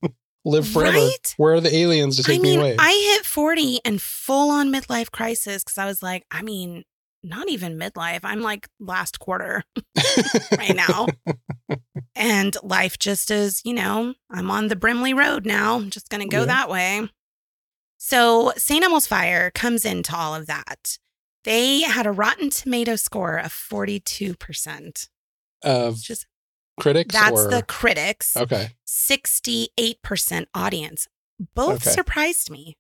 live 0.44 0.68
forever. 0.68 0.98
Right? 0.98 1.34
Where 1.38 1.54
are 1.54 1.62
the 1.62 1.74
aliens 1.76 2.18
to 2.18 2.24
take 2.24 2.40
I 2.40 2.42
mean, 2.44 2.56
me 2.56 2.60
away? 2.60 2.76
I 2.80 3.14
hit 3.16 3.26
40 3.26 3.80
and 3.86 4.02
full 4.02 4.50
on 4.52 4.70
midlife 4.72 5.12
crisis 5.12 5.64
because 5.64 5.78
I 5.78 5.86
was 5.86 6.02
like, 6.04 6.26
I 6.32 6.42
mean, 6.42 6.84
not 7.24 7.48
even 7.50 7.78
midlife. 7.80 8.22
I'm 8.24 8.42
like 8.42 8.68
last 8.80 9.20
quarter 9.20 9.64
right 10.58 10.76
now. 10.76 11.08
and 12.16 12.56
life 12.64 12.98
just 13.00 13.32
is, 13.32 13.62
you 13.64 13.74
know, 13.74 14.14
I'm 14.30 14.50
on 14.52 14.68
the 14.68 14.76
Brimley 14.76 15.14
Road 15.14 15.46
now. 15.46 15.76
I'm 15.76 15.90
just 15.92 16.10
going 16.10 16.22
to 16.22 16.28
go 16.28 16.40
Yeah. 16.42 16.46
that 16.46 16.70
way. 16.70 17.10
So, 18.04 18.52
St. 18.58 18.84
Elmo's 18.84 19.06
Fire 19.06 19.52
comes 19.52 19.86
into 19.86 20.16
all 20.16 20.34
of 20.34 20.48
that. 20.48 20.98
They 21.44 21.82
had 21.82 22.08
a 22.08 22.12
Rotten 22.12 22.50
Tomato 22.50 22.96
score 22.96 23.38
of 23.38 23.52
42%. 23.54 25.08
of 25.64 26.02
Just 26.02 26.26
critics 26.80 27.14
that's 27.14 27.42
or 27.42 27.50
the 27.52 27.62
critics. 27.62 28.36
okay. 28.36 28.72
68% 28.88 30.48
audience. 30.56 31.08
Both 31.54 31.86
Okay. 31.86 31.92
surprised 31.92 32.50
me. 32.50 32.76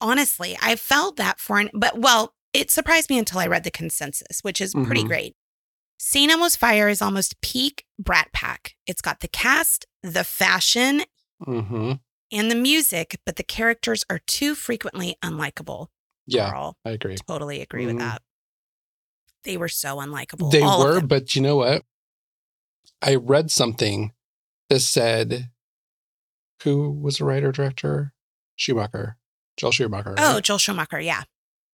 Honestly, 0.00 0.58
I 0.60 0.74
felt 0.74 1.14
that 1.16 1.38
for 1.38 1.60
an, 1.60 1.70
but 1.72 1.96
well, 1.96 2.34
it 2.52 2.72
surprised 2.72 3.10
me 3.10 3.18
until 3.18 3.38
I 3.38 3.46
read 3.46 3.62
the 3.62 3.70
consensus, 3.70 4.40
which 4.42 4.60
is 4.60 4.74
pretty 4.74 5.04
Mhm. 5.04 5.06
great. 5.06 5.36
St. 6.00 6.32
Elmo's 6.32 6.56
Fire 6.56 6.88
is 6.88 7.00
almost 7.00 7.40
peak 7.42 7.84
Brat 7.96 8.32
Pack. 8.32 8.74
It's 8.88 9.02
got 9.02 9.20
the 9.20 9.28
cast, 9.28 9.86
the 10.02 10.24
fashion, 10.24 11.04
hmm 11.44 11.92
and 12.32 12.50
the 12.50 12.54
music, 12.54 13.18
but 13.26 13.36
the 13.36 13.42
characters 13.42 14.04
are 14.10 14.20
too 14.26 14.54
frequently 14.54 15.16
unlikable. 15.22 15.88
Yeah, 16.26 16.50
Girl, 16.50 16.76
I 16.84 16.90
agree. 16.90 17.16
totally 17.26 17.60
agree 17.60 17.86
with 17.86 17.96
Mhm. 17.96 18.00
that. 18.00 18.22
They 19.44 19.56
were 19.56 19.68
so 19.68 19.96
unlikable. 19.96 20.50
They 20.52 20.62
were, 20.62 21.00
but 21.00 21.34
you 21.34 21.42
know 21.42 21.56
what? 21.56 21.84
I 23.02 23.14
read 23.14 23.50
something 23.50 24.12
that 24.68 24.80
said, 24.80 25.50
who 26.62 26.90
was 26.90 27.18
the 27.18 27.24
writer 27.24 27.50
director? 27.52 28.12
Schumacher, 28.56 29.16
Joel 29.56 29.72
Schumacher. 29.72 30.14
Oh, 30.18 30.34
right? 30.34 30.44
Joel 30.44 30.58
Schumacher. 30.58 31.00
Yeah. 31.00 31.24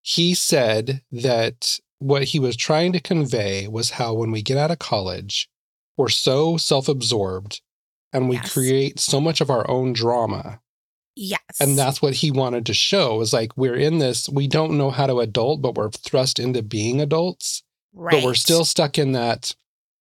he 0.02 0.34
said 0.34 1.02
that 1.10 1.80
what 1.98 2.22
he 2.22 2.38
was 2.38 2.56
trying 2.56 2.92
to 2.92 3.00
convey 3.00 3.66
was 3.66 3.90
how 3.90 4.14
when 4.14 4.30
we 4.30 4.40
get 4.40 4.56
out 4.56 4.70
of 4.70 4.78
college, 4.78 5.48
we're 5.96 6.08
so 6.08 6.56
self 6.56 6.86
absorbed 6.88 7.60
and 8.12 8.28
we 8.28 8.36
Yes. 8.36 8.52
create 8.52 9.00
so 9.00 9.20
much 9.20 9.40
of 9.40 9.50
our 9.50 9.68
own 9.70 9.92
drama. 9.92 10.60
Yes. 11.14 11.40
And 11.60 11.78
that's 11.78 12.02
what 12.02 12.14
he 12.14 12.30
wanted 12.30 12.66
to 12.66 12.74
show 12.74 13.20
is 13.22 13.32
like, 13.32 13.56
we're 13.56 13.74
in 13.76 13.98
this, 13.98 14.28
we 14.28 14.46
don't 14.46 14.76
know 14.76 14.90
how 14.90 15.06
to 15.06 15.20
adult, 15.20 15.62
but 15.62 15.74
we're 15.74 15.90
thrust 15.90 16.38
into 16.38 16.62
being 16.62 17.00
adults. 17.00 17.62
right. 17.94 18.12
but 18.12 18.22
we're 18.24 18.34
still 18.34 18.64
stuck 18.66 18.98
in 18.98 19.12
that 19.12 19.52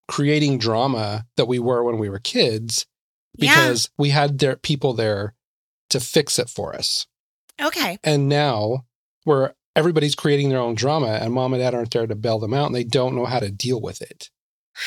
creating 0.10 0.58
drama 0.58 1.26
that 1.38 1.46
we 1.48 1.58
were 1.60 1.84
when 1.84 1.98
we 1.98 2.10
were 2.10 2.20
kids 2.20 2.86
because 3.40 3.90
we 3.98 4.10
had 4.10 4.40
their 4.40 4.56
people 4.58 4.94
there 4.94 5.34
to 5.90 6.00
fix 6.02 6.38
it 6.38 6.50
for 6.50 6.76
us. 6.76 7.08
Okay. 7.62 7.98
And 8.04 8.28
now 8.28 8.86
where 9.24 9.56
everybody's 9.76 10.16
creating 10.16 10.50
their 10.50 10.60
own 10.60 10.76
drama 10.76 11.08
and 11.22 11.34
mom 11.34 11.54
and 11.54 11.62
dad 11.62 11.74
aren't 11.74 11.92
there 11.92 12.06
to 12.08 12.16
bail 12.16 12.40
them 12.40 12.54
out 12.54 12.68
and 12.68 12.76
they 12.76 12.84
don't 12.84 13.16
know 13.16 13.26
how 13.26 13.40
to 13.40 13.50
deal 13.50 13.80
with 13.82 14.02
it. 14.02 14.30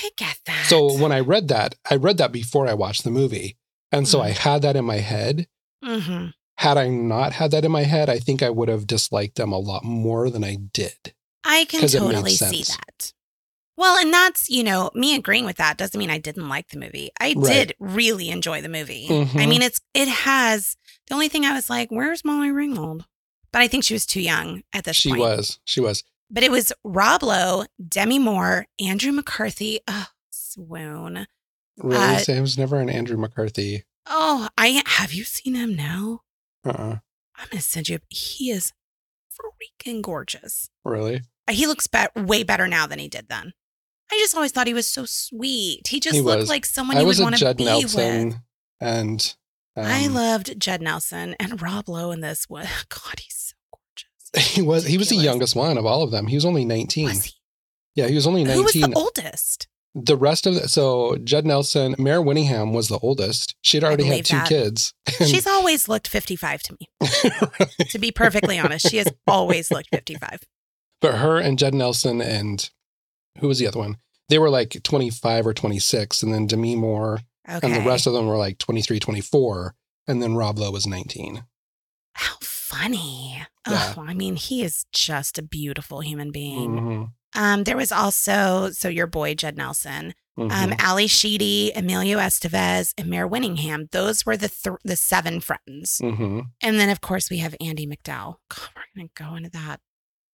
I 0.03 0.11
get 0.17 0.39
that. 0.47 0.67
So 0.69 0.99
when 0.99 1.13
I 1.13 1.21
read 1.21 1.49
that, 1.49 1.75
I 1.91 1.97
read 1.97 2.19
that 2.19 2.33
before 2.33 2.67
I 2.69 2.75
watched 2.75 3.05
the 3.05 3.11
movie. 3.11 3.57
And 3.91 4.07
so 4.07 4.21
I 4.21 4.31
had 4.31 4.63
that 4.63 4.77
in 4.77 4.85
my 4.85 4.99
head. 4.99 5.47
hmm 5.83 6.27
Had 6.59 6.77
I 6.77 6.89
not 6.89 7.33
had 7.33 7.53
that 7.53 7.65
in 7.65 7.73
my 7.73 7.85
head, 7.85 8.11
I 8.11 8.19
think 8.19 8.43
I 8.43 8.51
would 8.51 8.69
have 8.69 8.87
disliked 8.87 9.37
them 9.37 9.53
a 9.53 9.59
lot 9.59 9.85
more 9.85 10.29
than 10.29 10.45
I 10.45 10.57
did. 10.57 11.15
I 11.45 11.65
can 11.67 11.87
totally 11.89 12.33
see 12.37 12.65
that. 12.65 13.13
Well, 13.77 13.97
and 13.97 14.13
that's, 14.13 14.51
you 14.51 14.65
know, 14.65 14.91
me 14.93 15.15
agreeing 15.15 15.45
with 15.45 15.57
that 15.59 15.79
doesn't 15.79 15.97
mean 15.99 16.11
I 16.11 16.19
didn't 16.19 16.49
like 16.49 16.69
the 16.69 16.79
movie. 16.81 17.11
I 17.21 17.35
Right. 17.37 17.53
did 17.69 17.75
really 17.79 18.29
enjoy 18.29 18.61
the 18.61 18.69
movie. 18.69 19.07
I 19.09 19.13
Mhm. 19.25 19.49
mean, 19.49 19.63
it's 19.63 19.81
it 19.95 20.09
has 20.09 20.77
the 21.07 21.15
only 21.15 21.29
thing 21.29 21.47
I 21.47 21.53
was 21.55 21.71
like, 21.71 21.89
where's 21.91 22.25
Molly 22.25 22.49
Ringwald? 22.49 23.05
But 23.53 23.63
I 23.63 23.69
think 23.69 23.85
she 23.85 23.95
was 23.95 24.05
too 24.05 24.21
young 24.21 24.65
at 24.73 24.83
this 24.85 24.97
She 24.97 25.11
point. 25.11 25.21
was. 25.21 25.61
She 25.65 25.81
was. 25.81 26.03
But 26.31 26.43
it 26.43 26.51
was 26.51 26.73
Rob 26.85 27.23
Lowe, 27.23 27.65
Demi 27.87 28.19
Moore, 28.19 28.67
Andrew 28.81 29.13
McCarthy. 29.13 29.81
Oh, 29.89 30.07
swoon. 30.31 31.27
Really? 31.79 31.97
Uh, 32.37 32.41
was 32.41 32.59
never 32.59 32.79
an 32.81 32.91
Andrew 32.91 33.17
McCarthy. 33.17 33.85
Oh, 34.07 34.49
I 34.59 34.83
have 34.87 35.13
you 35.13 35.25
seen 35.25 35.55
him 35.55 35.75
now? 35.77 36.23
Uh-uh. 36.65 36.97
I'm 37.37 37.49
gonna 37.51 37.61
send 37.63 37.89
you. 37.89 38.01
He 38.09 38.51
is 38.51 38.73
freaking 39.33 40.03
gorgeous. 40.03 40.71
Really? 40.85 41.23
Uh, 41.47 41.53
He 41.53 41.67
looks 41.67 41.87
be- 41.87 42.07
way 42.17 42.43
better 42.43 42.67
now 42.67 42.87
than 42.87 42.99
he 42.99 43.09
did 43.09 43.29
then. 43.29 43.53
I 44.11 44.17
just 44.17 44.35
always 44.35 44.53
thought 44.53 44.67
he 44.67 44.75
was 44.75 44.87
so 44.87 45.05
sweet. 45.05 45.87
He 45.89 46.01
just 46.01 46.17
He 46.17 46.21
looked 46.23 46.41
was. 46.41 46.49
like 46.49 46.67
someone 46.67 46.97
I 46.97 47.01
you 47.01 47.07
was 47.07 47.19
would 47.19 47.25
want 47.25 47.37
to 47.39 47.55
be 47.55 47.65
Nelson 47.65 48.27
with. 48.29 48.37
and 48.81 49.37
um, 49.77 49.85
I 49.87 50.07
loved 50.09 50.59
Judd 50.59 50.81
Nelson 50.83 51.37
and 51.39 51.61
Rob 51.63 51.89
Lowe 51.89 52.11
in 52.11 52.21
this 52.21 52.49
one. 52.49 52.67
God, 52.89 53.21
he's. 53.21 53.38
he 54.37 54.63
was 54.63 54.87
he 54.87 54.99
was 54.99 55.09
the 55.09 55.17
youngest 55.17 55.55
one 55.57 55.79
of 55.79 55.87
all 55.87 56.03
of 56.03 56.11
them. 56.11 56.27
He 56.27 56.37
was 56.37 56.45
only 56.45 56.65
19. 56.65 57.05
Was 57.07 57.25
he? 57.25 57.33
Yeah, 57.95 58.07
he 58.09 58.15
was 58.15 58.27
only 58.27 58.45
19. 58.45 58.57
Who 58.59 58.63
was 58.65 58.73
the 58.75 58.93
oldest? 58.95 59.69
the 59.95 60.17
rest 60.17 60.47
of 60.47 60.55
the 60.55 60.69
so 60.69 61.17
Judd 61.25 61.45
Nelson, 61.47 61.97
Mare 61.99 62.21
Winningham 62.21 62.73
was 62.73 62.89
the 62.89 62.99
oldest. 62.99 63.57
She'd 63.63 63.83
already 63.83 64.05
had 64.05 64.25
two 64.25 64.37
that. 64.37 64.49
kids. 64.49 64.93
She's 65.19 65.47
always 65.47 65.89
looked 65.89 66.07
55 66.09 66.63
to 66.65 66.77
me. 66.79 66.89
To 67.89 67.99
be 67.99 68.13
perfectly 68.13 68.59
honest, 68.59 68.89
she 68.91 68.99
has 68.99 69.09
always 69.27 69.71
looked 69.71 69.89
55. 69.93 70.41
but 71.01 71.17
her 71.17 71.39
and 71.39 71.59
Judd 71.59 71.75
Nelson 71.75 72.21
and 72.21 72.69
who 73.41 73.49
was 73.49 73.59
the 73.59 73.67
other 73.67 73.79
one? 73.79 73.97
They 74.29 74.39
were 74.39 74.51
like 74.51 74.77
25 74.85 75.47
or 75.47 75.55
26 75.55 76.23
and 76.23 76.33
then 76.35 76.47
Demi 76.47 76.77
Moore 76.77 77.21
Okay. 77.49 77.67
and 77.67 77.75
the 77.75 77.89
rest 77.89 78.07
of 78.07 78.13
them 78.13 78.27
were 78.27 78.37
like 78.37 78.59
23, 78.59 79.01
24 79.01 79.75
and 80.07 80.23
then 80.23 80.35
Rob 80.37 80.59
Lowe 80.59 80.71
was 80.71 80.87
19. 80.87 81.45
How 82.13 82.35
funny. 82.69 83.37
Yeah. 83.67 83.95
Oh, 83.97 84.05
I 84.07 84.15
mean, 84.15 84.37
he 84.37 84.63
is 84.63 84.85
just 84.93 85.39
a 85.39 85.43
beautiful 85.43 86.01
human 86.01 86.31
being. 86.31 86.71
Mhm. 86.71 87.13
Um, 87.35 87.65
there 87.65 87.77
was 87.77 87.93
also, 87.93 88.71
so 88.73 88.89
your 88.89 89.07
boy, 89.07 89.35
Judd 89.35 89.57
Nelson, 89.57 90.15
um, 90.39 90.49
Mhm. 90.49 90.77
Ally 90.79 91.07
Sheedy, 91.07 91.73
Emilio 91.75 92.19
Estevez, 92.19 92.95
and 92.97 93.09
Mare 93.09 93.29
Winningham. 93.29 93.91
Those 93.91 94.25
were 94.25 94.37
the 94.37 94.49
th- 94.49 94.77
the 94.85 94.97
seven 94.97 95.41
friends. 95.41 95.99
Mhm. 96.03 96.47
And 96.63 96.81
then, 96.81 96.89
of 96.89 97.01
course, 97.01 97.29
we 97.31 97.39
have 97.39 97.55
Andie 97.61 97.87
MacDowell. 97.87 98.37
God, 98.49 98.69
we're 98.77 98.83
going 98.97 99.09
to 99.15 99.23
go 99.23 99.35
into 99.35 99.51
that. 99.51 99.81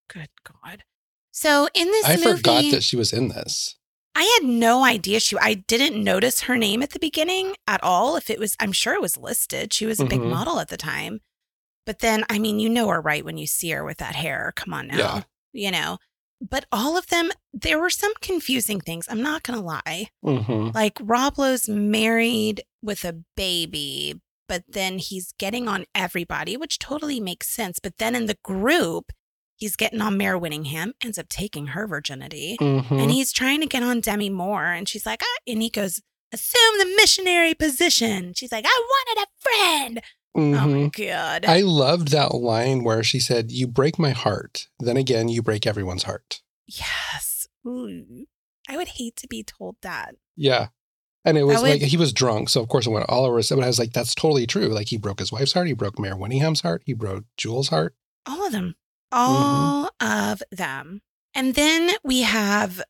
Good 0.07 0.29
God. 0.43 0.83
So 1.31 1.67
in 1.73 1.87
this 1.87 2.05
I 2.05 2.15
movie, 2.17 2.37
forgot 2.37 2.71
that 2.71 2.83
she 2.83 2.95
was 2.95 3.11
in 3.11 3.27
this. 3.29 3.75
I 4.17 4.23
had 4.39 4.47
no 4.47 4.85
idea 4.85 5.19
she. 5.19 5.35
I 5.37 5.55
didn't 5.55 6.01
notice 6.01 6.41
her 6.41 6.55
name 6.55 6.81
at 6.81 6.91
the 6.91 6.99
beginning 6.99 7.55
at 7.67 7.83
all. 7.83 8.15
If 8.15 8.29
it 8.29 8.39
was, 8.39 8.55
I'm 8.61 8.71
sure 8.71 8.93
it 8.93 9.01
was 9.01 9.17
listed. 9.17 9.73
She 9.73 9.85
was 9.85 9.99
a 9.99 10.05
big 10.05 10.21
Mhm. 10.21 10.29
model 10.29 10.59
at 10.61 10.69
the 10.69 10.77
time. 10.77 11.19
But 11.85 11.99
then, 11.99 12.25
I 12.29 12.39
mean, 12.39 12.59
you 12.59 12.69
know 12.69 12.87
her 12.89 13.01
right 13.01 13.23
when 13.23 13.37
you 13.37 13.47
see 13.47 13.69
her 13.71 13.83
with 13.83 13.97
that 13.97 14.15
hair. 14.15 14.53
Come 14.55 14.73
on 14.73 14.87
now, 14.87 14.97
Yeah. 14.97 15.21
you 15.53 15.71
know. 15.71 15.97
But 16.41 16.65
all 16.71 16.97
of 16.97 17.07
them, 17.07 17.31
there 17.53 17.79
were 17.79 17.89
some 17.89 18.11
confusing 18.21 18.81
things. 18.81 19.05
I'm 19.09 19.21
not 19.21 19.43
gonna 19.43 19.61
lie. 19.61 20.09
Mhm. 20.23 20.73
Like 20.75 20.97
Rob 21.01 21.37
Lowe's 21.39 21.69
married 21.69 22.63
with 22.81 23.05
a 23.05 23.23
baby, 23.35 24.15
but 24.47 24.63
then 24.67 24.99
he's 24.99 25.33
getting 25.39 25.67
on 25.67 25.85
everybody, 25.95 26.57
which 26.57 26.77
totally 26.79 27.19
makes 27.19 27.47
sense. 27.49 27.79
But 27.79 27.97
then 27.99 28.15
in 28.15 28.25
the 28.25 28.37
group, 28.43 29.11
he's 29.55 29.77
getting 29.77 30.01
on 30.01 30.17
Mare 30.17 30.37
Winningham, 30.37 30.91
ends 31.01 31.17
up 31.17 31.29
taking 31.29 31.67
her 31.67 31.87
virginity. 31.87 32.57
Mhm. 32.59 33.01
And 33.01 33.11
he's 33.11 33.31
trying 33.31 33.61
to 33.61 33.67
get 33.67 33.81
on 33.83 34.01
Demi 34.01 34.29
Moore. 34.29 34.65
And 34.71 34.89
she's 34.89 35.05
like, 35.05 35.21
ah, 35.23 35.37
and 35.47 35.61
he 35.61 35.69
goes, 35.69 36.01
assume 36.33 36.77
the 36.79 36.93
missionary 36.97 37.53
position. 37.53 38.33
She's 38.35 38.51
like, 38.51 38.65
I 38.67 38.87
wanted 38.89 39.23
a 39.23 39.27
friend. 39.39 40.01
Oh 40.35 40.41
my 40.41 40.57
Mhm. 40.57 41.07
God. 41.07 41.45
I 41.45 41.61
loved 41.61 42.09
that 42.09 42.33
line 42.35 42.83
where 42.83 43.03
she 43.03 43.19
said, 43.19 43.51
You 43.51 43.67
break 43.67 43.97
my 43.97 44.11
heart. 44.11 44.67
Then 44.79 44.97
again, 44.97 45.29
you 45.29 45.41
break 45.41 45.65
everyone's 45.65 46.03
heart. 46.03 46.41
yes. 46.67 47.47
Ooh. 47.65 48.25
I 48.69 48.77
would 48.77 48.89
hate 48.89 49.15
to 49.17 49.27
be 49.27 49.43
told 49.43 49.75
that. 49.81 50.15
Yeah. 50.35 50.67
And 51.23 51.37
it 51.37 51.43
was 51.43 51.61
would- 51.61 51.69
like 51.69 51.81
he 51.81 51.97
was 51.97 52.13
drunk. 52.13 52.49
So, 52.49 52.61
of 52.61 52.67
course, 52.67 52.85
it 52.85 52.91
went 52.91 53.09
all 53.09 53.25
over 53.25 53.35
But 53.41 53.63
I 53.63 53.67
was 53.67 53.79
like, 53.79 53.93
That's 53.93 54.13
totally 54.13 54.45
true. 54.45 54.67
Like, 54.67 54.89
he 54.89 54.97
broke 54.97 55.19
his 55.19 55.31
wife's 55.31 55.53
heart. 55.53 55.67
He 55.67 55.73
broke 55.73 55.97
Mare 55.99 56.15
Winningham's 56.15 56.61
heart. 56.61 56.83
He 56.85 56.93
broke 56.93 57.25
Jules' 57.37 57.69
heart. 57.69 57.95
All 58.27 58.45
of 58.45 58.51
them. 58.51 58.75
Mm-hmm. 59.13 59.31
All 59.31 59.89
of 60.01 60.43
them. 60.51 61.01
And 61.33 61.53
then 61.55 61.91
we 62.03 62.21
have, 62.21 62.81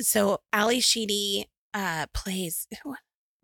so 0.00 0.40
Ally 0.52 0.78
Sheedy 0.80 1.46
uh, 1.74 2.06
plays, 2.14 2.66
who, 2.82 2.94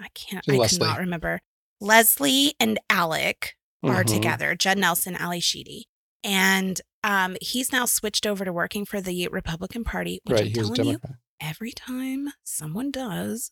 I 0.01 0.09
can't, 0.15 0.45
I 0.49 0.67
cannot 0.67 0.99
remember. 0.99 1.41
Leslie 1.83 2.55
and 2.61 2.79
Alec 2.89 3.57
are 3.83 4.05
Mhm. 4.05 4.15
together, 4.15 4.55
Judd 4.55 4.79
Nelson, 4.79 5.17
Ally 5.17 5.41
Sheedy. 5.41 5.87
And 6.25 6.81
um, 7.03 7.37
he's 7.43 7.73
now 7.73 7.85
switched 7.85 8.27
over 8.27 8.45
to 8.45 8.53
working 8.53 8.85
for 8.87 9.01
the 9.01 9.27
Republican 9.29 9.83
Party, 9.83 10.21
which 10.25 10.39
Right. 10.39 10.47
I'm 10.47 10.53
telling 10.53 10.77
you, 10.77 10.85
Democrat. 10.99 11.17
every 11.41 11.73
time 11.73 12.29
someone 12.45 12.93
does, 12.93 13.51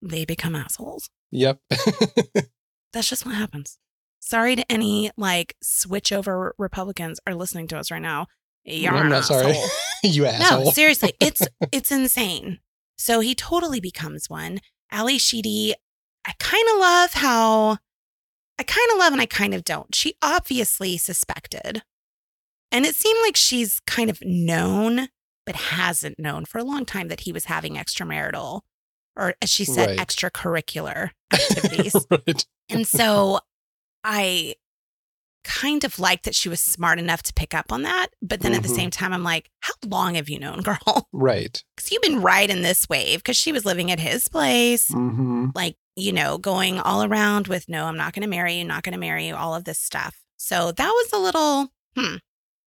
they 0.00 0.24
become 0.24 0.54
assholes. 0.54 1.10
Yep. 1.32 1.58
That's 2.92 3.08
just 3.08 3.26
what 3.26 3.34
happens. 3.34 3.78
Sorry 4.20 4.54
to 4.54 4.70
any 4.70 5.10
like 5.16 5.56
switch 5.62 6.12
over 6.12 6.54
Republicans 6.58 7.18
are 7.26 7.34
listening 7.34 7.66
to 7.68 7.78
us 7.78 7.90
right 7.90 8.02
now. 8.02 8.26
You're 8.64 8.94
I'm 8.94 9.08
not 9.08 9.24
sorry. 9.24 9.50
asshole. 9.50 9.68
you 10.04 10.26
asshole. 10.26 10.64
No, 10.66 10.70
seriously, 10.72 11.14
it's 11.20 11.42
it's 11.72 11.90
insane. 11.90 12.60
So 12.96 13.18
he 13.18 13.34
totally 13.34 13.80
becomes 13.80 14.30
one. 14.30 14.60
Ally 14.92 15.16
Sheedy, 15.16 15.74
I 16.26 16.32
kind 16.38 16.64
of 16.74 16.78
love 16.80 17.12
how 17.14 17.78
I 18.58 18.62
kind 18.64 18.88
of 18.92 18.98
love 18.98 19.12
and 19.12 19.20
I 19.22 19.26
kind 19.26 19.54
of 19.54 19.64
don't. 19.64 19.94
She 19.94 20.14
obviously 20.22 20.96
suspected. 20.96 21.82
And 22.70 22.84
it 22.86 22.94
seemed 22.94 23.18
like 23.22 23.36
she's 23.36 23.80
kind 23.86 24.08
of 24.08 24.18
known, 24.22 25.08
but 25.44 25.56
hasn't 25.56 26.18
known 26.18 26.44
for 26.44 26.58
a 26.58 26.64
long 26.64 26.84
time 26.86 27.08
that 27.08 27.20
he 27.20 27.32
was 27.32 27.46
having 27.46 27.74
extramarital 27.74 28.60
or 29.16 29.34
as 29.42 29.50
she 29.50 29.64
said, 29.64 29.90
Right. 29.90 29.98
extracurricular 29.98 31.10
activities. 31.32 31.94
right. 32.10 32.46
And 32.70 32.86
so 32.86 33.40
I 34.04 34.54
kind 35.44 35.84
of 35.84 35.98
like 35.98 36.22
that 36.22 36.34
she 36.34 36.48
was 36.48 36.60
smart 36.60 36.98
enough 36.98 37.22
to 37.24 37.32
pick 37.34 37.54
up 37.54 37.72
on 37.72 37.82
that. 37.82 38.08
But 38.22 38.40
then 38.40 38.54
at 38.54 38.62
the 38.62 38.68
Mhm. 38.68 38.76
same 38.76 38.90
time, 38.90 39.12
I'm 39.12 39.24
like, 39.24 39.50
how 39.60 39.74
long 39.86 40.14
have 40.14 40.28
you 40.28 40.38
known, 40.38 40.60
girl? 40.62 41.08
Right. 41.12 41.62
Because 41.76 41.90
you've 41.90 42.02
been 42.02 42.22
riding 42.22 42.62
this 42.62 42.88
wave 42.88 43.18
because 43.18 43.36
she 43.36 43.52
was 43.52 43.64
living 43.64 43.90
at 43.90 44.00
his 44.00 44.28
place, 44.28 44.88
Mm-hmm. 44.90 45.48
like, 45.54 45.76
you 45.96 46.12
know, 46.12 46.38
going 46.38 46.78
all 46.78 47.02
around 47.04 47.48
with, 47.48 47.68
no, 47.68 47.84
I'm 47.86 47.96
not 47.96 48.12
going 48.14 48.22
to 48.22 48.28
marry 48.28 48.54
you, 48.54 48.64
not 48.64 48.82
going 48.82 48.92
to 48.94 48.98
marry 48.98 49.26
you, 49.28 49.34
all 49.36 49.54
of 49.54 49.64
this 49.64 49.78
stuff. 49.80 50.16
So 50.36 50.72
that 50.72 50.88
was 50.88 51.10
a 51.12 51.18
little, 51.18 51.72
hmm. 51.96 52.16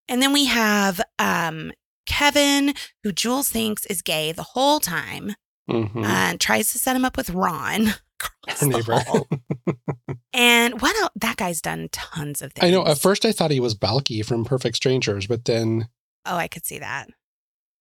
And 0.08 0.22
then 0.22 0.32
we 0.34 0.46
have 0.46 1.02
um, 1.18 1.72
Kevin, 2.06 2.74
who 3.04 3.12
Jules 3.12 3.50
thinks 3.50 3.86
is 3.88 4.02
gay 4.02 4.32
the 4.32 4.44
whole 4.44 4.80
time 4.80 5.36
Mm-hmm. 5.68 6.04
and 6.06 6.40
tries 6.40 6.72
to 6.74 6.78
set 6.78 6.96
him 6.96 7.04
up 7.04 7.18
with 7.18 7.32
Ron. 7.32 7.96
Across 8.22 8.62
Her 8.62 8.68
the 8.70 9.04
hall. 9.08 9.28
And 10.34 10.82
what 10.82 10.96
else? 11.02 11.12
That 11.16 11.38
guy's 11.38 11.62
done 11.62 11.88
tons 11.94 12.42
of 12.42 12.52
things. 12.54 12.66
I 12.68 12.70
know. 12.72 12.86
At 12.86 12.98
first, 13.00 13.24
I 13.26 13.32
thought 13.32 13.52
he 13.52 13.62
was 13.62 13.74
Balki 13.74 14.24
from 14.26 14.44
Perfect 14.44 14.76
Strangers, 14.76 15.28
but 15.28 15.46
then 15.46 15.88
Oh, 16.26 16.36
I 16.36 16.48
could 16.50 16.66
see 16.66 16.78
that. 16.80 17.08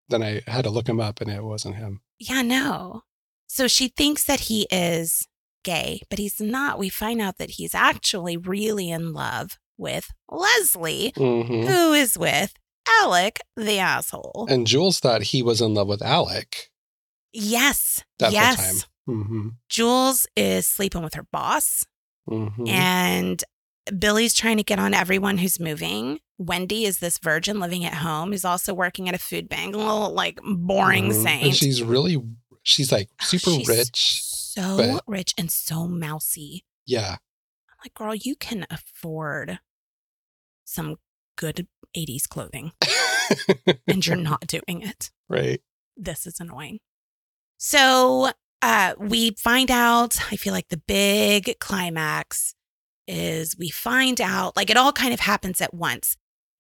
then 0.09 0.23
I 0.23 0.43
had 0.47 0.63
to 0.65 0.71
look 0.71 0.89
him 0.89 1.01
up, 1.01 1.21
and 1.21 1.29
it 1.31 1.43
wasn't 1.43 1.77
him. 1.77 2.01
Yeah, 2.21 2.43
no. 2.43 3.03
So 3.49 3.67
she 3.69 3.89
thinks 3.89 4.25
that 4.25 4.41
he 4.41 4.67
is 4.71 5.27
gay, 5.65 6.03
but 6.11 6.19
he's 6.21 6.41
not. 6.41 6.79
We 6.79 6.89
find 6.91 7.21
out 7.21 7.39
that 7.39 7.53
he's 7.53 7.75
actually 7.75 8.37
really 8.37 8.89
in 8.91 9.13
love 9.13 9.59
with 9.77 10.11
Leslie, 10.31 11.13
Mm-hmm. 11.17 11.67
who 11.67 11.93
is 11.93 12.17
with 12.17 12.55
Alec, 13.03 13.41
the 13.57 13.79
asshole. 13.81 14.47
And 14.49 14.67
Jules 14.67 15.01
thought 15.01 15.23
he 15.23 15.43
was 15.43 15.61
in 15.61 15.75
love 15.75 15.89
with 15.89 16.03
Alec 16.03 16.71
yes. 17.33 18.05
that 18.21 18.33
yes. 18.33 18.87
Mm-hmm. 19.09 19.49
Jules 19.69 20.27
is 20.37 20.67
sleeping 20.69 21.03
with 21.03 21.15
her 21.15 21.27
boss, 21.33 21.85
Mm-hmm. 22.29 22.67
and 22.69 23.45
Billy's 23.99 24.33
trying 24.33 24.57
to 24.57 24.63
get 24.63 24.79
on 24.79 24.95
everyone 24.95 25.37
who's 25.39 25.61
moving. 25.61 26.21
Wendy 26.39 26.87
is 26.87 26.99
this 27.01 27.19
virgin 27.19 27.61
living 27.61 27.85
at 27.85 27.93
home 27.95 28.31
who's 28.33 28.47
also 28.47 28.73
working 28.73 29.09
at 29.11 29.15
a 29.15 29.19
food 29.19 29.47
bank, 29.49 29.75
a 29.75 29.79
little 29.79 30.11
like 30.11 30.39
boring 30.43 31.11
Mhm. 31.11 31.23
saint. 31.23 31.43
And 31.45 31.55
she's 31.55 31.83
really, 31.83 32.17
she's 32.63 32.91
like 32.91 33.11
super 33.21 33.51
She's 33.51 33.69
rich. 33.69 34.23
So 34.23 34.79
but- 34.79 35.05
rich 35.07 35.35
and 35.37 35.51
so 35.51 35.87
mousy. 35.87 36.65
Yeah. 36.87 37.17
I'm 37.71 37.79
like, 37.85 37.93
girl, 37.95 38.15
you 38.15 38.37
can 38.37 38.67
afford 38.71 39.59
some 40.65 40.97
good 41.37 41.69
80s 41.95 42.27
clothing 42.27 42.73
and 43.87 44.07
you're 44.07 44.17
not 44.31 44.47
doing 44.47 44.81
it. 44.81 45.11
right. 45.29 45.61
This 45.97 46.27
is 46.27 46.41
annoying. 46.41 46.79
So 47.59 48.33
uh, 48.65 48.95
we 48.99 49.33
find 49.33 49.71
out, 49.71 50.19
I 50.33 50.37
feel 50.37 50.53
like 50.55 50.69
the 50.69 50.83
big 50.89 51.57
climax 51.61 52.55
is 53.07 53.57
we 53.59 53.69
find 53.69 54.21
out, 54.21 54.57
like 54.57 54.71
it 54.71 54.77
all 54.77 54.93
kind 54.93 55.13
of 55.13 55.21
happens 55.21 55.61
at 55.61 55.75
once. 55.75 56.17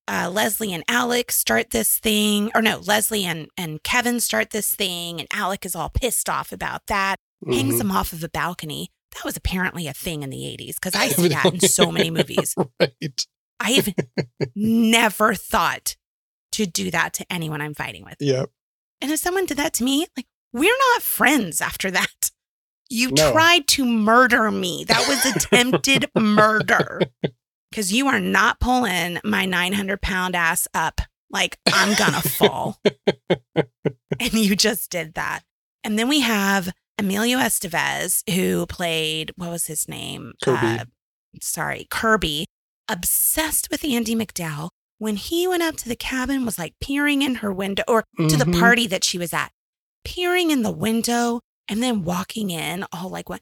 Uh, 0.07 0.30
Leslie 0.30 0.74
and 0.74 0.84
Alec 0.86 1.32
start 1.32 1.70
this 1.70 1.98
thing, 1.98 2.50
or 2.55 2.61
no, 2.61 2.78
Leslie 2.78 3.24
and, 3.24 3.48
and 3.57 3.82
Kevin 3.82 4.20
start 4.20 4.50
this 4.50 4.76
thing, 4.76 5.18
and 5.18 5.26
Alec 5.32 5.64
is 5.64 5.74
all 5.74 5.88
pissed 5.88 6.28
off 6.28 6.52
about 6.52 6.82
that, 6.88 7.16
hangs 7.48 7.76
Mhm. 7.76 7.80
him 7.80 7.90
off 7.92 8.12
of 8.12 8.22
a 8.22 8.28
balcony. 8.28 8.90
That 9.14 9.24
was 9.24 9.36
apparently 9.36 9.86
a 9.86 9.94
thing 9.94 10.22
in 10.22 10.28
the 10.28 10.44
80s 10.44 10.74
because 10.74 10.94
I 10.94 11.09
see 11.16 11.28
that 11.28 11.46
in 11.46 11.61
so 11.61 11.90
many 11.90 12.11
movies. 12.11 12.55
right. 12.80 13.26
I've 13.61 13.94
never 14.55 15.34
thought 15.34 15.96
to 16.52 16.66
do 16.66 16.90
that 16.90 17.14
to 17.14 17.26
anyone 17.32 17.62
I'm 17.62 17.72
fighting 17.74 18.05
with. 18.05 18.16
Yep. 18.20 18.50
And 19.00 19.11
if 19.11 19.20
someone 19.20 19.46
did 19.46 19.57
that 19.57 19.72
to 19.74 19.84
me, 19.84 20.07
like, 20.16 20.26
we're 20.55 20.74
not 20.94 21.02
friends 21.02 21.61
after 21.61 21.90
that. 21.90 22.30
You 22.88 23.11
No. 23.11 23.32
tried 23.32 23.66
to 23.68 23.84
murder 23.84 24.50
me. 24.50 24.84
That 24.84 25.07
was 25.09 25.24
attempted 25.36 26.11
murder. 26.14 27.00
Because 27.70 27.92
you 27.92 28.07
are 28.09 28.20
not 28.20 28.61
pulling 28.61 29.18
my 29.24 29.44
900 29.44 30.00
pound 30.00 30.34
ass 30.36 30.66
up. 30.72 31.00
Like, 31.30 31.59
I'm 31.72 31.94
to 32.22 32.28
fall. 32.28 32.80
and 34.20 34.32
you 34.32 34.55
just 34.55 34.90
did 34.90 35.14
that. 35.14 35.40
And 35.82 35.98
then 35.98 36.09
we 36.09 36.20
have 36.20 36.72
Emilio 36.98 37.38
Estevez, 37.38 38.22
who 38.32 38.66
played, 38.66 39.32
what 39.36 39.50
was 39.50 39.66
his 39.66 39.88
name? 39.88 40.32
Kirby. 40.42 40.66
Uh, 40.66 40.84
sorry, 41.42 41.86
Kirby, 41.90 42.46
obsessed 42.88 43.68
with 43.70 43.82
Andie 43.84 44.14
MacDowell. 44.14 44.68
When 44.98 45.16
he 45.16 45.48
went 45.48 45.64
up 45.64 45.76
to 45.78 45.88
the 45.88 45.96
cabin, 45.96 46.44
was 46.44 46.59
like 46.59 46.74
peering 46.80 47.22
in 47.22 47.36
her 47.36 47.52
window 47.52 47.82
or 47.88 48.05
to 48.16 48.36
the 48.36 48.44
Mhm. 48.44 48.61
party 48.61 48.86
that 48.86 49.02
she 49.02 49.18
was 49.18 49.32
at, 49.34 49.50
peering 50.05 50.50
in 50.50 50.62
the 50.62 50.70
window 50.72 51.40
and 51.68 51.82
then 51.82 52.05
walking 52.05 52.50
in, 52.50 52.84
all 52.92 53.09
like, 53.09 53.28
what? 53.28 53.40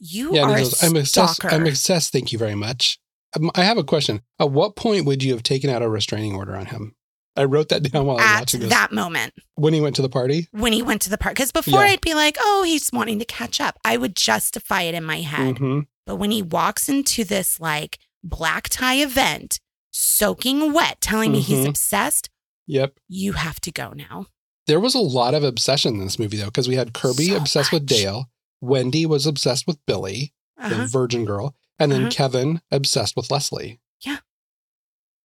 You 0.00 0.34
Yeah, 0.34 0.42
are 0.44 0.56
goes, 0.58 0.82
I'm 0.82 0.96
obsessed. 0.96 1.44
I'm 1.44 1.66
obsessed. 1.66 2.12
Thank 2.12 2.32
you 2.32 2.38
very 2.38 2.54
much. 2.54 2.98
Um, 3.36 3.50
I 3.54 3.64
have 3.64 3.78
a 3.78 3.84
question. 3.84 4.22
At 4.38 4.50
what 4.50 4.76
point 4.76 5.04
would 5.06 5.22
you 5.22 5.32
have 5.32 5.42
taken 5.42 5.70
out 5.70 5.82
a 5.82 5.88
restraining 5.88 6.34
order 6.34 6.54
on 6.56 6.66
him? 6.66 6.94
I 7.36 7.44
wrote 7.44 7.68
that 7.68 7.82
down 7.92 8.06
while 8.06 8.16
I 8.18 8.22
was 8.22 8.30
at 8.32 8.38
watching 8.40 8.60
this. 8.60 8.70
that 8.70 8.92
moment 8.92 9.34
when 9.56 9.74
he 9.74 9.80
went 9.80 9.96
to 9.96 10.02
the 10.02 10.08
party. 10.08 10.48
when 10.52 10.72
he 10.72 10.82
went 10.82 11.02
to 11.02 11.10
the 11.10 11.18
party 11.18 11.34
Because 11.34 11.52
before 11.52 11.80
Yeah. 11.84 11.90
I'd 11.90 12.00
be 12.00 12.14
like, 12.14 12.36
oh, 12.40 12.62
he's 12.64 12.90
wanting 12.92 13.18
to 13.18 13.24
catch 13.24 13.60
up. 13.60 13.78
I 13.84 13.96
would 13.96 14.14
justify 14.16 14.82
it 14.82 14.94
in 14.94 15.04
my 15.04 15.20
head. 15.20 15.58
hmm 15.58 15.80
But 16.06 16.16
when 16.16 16.30
he 16.30 16.42
walks 16.42 16.88
into 16.88 17.24
this 17.24 17.60
like 17.60 17.98
black 18.24 18.68
tie 18.68 18.96
event, 19.02 19.58
soaking 19.90 20.72
wet, 20.72 21.00
telling 21.00 21.32
me 21.32 21.40
he's 21.40 21.64
Mhm. 21.64 21.70
obsessed, 21.70 22.30
Yep. 22.66 22.98
you 23.08 23.32
have 23.32 23.60
to 23.62 23.72
go 23.72 23.92
now. 23.94 24.26
There 24.68 24.78
was 24.80 24.94
a 24.94 25.00
lot 25.00 25.34
of 25.34 25.42
obsession 25.42 25.94
in 25.94 26.00
this 26.04 26.18
movie 26.18 26.36
though, 26.36 26.44
because 26.46 26.68
we 26.68 26.76
had 26.76 26.92
Kirby 26.94 27.28
So 27.30 27.36
obsessed 27.36 27.72
with. 27.72 27.86
Dale, 27.86 28.30
Wendy 28.60 29.04
was 29.06 29.26
obsessed 29.26 29.66
with 29.66 29.84
Billy, 29.86 30.32
the 30.56 30.64
Uh-huh. 30.66 30.86
virgin 30.86 31.24
girl, 31.24 31.56
and 31.78 31.90
then 31.90 32.02
Uh-huh. 32.02 32.10
Kevin 32.12 32.60
obsessed 32.70 33.16
with 33.16 33.30
Leslie. 33.30 33.80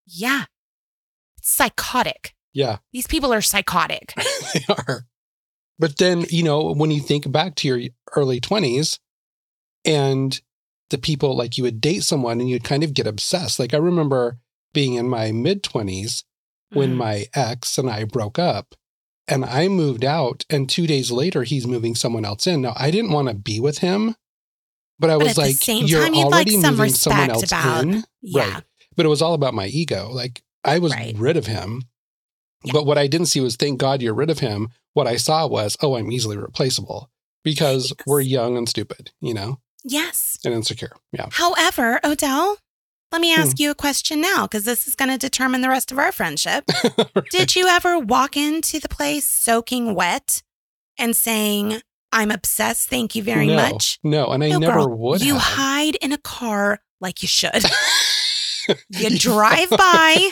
Yeah. 0.05 0.45
It's 1.37 1.49
psychotic. 1.51 2.35
Yeah, 2.51 2.77
These 2.91 3.07
people 3.07 3.33
are 3.33 3.41
psychotic. 3.41 4.13
they 4.53 4.65
are. 4.69 5.07
But 5.79 5.97
then, 5.97 6.25
you 6.29 6.43
know, 6.43 6.71
when 6.73 6.91
you 6.91 7.01
think 7.01 7.31
back 7.31 7.55
to 7.55 7.67
your 7.67 7.81
early 8.15 8.39
20s 8.39 8.99
and 9.85 10.39
the 10.91 10.97
people 10.99 11.35
like 11.35 11.57
you 11.57 11.63
would 11.63 11.81
date 11.81 12.03
someone 12.03 12.39
and 12.39 12.47
you'd 12.49 12.63
kind 12.63 12.83
of 12.83 12.93
get 12.93 13.07
obsessed. 13.07 13.57
Like 13.59 13.73
I 13.73 13.77
remember 13.77 14.37
being 14.73 14.93
in 14.95 15.09
my 15.09 15.31
mid 15.31 15.63
20s 15.63 16.23
when 16.71 16.93
Mm. 16.93 16.97
my 16.97 17.25
ex 17.33 17.77
and 17.79 17.89
I 17.89 18.03
broke 18.03 18.37
up 18.37 18.75
and 19.27 19.45
I 19.45 19.67
moved 19.67 20.03
out 20.03 20.45
and 20.49 20.69
2 20.69 20.87
days 20.87 21.11
later 21.11 21.43
he's 21.43 21.65
moving 21.67 21.95
someone 21.95 22.25
else 22.25 22.47
in. 22.47 22.61
Now 22.61 22.73
I 22.75 22.91
didn't 22.91 23.11
want 23.11 23.27
to 23.29 23.33
be 23.33 23.59
with 23.59 23.79
him, 23.79 24.15
but 24.99 25.09
I 25.09 25.17
But 25.17 25.27
was 25.27 25.37
like 25.37 25.67
you're 25.67 26.03
time, 26.03 26.13
like 26.13 26.25
already 26.25 26.61
some 26.61 26.75
moving 26.75 26.93
someone 26.93 27.29
else 27.29 27.43
about- 27.43 27.83
in. 27.83 28.03
yeah. 28.21 28.53
Right. 28.55 28.63
But 28.95 29.05
it 29.05 29.09
was 29.09 29.21
all 29.21 29.33
about 29.33 29.53
my 29.53 29.67
ego. 29.67 30.09
Like 30.11 30.41
I 30.63 30.79
was 30.79 30.91
Right. 30.93 31.15
rid 31.17 31.37
of 31.37 31.47
him. 31.47 31.83
Yeah. 32.63 32.73
But 32.73 32.85
what 32.85 32.97
I 32.97 33.07
didn't 33.07 33.27
see 33.27 33.39
was 33.41 33.55
thank 33.55 33.79
God 33.79 34.01
you're 34.01 34.13
rid 34.13 34.29
of 34.29 34.39
him. 34.39 34.69
What 34.93 35.07
I 35.07 35.17
saw 35.17 35.47
was, 35.47 35.75
oh, 35.81 35.95
I'm 35.95 36.11
easily 36.11 36.37
replaceable 36.37 37.09
because 37.43 37.89
Yes. 37.89 38.05
we're 38.07 38.21
young 38.21 38.55
and 38.57 38.69
stupid, 38.69 39.11
you 39.19 39.33
know, 39.33 39.59
Yes. 39.83 40.37
and 40.45 40.53
insecure. 40.53 40.95
Yeah. 41.11 41.27
However, 41.31 41.99
Odell, 42.05 42.57
let 43.13 43.21
me 43.21 43.33
Hmm. 43.33 43.39
ask 43.41 43.59
you 43.59 43.71
a 43.71 43.75
question 43.75 44.19
now 44.19 44.43
because 44.43 44.65
this 44.65 44.87
is 44.87 44.95
going 44.95 45.09
to 45.09 45.17
determine 45.17 45.61
the 45.61 45.69
rest 45.69 45.91
of 45.91 45.97
our 45.99 46.11
friendship. 46.11 46.65
Did 47.31 47.55
you 47.55 47.67
ever 47.67 47.97
walk 47.99 48.35
into 48.35 48.79
the 48.79 48.89
place 48.89 49.25
soaking 49.27 49.95
wet 49.95 50.41
and 50.97 51.15
saying, 51.15 51.81
I'm 52.11 52.29
obsessed, 52.31 52.89
thank 52.89 53.15
you 53.15 53.23
very 53.23 53.47
no, 53.47 53.55
much? 53.55 53.99
No, 54.03 54.27
and 54.27 54.43
I 54.43 54.49
no, 54.49 54.57
never 54.59 54.73
girl, 54.79 54.89
would 54.97 55.23
You 55.23 55.35
have. 55.35 55.41
hide 55.43 55.95
in 56.01 56.11
a 56.11 56.17
car 56.17 56.79
like 56.99 57.21
you 57.21 57.27
should. 57.29 57.63
You 58.91 59.17
drive 59.19 59.69
by, 59.77 60.29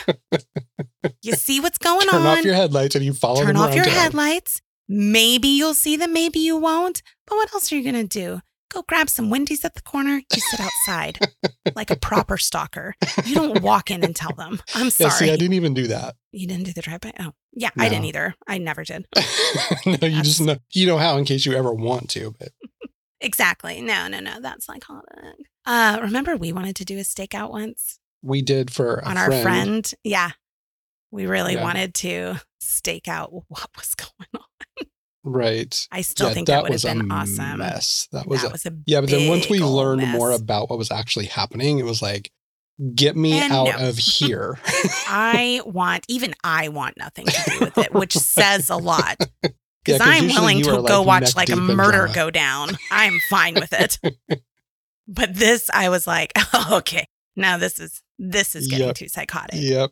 you 1.21 1.33
see 1.33 1.59
what's 1.59 1.77
going 1.77 2.07
turn 2.07 2.15
on, 2.21 2.23
Turn 2.23 2.37
off 2.39 2.45
your 2.45 2.53
headlights 2.55 2.95
and 2.95 3.03
you 3.03 3.11
follow 3.13 3.43
turn 3.43 3.57
off 3.57 3.75
your 3.75 3.83
town. 3.83 3.93
headlights. 3.93 4.61
Maybe 4.87 5.49
you'll 5.49 5.73
see 5.73 5.97
them, 5.97 6.13
maybe 6.13 6.39
you 6.39 6.55
won't. 6.55 7.03
But 7.27 7.35
what 7.35 7.53
else 7.53 7.69
are 7.73 7.75
you 7.75 7.83
going 7.91 8.07
to 8.07 8.19
do? 8.19 8.39
Go 8.73 8.83
grab 8.83 9.09
some 9.09 9.29
Wendy's 9.29 9.65
at 9.65 9.75
the 9.75 9.81
corner. 9.81 10.21
You 10.33 10.41
sit 10.49 10.59
outside 10.61 11.19
like 11.75 11.91
a 11.91 11.95
proper 11.97 12.37
stalker. 12.37 12.95
You 13.25 13.35
don't 13.35 13.61
walk 13.61 13.91
in 13.91 14.03
and 14.03 14.15
tell 14.15 14.33
them. 14.33 14.61
I'm 14.73 14.85
Yeah, 14.85 14.89
sorry. 14.89 15.11
see, 15.11 15.31
I 15.31 15.35
didn't 15.35 15.53
even 15.53 15.73
do 15.73 15.87
that. 15.87 16.15
you 16.31 16.47
didn't 16.47 16.63
do 16.63 16.71
the 16.73 16.81
drive 16.81 17.01
by? 17.01 17.11
Oh, 17.19 17.31
yeah, 17.51 17.69
I 17.77 17.89
didn't 17.89 18.05
either. 18.05 18.33
I 18.47 18.57
never 18.59 18.83
did. 18.85 19.05
no, 19.85 20.07
you 20.07 20.21
just 20.21 20.39
know 20.39 20.57
you 20.73 20.87
know 20.87 20.97
how 20.97 21.17
in 21.17 21.25
case 21.25 21.45
you 21.45 21.53
ever 21.53 21.73
want 21.73 22.09
to. 22.11 22.33
But 22.39 22.49
Exactly. 23.19 23.81
No, 23.81 24.07
no, 24.07 24.19
no. 24.19 24.39
That's 24.41 24.65
psychotic. 24.65 25.09
Uh, 25.65 25.99
remember 26.01 26.37
we 26.37 26.51
wanted 26.53 26.75
to 26.77 26.85
do 26.85 26.97
a 26.97 27.01
stakeout 27.01 27.51
once 27.51 27.99
we 28.23 28.41
did 28.41 28.71
for 28.71 28.95
a 28.95 29.05
on 29.07 29.17
our 29.17 29.31
friend? 29.41 29.91
Yeah. 30.03 30.31
We 31.11 31.25
really 31.25 31.55
Yeah. 31.55 31.63
wanted 31.63 31.93
to 31.95 32.35
stake 32.61 33.07
out 33.09 33.31
what 33.33 33.67
was 33.75 33.95
going 33.95 34.29
on. 34.33 34.41
Right? 35.23 35.87
I 35.91 36.01
still 36.01 36.27
yeah, 36.29 36.33
think 36.33 36.47
that, 36.47 36.63
would 36.63 36.71
was 36.71 36.83
have 36.83 36.97
been 36.97 37.11
a 37.11 37.13
awesome. 37.13 37.57
mess. 37.59 38.07
That 38.11 38.27
was 38.27 38.41
that 38.41 38.49
a, 38.49 38.51
was 38.51 38.65
a 38.65 38.73
Yeah, 38.85 39.01
but 39.01 39.09
then 39.09 39.27
once 39.29 39.49
we 39.49 39.59
learned 39.59 40.01
mess. 40.01 40.15
more 40.15 40.31
about 40.31 40.69
what 40.69 40.77
was 40.79 40.91
actually 40.91 41.25
happening, 41.25 41.79
it 41.79 41.85
was 41.85 42.01
like, 42.01 42.31
get 42.95 43.15
me 43.15 43.33
And 43.39 43.53
out 43.53 43.79
no. 43.79 43.89
of 43.89 43.97
here. 43.97 44.57
I 45.07 45.61
want, 45.65 46.05
even 46.07 46.33
I 46.43 46.69
want 46.69 46.97
nothing 46.97 47.25
to 47.27 47.51
do 47.51 47.59
with 47.65 47.77
it, 47.77 47.93
which 47.93 48.13
says 48.13 48.69
a 48.69 48.77
lot. 48.77 49.17
Yeah, 49.87 49.97
I'm 50.01 50.27
willing 50.27 50.61
to 50.63 50.71
are, 50.77 50.81
go 50.83 51.01
like, 51.01 51.07
watch 51.23 51.35
like 51.35 51.49
a 51.49 51.55
murder 51.55 52.07
go 52.13 52.29
down. 52.29 52.69
I'm 52.91 53.19
fine 53.29 53.55
with 53.55 53.73
it. 53.73 53.99
but 55.07 55.33
this, 55.33 55.69
I 55.73 55.89
was 55.89 56.05
like, 56.07 56.33
okay, 56.71 57.05
now 57.35 57.57
this 57.57 57.79
is 57.79 58.01
this 58.19 58.55
is 58.55 58.67
getting 58.67 58.87
Yep. 58.87 58.95
too 58.95 59.07
psychotic. 59.07 59.55
yep. 59.59 59.89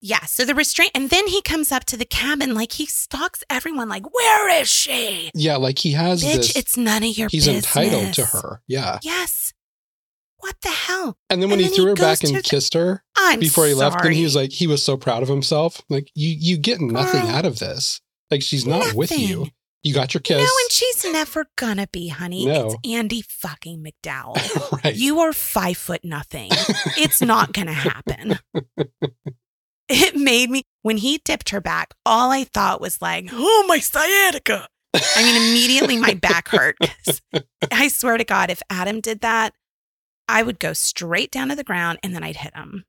Yeah. 0.00 0.24
So 0.26 0.44
the 0.44 0.54
restraint, 0.54 0.92
and 0.94 1.10
then 1.10 1.26
he 1.28 1.42
comes 1.42 1.70
up 1.72 1.84
to 1.86 1.96
the 1.96 2.04
cabin 2.04 2.54
like 2.54 2.72
he 2.72 2.86
stalks 2.86 3.44
everyone. 3.50 3.88
Like, 3.88 4.12
where 4.14 4.60
is 4.60 4.68
she? 4.68 5.30
Yeah, 5.34 5.56
like 5.56 5.78
he 5.78 5.92
has 5.92 6.22
Bitch, 6.24 6.36
this. 6.36 6.56
it's 6.56 6.76
none 6.76 7.02
of 7.02 7.16
your 7.18 7.28
he's 7.30 7.46
business. 7.46 7.66
entitled 7.76 8.14
to 8.14 8.24
her. 8.26 8.62
Yeah. 8.66 8.98
Yes. 9.02 9.52
What 10.38 10.56
the 10.62 10.70
hell? 10.70 11.18
And 11.28 11.42
then 11.42 11.50
when 11.50 11.58
And 11.58 11.66
he 11.66 11.68
then 11.68 11.76
threw 11.76 11.84
he 11.84 11.90
her 11.90 11.94
back 11.96 12.24
and 12.24 12.34
the- 12.34 12.42
kissed 12.42 12.72
her 12.72 13.02
I'm 13.14 13.40
before 13.40 13.66
he 13.66 13.74
left, 13.74 14.02
then 14.02 14.12
he 14.12 14.24
was 14.24 14.34
like, 14.34 14.52
he 14.52 14.66
was 14.66 14.82
so 14.82 14.96
proud 14.96 15.22
of 15.22 15.28
himself. 15.28 15.82
Like, 15.90 16.10
you 16.14 16.34
you 16.38 16.56
get 16.56 16.80
nothing 16.80 17.20
Girl. 17.20 17.30
out 17.30 17.44
of 17.44 17.58
this. 17.58 18.00
Like 18.30 18.40
she's 18.42 18.64
not 18.66 18.94
with 18.94 19.10
you. 19.10 19.48
You 19.82 19.92
got 19.94 20.14
your 20.14 20.20
kiss. 20.22 20.36
No, 20.38 20.42
and 20.44 20.70
she's 20.72 21.04
never 21.12 21.46
gonna 21.56 21.88
be, 21.92 22.08
honey. 22.08 22.46
No. 22.46 22.66
It's 22.82 22.88
Andie 22.90 23.22
fucking 23.28 23.84
MacDowell. 24.04 24.82
right. 24.84 24.94
You 24.94 25.20
are 25.20 25.32
five 25.34 25.76
foot 25.76 26.04
nothing. 26.04 26.48
It's 26.96 27.20
not 27.20 27.52
to 27.54 27.64
happen. 27.72 28.38
It 29.92 30.14
made 30.14 30.50
me, 30.50 30.62
when 30.82 30.98
he 30.98 31.18
dipped 31.24 31.50
her 31.50 31.60
back, 31.60 31.94
all 32.06 32.30
I 32.30 32.44
thought 32.44 32.80
was 32.80 33.02
like, 33.02 33.28
oh, 33.32 33.64
my 33.66 33.80
sciatica. 33.80 34.68
I 34.94 35.22
mean, 35.22 35.36
immediately 35.36 35.96
my 35.98 36.14
back 36.14 36.48
hurt. 36.48 36.76
I 37.72 37.88
swear 37.88 38.16
to 38.16 38.24
God, 38.24 38.50
if 38.50 38.62
Adam 38.70 39.00
did 39.00 39.20
that, 39.20 39.52
I 40.28 40.42
would 40.42 40.60
go 40.60 40.72
straight 40.72 41.30
down 41.30 41.48
to 41.48 41.56
the 41.56 41.64
ground 41.64 41.98
and 42.02 42.14
then 42.14 42.22
I'd 42.22 42.36
hit 42.36 42.54
him. 42.54 42.84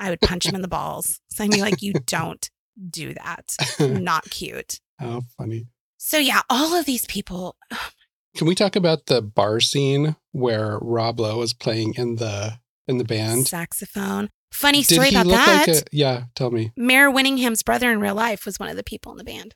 I 0.00 0.10
would 0.10 0.20
punch 0.20 0.46
him 0.46 0.56
in 0.56 0.62
the 0.62 0.68
balls. 0.68 1.20
So 1.30 1.44
I'd 1.44 1.50
be 1.50 1.60
like, 1.60 1.82
you 1.82 1.92
don't 1.92 2.50
do 2.90 3.14
that. 3.14 3.56
Not 3.78 4.28
cute. 4.30 4.80
How 4.98 5.22
funny. 5.38 5.66
So, 5.98 6.18
yeah, 6.18 6.42
all 6.50 6.74
of 6.74 6.84
these 6.84 7.06
people, 7.06 7.56
oh 7.72 7.90
Can 8.36 8.48
we 8.48 8.56
talk 8.56 8.74
about 8.74 9.06
the 9.06 9.22
bar 9.22 9.60
scene 9.60 10.16
where 10.32 10.78
Rob 10.80 11.20
Lowe 11.20 11.38
was 11.38 11.54
playing 11.54 11.94
in 11.94 12.16
the 12.16 12.58
in 12.88 12.98
the 12.98 13.04
band? 13.04 13.46
saxophone. 13.46 14.30
Funny 14.52 14.82
story 14.82 15.08
about 15.08 15.26
look 15.26 15.36
that. 15.36 15.66
like 15.68 15.76
a 15.76 15.82
yeah, 15.92 16.24
tell 16.34 16.50
me. 16.50 16.72
Mare 16.76 17.10
Winningham's 17.10 17.62
brother 17.62 17.90
in 17.90 18.00
real 18.00 18.14
life 18.14 18.44
was 18.46 18.58
one 18.58 18.68
of 18.68 18.76
the 18.76 18.84
people 18.84 19.12
in 19.12 19.18
the 19.18 19.24
band. 19.24 19.54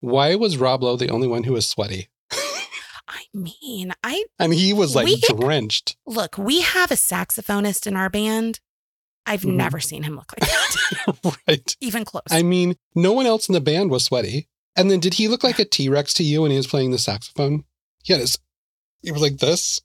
Why 0.00 0.34
was 0.34 0.56
Rob 0.56 0.82
Lowe 0.82 0.96
the 0.96 1.10
only 1.10 1.28
one 1.28 1.44
who 1.44 1.52
was 1.52 1.68
sweaty? 1.68 2.08
I 3.08 3.24
mean, 3.34 3.92
I 4.02 4.24
And 4.38 4.54
he 4.54 4.72
was 4.72 4.94
like 4.94 5.04
We- 5.06 5.20
drenched. 5.28 5.96
look, 6.06 6.38
we 6.38 6.62
have 6.62 6.90
a 6.90 6.94
saxophonist 6.94 7.86
in 7.86 7.94
our 7.96 8.08
band. 8.08 8.60
I've 9.26 9.42
Mhm. 9.42 9.54
never 9.54 9.80
seen 9.80 10.02
him 10.04 10.16
look 10.16 10.32
like 10.40 10.50
that, 10.50 11.36
right. 11.48 11.76
even 11.80 12.04
close. 12.04 12.22
I 12.30 12.42
mean, 12.42 12.76
no 12.94 13.12
one 13.12 13.26
else 13.26 13.48
in 13.48 13.52
the 13.52 13.60
band 13.60 13.90
was 13.90 14.04
sweaty. 14.04 14.48
And 14.74 14.90
then 14.90 14.98
did 14.98 15.14
he 15.14 15.28
look 15.28 15.44
like 15.44 15.58
a 15.58 15.64
T 15.66 15.88
Rex 15.88 16.14
to 16.14 16.24
you 16.24 16.42
when 16.42 16.50
he 16.50 16.56
was 16.56 16.66
playing 16.66 16.90
the 16.90 16.98
saxophone? 16.98 17.64
He 18.02 18.12
had 18.14 18.20
his, 18.20 18.38
he 19.02 19.12
was 19.12 19.22
like 19.22 19.38
this. 19.38 19.80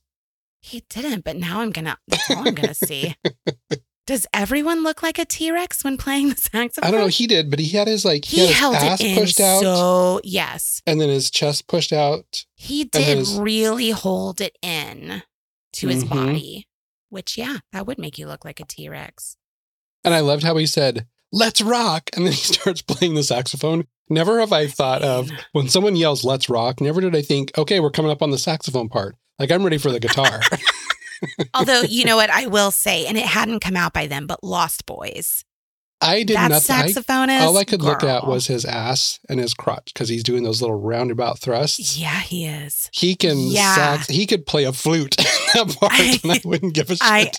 he 0.62 0.84
didn't, 0.90 1.24
but 1.24 1.36
now 1.38 1.60
I'm 1.62 1.72
gonna. 1.72 1.98
That's 2.08 2.32
all 2.32 2.48
I'm 2.48 2.56
gonna 2.56 2.74
see. 2.74 3.16
Does 4.08 4.26
everyone 4.34 4.82
look 4.84 5.04
like 5.04 5.20
a 5.20 5.26
T 5.26 5.52
Rex 5.52 5.84
when 5.84 5.98
playing 5.98 6.30
the 6.30 6.36
saxophone? 6.38 6.88
I 6.88 6.92
don't 6.92 7.02
know. 7.02 7.08
He 7.08 7.28
did, 7.28 7.50
but 7.52 7.60
he 7.60 7.78
had 7.78 7.88
his 7.88 8.04
like, 8.04 8.26
he, 8.26 8.48
He 8.48 8.52
held 8.54 8.74
his 8.76 8.84
ass 8.84 9.02
it 9.02 9.06
in 9.08 9.18
pushed 9.20 9.40
out 9.40 9.62
so 9.62 10.22
yes, 10.24 10.82
and 10.88 11.00
then 11.00 11.10
his 11.10 11.30
chest 11.30 11.68
pushed 11.68 11.94
out. 11.94 12.46
he 12.56 12.86
did 12.86 13.20
his- 13.20 13.36
really 13.38 13.92
hold 13.92 14.42
it 14.42 14.58
in 14.64 15.22
to 15.74 15.88
his 15.90 16.04
Mhm. 16.06 16.10
body. 16.10 16.68
Which 17.10 17.38
yeah, 17.38 17.58
that 17.72 17.86
would 17.86 18.00
make 18.00 18.18
you 18.18 18.28
look 18.28 18.44
like 18.44 18.60
a 18.60 18.66
T 18.66 18.90
Rex. 18.90 19.38
And 20.04 20.14
I 20.14 20.22
loved 20.22 20.44
how 20.44 20.56
he 20.58 20.66
said, 20.66 21.06
let's 21.34 21.62
rock. 21.62 22.10
And 22.16 22.26
then 22.26 22.32
he 22.34 22.40
starts 22.54 22.82
playing 22.82 23.16
the 23.16 23.24
saxophone. 23.24 23.88
Never 24.10 24.40
have 24.40 24.54
I 24.54 24.68
thought 24.68 25.02
of 25.02 25.30
when 25.52 25.68
someone 25.68 25.98
yells, 25.98 26.24
let's 26.24 26.50
rock, 26.50 26.80
never 26.80 27.02
did 27.02 27.14
I 27.14 27.22
think, 27.22 27.52
okay, 27.58 27.82
we're 27.82 27.92
coming 27.92 28.12
up 28.12 28.22
on 28.22 28.32
the 28.32 28.38
saxophone 28.38 28.88
part. 28.88 29.16
Like 29.38 29.52
I'm 29.52 29.64
ready 29.64 29.78
for 29.78 29.92
the 29.92 30.00
guitar. 30.00 30.42
Although 31.54 31.82
you 31.82 32.06
know 32.06 32.16
what 32.16 32.30
I 32.30 32.48
will 32.48 32.72
say, 32.72 33.06
and 33.06 33.18
it 33.18 33.26
hadn't 33.26 33.60
come 33.62 33.76
out 33.78 33.94
by 33.94 34.08
then, 34.08 34.26
but 34.26 34.44
Lost 34.44 34.86
Boys. 34.86 35.44
I 36.00 36.22
did 36.24 36.38
that 36.38 36.52
nothing. 36.52 36.76
I- 36.76 36.88
saxophonist. 36.90 37.42
all 37.42 37.58
I 37.58 37.64
could 37.64 37.82
look 37.82 38.04
at 38.04 38.28
was 38.28 38.46
his 38.46 38.66
ass 38.66 39.20
and 39.30 39.40
his 39.40 39.56
crotch 39.56 39.92
because 39.94 40.10
he's 40.10 40.22
doing 40.24 40.44
those 40.44 40.62
little 40.62 40.80
roundabout 40.80 41.40
thrusts. 41.40 41.98
Yeah, 41.98 42.20
he 42.20 42.46
is. 42.46 42.88
He 42.94 43.16
can 43.16 43.40
Yeah. 43.40 43.74
sax. 43.74 44.08
He 44.08 44.28
could 44.28 44.46
play 44.46 44.66
a 44.66 44.74
flute 44.74 45.18
in 45.18 45.26
that 45.56 45.76
part, 45.80 45.92
I- 45.94 46.20
and 46.22 46.32
I 46.34 46.42
wouldn't 46.46 46.74
give 46.76 46.92
a 46.92 46.96
shit. 46.98 47.02
I- 47.02 47.32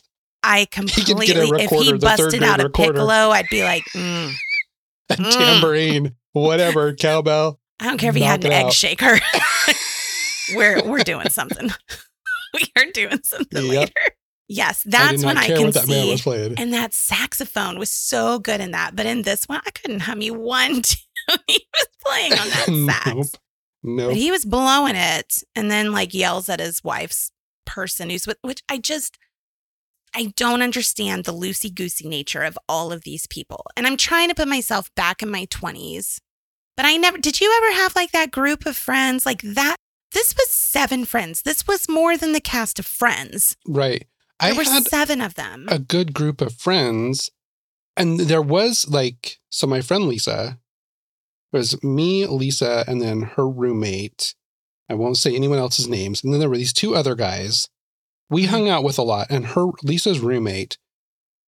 I 0.43 0.65
could 0.67 0.87
get 0.89 0.99
a 0.99 1.05
completely. 1.15 1.63
if 1.65 1.71
he 1.71 1.93
busted 1.95 2.43
out 2.43 2.61
a 2.61 2.65
recorder. 2.65 2.93
piccolo, 2.95 3.31
I'd 3.31 3.49
be 3.51 3.63
like, 3.65 3.85
mm. 3.95 4.33
a 5.11 5.15
Mm. 5.17 5.33
tambourine, 5.33 6.17
whatever, 6.33 6.95
cowbell. 6.95 7.61
I 7.81 7.87
don't 7.87 7.99
care 7.99 8.11
if 8.11 8.17
he 8.17 8.23
had 8.23 8.45
an 8.45 8.51
egg 8.53 8.67
out. 8.67 8.73
shaker. 8.73 9.21
we're 10.55 10.83
we're 10.85 11.05
doing 11.05 11.29
something. 11.29 11.71
Doing 12.93 13.21
something 13.23 13.65
Yep. 13.67 13.69
later. 13.81 13.93
Yes, 14.51 14.83
that's 14.87 15.21
not 15.23 15.27
when 15.29 15.37
I 15.39 15.47
can 15.49 15.71
that 15.73 15.85
see. 15.87 16.55
And 16.57 16.73
that 16.73 16.95
saxophone 16.95 17.79
was 17.79 17.91
so 17.91 18.39
good 18.39 18.61
in 18.63 18.71
that. 18.71 18.97
But 18.97 19.05
in 19.05 19.23
this 19.23 19.45
one, 19.45 19.61
I 19.67 19.71
couldn't 19.71 20.01
hum 20.01 20.23
you 20.23 20.33
one 20.35 20.81
tune 20.83 21.39
he 21.47 21.67
was 21.75 21.89
playing 22.03 22.33
on 22.33 22.49
that 22.49 22.87
sax. 23.05 23.15
nope. 23.15 23.27
Nope. 23.83 24.09
But 24.11 24.17
he 24.17 24.31
was 24.31 24.45
blowing 24.47 24.97
it 24.97 25.43
and 25.55 25.71
then 25.71 25.93
like 25.93 26.15
yells 26.15 26.49
at 26.49 26.61
his 26.61 26.83
wife's 26.83 27.31
person 27.67 28.09
who's 28.11 28.27
with, 28.27 28.39
which 28.43 28.63
I 28.71 28.79
just, 28.79 29.19
I 30.15 30.33
don't 30.37 30.63
understand 30.63 31.25
the 31.25 31.35
loosey 31.35 31.73
goosey 31.73 32.09
nature 32.09 32.43
of 32.43 32.59
all 32.69 32.91
of 32.91 33.05
these 33.05 33.27
people. 33.27 33.67
And 33.77 33.87
I'm 33.87 33.99
trying 33.99 34.31
to 34.31 34.35
put 34.35 34.49
myself 34.49 34.91
back 34.97 35.23
in 35.23 35.31
my 35.31 35.45
20s. 35.47 36.19
But 36.77 36.87
I 36.87 36.97
never, 36.97 37.19
did 37.19 37.41
you 37.41 37.55
ever 37.63 37.77
have 37.83 37.95
like 37.95 38.13
that 38.13 38.31
group 38.31 38.65
of 38.65 38.77
friends 38.77 39.27
like 39.27 39.43
that? 39.43 39.77
This 40.13 40.35
was 40.37 40.51
seven 40.51 41.05
friends. 41.05 41.43
This 41.43 41.67
was 41.67 41.89
more 41.89 42.17
than 42.17 42.33
the 42.33 42.41
cast 42.41 42.79
of 42.79 42.87
Friends. 42.87 43.57
right. 43.67 44.07
There 44.41 44.51
I 44.53 44.57
were 44.57 44.63
had 44.63 44.87
seven 44.87 45.21
of 45.21 45.35
them. 45.35 45.67
a 45.69 45.81
good 45.81 46.15
group 46.15 46.41
of 46.41 46.55
friends, 46.55 47.29
and 47.97 48.21
there 48.21 48.41
was 48.43 48.87
like 48.89 49.39
so. 49.51 49.67
My 49.67 49.81
friend 49.81 50.05
Lisa 50.07 50.61
was 51.53 51.83
me, 51.83 52.25
Lisa, 52.27 52.85
and 52.87 53.03
then 53.03 53.23
her 53.23 53.49
roommate. 53.49 54.35
I 54.89 54.95
won't 54.95 55.17
say 55.17 55.35
anyone 55.35 55.59
else's 55.59 55.89
names. 55.89 56.23
And 56.23 56.33
then 56.33 56.39
there 56.41 56.49
were 56.49 56.57
these 56.57 56.73
two 56.73 56.95
other 56.95 57.15
guys. 57.17 57.69
We 58.31 58.43
Mm-hmm. 58.45 58.51
hung 58.51 58.69
out 58.69 58.85
with 58.85 58.97
a 58.99 59.03
lot, 59.03 59.27
and 59.29 59.45
her 59.49 59.67
Lisa's 59.83 60.21
roommate 60.21 60.79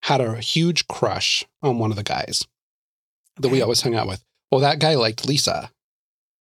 had 0.03 0.21
a 0.21 0.41
huge 0.41 0.89
crush 0.89 1.45
on 1.63 1.79
one 1.79 1.91
of 1.91 1.97
the 1.97 2.03
guys 2.03 2.43
that 3.37 3.51
we 3.51 3.63
always 3.63 3.83
hung 3.83 3.95
out 3.95 4.09
with. 4.09 4.25
Well, 4.51 4.61
that 4.63 4.81
guy 4.81 4.97
liked 4.97 5.27
Lisa. 5.29 5.71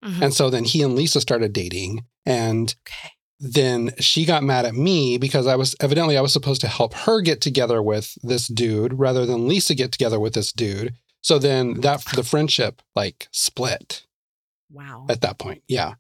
Mhm. 0.04 0.22
And 0.24 0.34
so 0.34 0.50
then 0.50 0.64
he 0.64 0.82
and 0.82 0.96
Lisa 0.96 1.22
started 1.22 1.54
dating. 1.54 2.06
And 2.26 2.76
okay. 2.88 3.12
then 3.40 3.92
she 4.00 4.26
got 4.26 4.44
mad 4.44 4.66
at 4.66 4.76
me 4.76 5.18
because 5.18 5.48
I 5.48 5.56
was 5.56 5.76
evidently 5.80 6.18
I 6.18 6.22
was 6.22 6.34
supposed 6.34 6.62
to 6.62 6.68
help 6.68 6.94
her 6.94 7.22
get 7.22 7.42
together 7.42 7.82
with 7.82 8.18
this 8.22 8.48
dude 8.48 8.94
rather 9.00 9.26
than 9.26 9.48
Lisa 9.48 9.74
get 9.76 9.92
together 9.92 10.20
with 10.20 10.34
this 10.34 10.52
dude. 10.52 10.94
So 11.22 11.38
then 11.40 11.82
that 11.82 12.04
the 12.16 12.24
friendship 12.24 12.82
like 12.96 13.28
split 13.32 14.06
Wow. 14.72 15.08
at 15.10 15.22
that 15.22 15.40
point. 15.40 15.64
Yeah. 15.68 15.94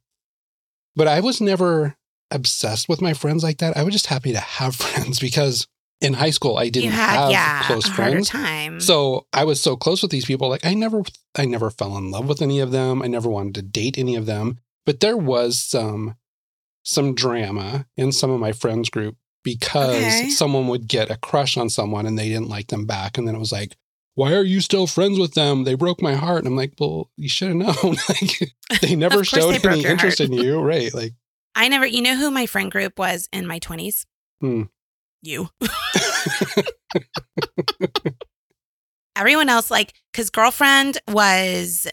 But 0.95 1.07
I 1.07 1.19
was 1.21 1.41
never 1.41 1.95
obsessed 2.31 2.87
with 2.87 3.01
my 3.01 3.13
friends 3.13 3.43
like 3.43 3.57
that. 3.57 3.75
I 3.75 3.83
was 3.83 3.93
just 3.93 4.07
happy 4.07 4.31
to 4.33 4.39
have 4.39 4.75
friends 4.85 5.19
because 5.19 5.67
in 6.01 6.13
high 6.13 6.29
school 6.29 6.57
I 6.57 6.69
didn't 6.69 6.91
had, 6.91 7.19
have 7.19 7.31
yeah, 7.31 7.63
close 7.63 7.87
friends. 7.89 8.29
time. 8.29 8.79
So 8.79 9.25
I 9.33 9.43
was 9.43 9.59
so 9.61 9.75
close 9.75 10.01
with 10.01 10.11
these 10.11 10.25
people. 10.25 10.47
Like 10.49 10.65
I 10.65 10.73
never, 10.73 11.01
I 11.35 11.45
never 11.45 11.69
fell 11.69 11.97
in 11.97 12.11
love 12.11 12.27
with 12.27 12.41
any 12.41 12.59
of 12.59 12.71
them. 12.71 13.01
I 13.01 13.07
never 13.07 13.27
wanted 13.29 13.55
to 13.55 13.61
date 13.63 13.97
any 13.97 14.15
of 14.15 14.25
them. 14.25 14.59
But 14.89 15.01
there 15.01 15.17
was 15.17 15.59
some, 15.61 16.15
some 16.81 17.13
drama 17.13 17.85
in 17.95 18.11
some 18.11 18.31
of 18.31 18.39
my 18.39 18.53
friends 18.53 18.89
group 18.89 19.17
because 19.43 20.17
Okay. 20.17 20.29
someone 20.31 20.67
would 20.69 20.87
get 20.87 21.11
a 21.11 21.15
crush 21.17 21.57
on 21.57 21.69
someone 21.69 22.07
and 22.07 22.17
they 22.17 22.27
didn't 22.27 22.49
like 22.49 22.69
them 22.69 22.87
back, 22.87 23.15
and 23.15 23.27
then 23.27 23.35
it 23.35 23.39
was 23.39 23.51
like, 23.51 23.77
why 24.15 24.33
are 24.33 24.43
you 24.43 24.61
still 24.61 24.87
friends 24.87 25.19
with 25.19 25.35
them? 25.35 25.63
They 25.63 25.75
broke 25.75 26.01
my 26.01 26.15
heart. 26.15 26.39
And 26.39 26.47
I'm 26.47 26.55
like, 26.55 26.73
well, 26.79 27.11
you 27.17 27.29
should 27.29 27.49
have 27.49 27.57
known. 27.57 27.97
like 28.09 28.55
they 28.81 28.95
never 29.05 29.17
course 29.17 29.29
they 29.29 29.39
showed 29.41 29.63
any 29.63 29.85
interest 29.85 30.21
in 30.21 30.33
you, 30.33 30.59
right? 30.59 30.91
Like, 30.91 31.13
I 31.55 31.67
never, 31.67 31.85
you 31.85 32.01
know 32.01 32.15
who 32.15 32.31
my 32.31 32.47
friend 32.47 32.71
group 32.71 32.97
was 32.97 33.29
in 33.31 33.45
my 33.45 33.59
20s? 33.59 34.07
Hmm. 34.41 34.63
You. 35.21 35.49
Everyone 39.15 39.49
else, 39.49 39.69
like, 39.69 39.93
because 40.11 40.31
girlfriend 40.31 40.97
was, 41.07 41.85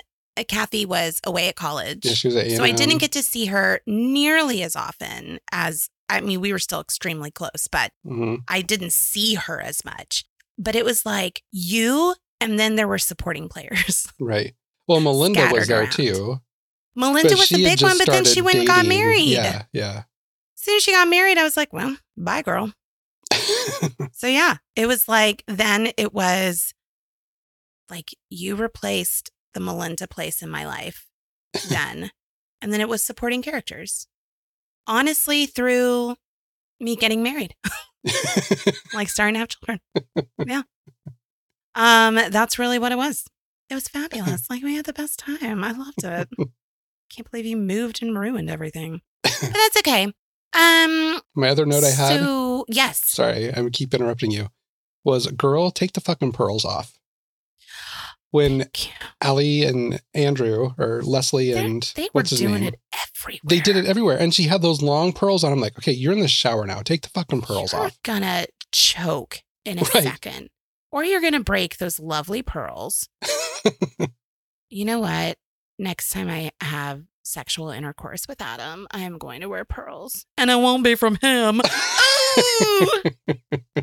Kathy 0.44 0.84
was 0.86 1.20
away 1.24 1.48
at 1.48 1.56
college. 1.56 2.04
yeah, 2.04 2.12
she 2.14 2.28
was 2.28 2.36
at 2.36 2.50
so 2.52 2.62
I 2.64 2.72
didn't 2.72 2.98
get 2.98 3.12
to 3.12 3.22
see 3.22 3.46
her 3.46 3.80
nearly 3.86 4.62
as 4.62 4.76
often 4.76 5.38
as, 5.52 5.88
I 6.08 6.20
mean, 6.20 6.40
we 6.40 6.52
were 6.52 6.58
still 6.58 6.80
extremely 6.80 7.30
close, 7.30 7.68
but 7.70 7.92
Mhm. 8.06 8.42
I 8.48 8.62
didn't 8.62 8.92
see 8.92 9.34
her 9.34 9.60
as 9.60 9.84
much. 9.84 10.24
But 10.58 10.74
it 10.76 10.84
was 10.84 11.04
like 11.06 11.42
you, 11.52 12.14
and 12.40 12.58
then 12.58 12.76
there 12.76 12.88
were 12.88 12.98
supporting 12.98 13.48
players. 13.48 14.08
right. 14.20 14.54
Well, 14.88 15.00
Melinda 15.00 15.48
was 15.52 15.68
there 15.68 15.80
around. 15.80 15.92
too. 15.92 16.40
Melinda 16.94 17.34
was 17.36 17.48
the 17.48 17.62
big 17.62 17.82
one, 17.82 17.98
but 17.98 18.06
then 18.06 18.24
she 18.24 18.40
went 18.40 18.58
and 18.58 18.66
got 18.66 18.86
married. 18.86 19.24
Yeah, 19.28 19.64
yeah. 19.72 20.04
As 20.56 20.62
soon 20.62 20.76
as 20.76 20.82
she 20.82 20.92
got 20.92 21.08
married, 21.08 21.36
I 21.38 21.42
was 21.42 21.56
like, 21.56 21.72
well, 21.72 21.96
bye, 22.16 22.42
girl. 22.42 22.72
So 24.12 24.26
yeah, 24.26 24.56
it 24.74 24.86
was 24.86 25.08
like 25.08 25.42
then 25.46 25.92
it 25.98 26.14
was 26.14 26.72
like 27.90 28.10
you 28.30 28.56
replaced 28.56 29.30
the 29.56 29.60
Melinda 29.60 30.06
place 30.06 30.42
in 30.42 30.50
my 30.50 30.66
life 30.66 31.06
then. 31.70 32.10
and 32.60 32.72
then 32.72 32.80
it 32.82 32.88
was 32.90 33.02
supporting 33.02 33.40
characters. 33.42 34.06
Honestly, 34.86 35.46
through 35.46 36.14
me 36.78 36.94
getting 36.94 37.22
married, 37.22 37.54
like 38.94 39.08
starting 39.08 39.34
to 39.34 39.40
have 39.40 39.48
children. 39.48 39.80
yeah. 40.46 40.62
Um, 41.74 42.14
that's 42.30 42.58
really 42.58 42.78
what 42.78 42.92
it 42.92 42.98
was. 42.98 43.24
It 43.70 43.74
was 43.74 43.88
fabulous. 43.88 44.48
Like 44.50 44.62
we 44.62 44.76
had 44.76 44.84
the 44.84 44.92
best 44.92 45.18
time. 45.18 45.64
I 45.64 45.72
loved 45.72 46.04
it. 46.04 46.28
Can't 47.10 47.30
believe 47.30 47.46
you 47.46 47.56
moved 47.56 48.02
and 48.02 48.18
ruined 48.18 48.50
everything. 48.50 49.00
But 49.22 49.52
that's 49.52 49.76
okay. 49.78 50.04
Um 50.52 51.20
My 51.34 51.48
other 51.48 51.66
note 51.66 51.82
I 51.84 51.88
had, 51.90 52.20
So 52.20 52.64
yes. 52.68 53.02
sorry, 53.04 53.52
I 53.52 53.68
keep 53.72 53.92
interrupting 53.94 54.30
you, 54.30 54.48
was 55.04 55.26
girl, 55.28 55.70
take 55.70 55.92
the 55.94 56.00
fucking 56.00 56.32
pearls 56.32 56.64
off. 56.64 56.98
When 58.36 58.68
Ally 59.22 59.62
and 59.66 59.98
Andrew 60.12 60.72
or 60.78 61.00
Leslie 61.02 61.52
and 61.52 61.90
They 61.96 62.02
were 62.04 62.08
what's 62.12 62.30
his 62.30 62.40
doing 62.40 62.54
name? 62.60 62.64
it 62.74 62.80
everywhere. 62.92 63.40
They 63.48 63.60
did 63.60 63.76
it 63.76 63.86
everywhere. 63.86 64.18
And 64.18 64.34
she 64.34 64.42
had 64.44 64.60
those 64.60 64.82
long 64.82 65.14
pearls 65.14 65.42
on. 65.42 65.52
I'm 65.52 65.60
like, 65.60 65.78
okay, 65.78 65.92
you're 65.92 66.12
in 66.12 66.20
the 66.20 66.28
shower 66.28 66.66
now. 66.66 66.82
Take 66.82 67.00
the 67.02 67.08
fucking 67.08 67.40
pearls 67.40 67.72
off. 67.72 67.78
You're 67.80 67.86
off. 67.86 68.02
gonna 68.02 68.46
choke 68.72 69.42
in 69.64 69.78
a 69.78 69.82
Right. 69.94 70.02
second, 70.04 70.50
or 70.92 71.02
you're 71.02 71.22
gonna 71.22 71.40
break 71.40 71.78
those 71.78 71.98
lovely 71.98 72.42
pearls. 72.42 73.08
You 74.68 74.84
know 74.84 74.98
what? 74.98 75.38
Next 75.78 76.10
time 76.10 76.28
I 76.28 76.50
have 76.60 77.02
sexual 77.22 77.70
intercourse 77.70 78.26
with 78.28 78.42
Adam, 78.42 78.88
I 78.90 79.02
am 79.02 79.16
going 79.16 79.40
to 79.42 79.48
wear 79.48 79.64
pearls, 79.64 80.26
and 80.36 80.50
it 80.50 80.56
won't 80.56 80.82
be 80.84 80.94
from 80.96 81.16
him. 81.22 81.60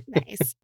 Nice. 0.08 0.56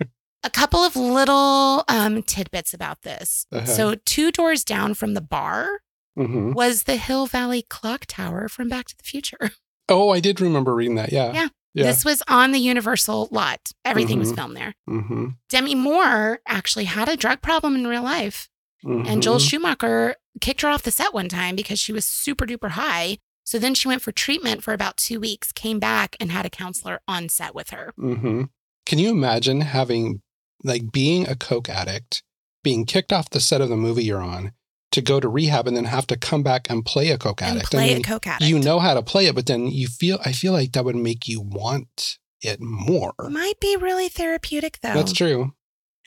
A 0.44 0.50
couple 0.50 0.80
of 0.80 0.96
little 0.96 1.84
um, 1.88 2.24
tidbits 2.24 2.74
about 2.74 3.02
this. 3.02 3.46
Uh-huh. 3.52 3.66
So, 3.66 3.96
two 4.06 4.32
doors 4.32 4.64
down 4.64 4.94
from 4.94 5.14
the 5.14 5.22
bar 5.22 5.82
hmm 6.16 6.52
was 6.54 6.84
the 6.84 6.96
Hill 6.98 7.28
Valley 7.28 7.62
Clock 7.70 8.06
Tower 8.08 8.48
from 8.50 8.68
Back 8.70 8.88
to 8.88 8.98
the 8.98 9.04
Future. 9.04 9.52
Oh, 9.92 10.12
I 10.12 10.20
did 10.20 10.40
remember 10.40 10.76
reading 10.76 10.96
that. 10.98 11.12
Yeah. 11.12 11.34
Yeah. 11.34 11.48
Yeah. 11.74 11.84
This 11.86 12.06
was 12.06 12.22
on 12.28 12.52
the 12.52 12.60
Universal 12.60 13.30
lot. 13.32 13.72
Everything 13.84 14.20
was 14.20 14.32
Mhm. 14.32 14.36
filmed 14.36 14.56
there. 14.56 14.76
hmm 14.88 15.28
Demi 15.50 15.74
Moore 15.74 16.42
actually 16.48 16.86
had 16.86 17.10
a 17.10 17.18
drug 17.18 17.42
problem 17.42 17.74
in 17.76 17.88
real 17.88 18.04
life. 18.04 18.50
Mm-hmm. 18.86 19.08
And 19.08 19.24
Joel 19.24 19.40
Schumacher 19.40 20.16
kicked 20.42 20.62
her 20.62 20.70
off 20.70 20.84
the 20.84 20.92
set 20.92 21.12
one 21.12 21.28
time 21.28 21.56
because 21.56 21.80
she 21.80 21.92
was 21.92 22.06
super 22.06 22.46
duper 22.46 22.70
high. 22.72 23.18
So 23.46 23.58
then 23.58 23.74
she 23.74 23.88
went 23.88 24.04
for 24.04 24.12
treatment 24.12 24.62
for 24.64 24.76
about 24.76 24.98
two 24.98 25.20
weeks, 25.20 25.52
came 25.52 25.80
back 25.80 26.16
and 26.20 26.32
had 26.32 26.46
a 26.46 26.52
counselor 26.52 27.02
on 27.08 27.28
set 27.28 27.56
with 27.56 27.72
her. 27.72 27.92
hmm 27.98 28.44
Can 28.86 29.00
you 29.00 29.10
imagine 29.10 29.62
having, 29.62 30.22
like, 30.64 30.92
being 30.92 31.28
a 31.28 31.36
Coke 31.36 31.70
addict, 31.70 32.24
being 32.64 32.86
kicked 32.86 33.14
off 33.14 33.30
the 33.30 33.40
set 33.40 33.62
of 33.62 33.70
the 33.70 33.78
movie 33.78 34.04
you're 34.04 34.22
on 34.22 34.52
to 34.92 35.02
go 35.02 35.20
to 35.20 35.30
rehab 35.30 35.68
and 35.68 35.78
then 35.78 35.86
have 35.86 36.08
to 36.08 36.18
come 36.18 36.42
back 36.44 36.70
and 36.70 36.84
play 36.86 37.10
a 37.10 37.18
Coke 37.18 37.42
And 37.42 37.52
addict? 37.58 37.72
play 37.72 37.84
I 37.84 37.86
a 37.88 37.94
mean, 37.96 38.04
coke 38.04 38.26
addict. 38.28 38.50
you 38.50 38.60
know 38.60 38.80
how 38.80 38.94
to 38.96 39.02
play 39.04 39.28
it, 39.28 39.36
but 39.36 39.46
then 39.46 39.68
you 39.68 39.88
feel, 39.88 40.18
I 40.26 40.32
feel 40.32 40.52
like 40.54 40.72
that 40.74 40.84
would 40.84 40.96
make 40.96 41.28
you 41.28 41.42
want 41.42 42.18
it 42.42 42.60
more. 42.60 43.14
Might 43.30 43.60
be 43.60 43.76
really 43.76 44.10
therapeutic 44.10 44.80
though. 44.82 44.94
That's 44.94 45.14
true. 45.14 45.54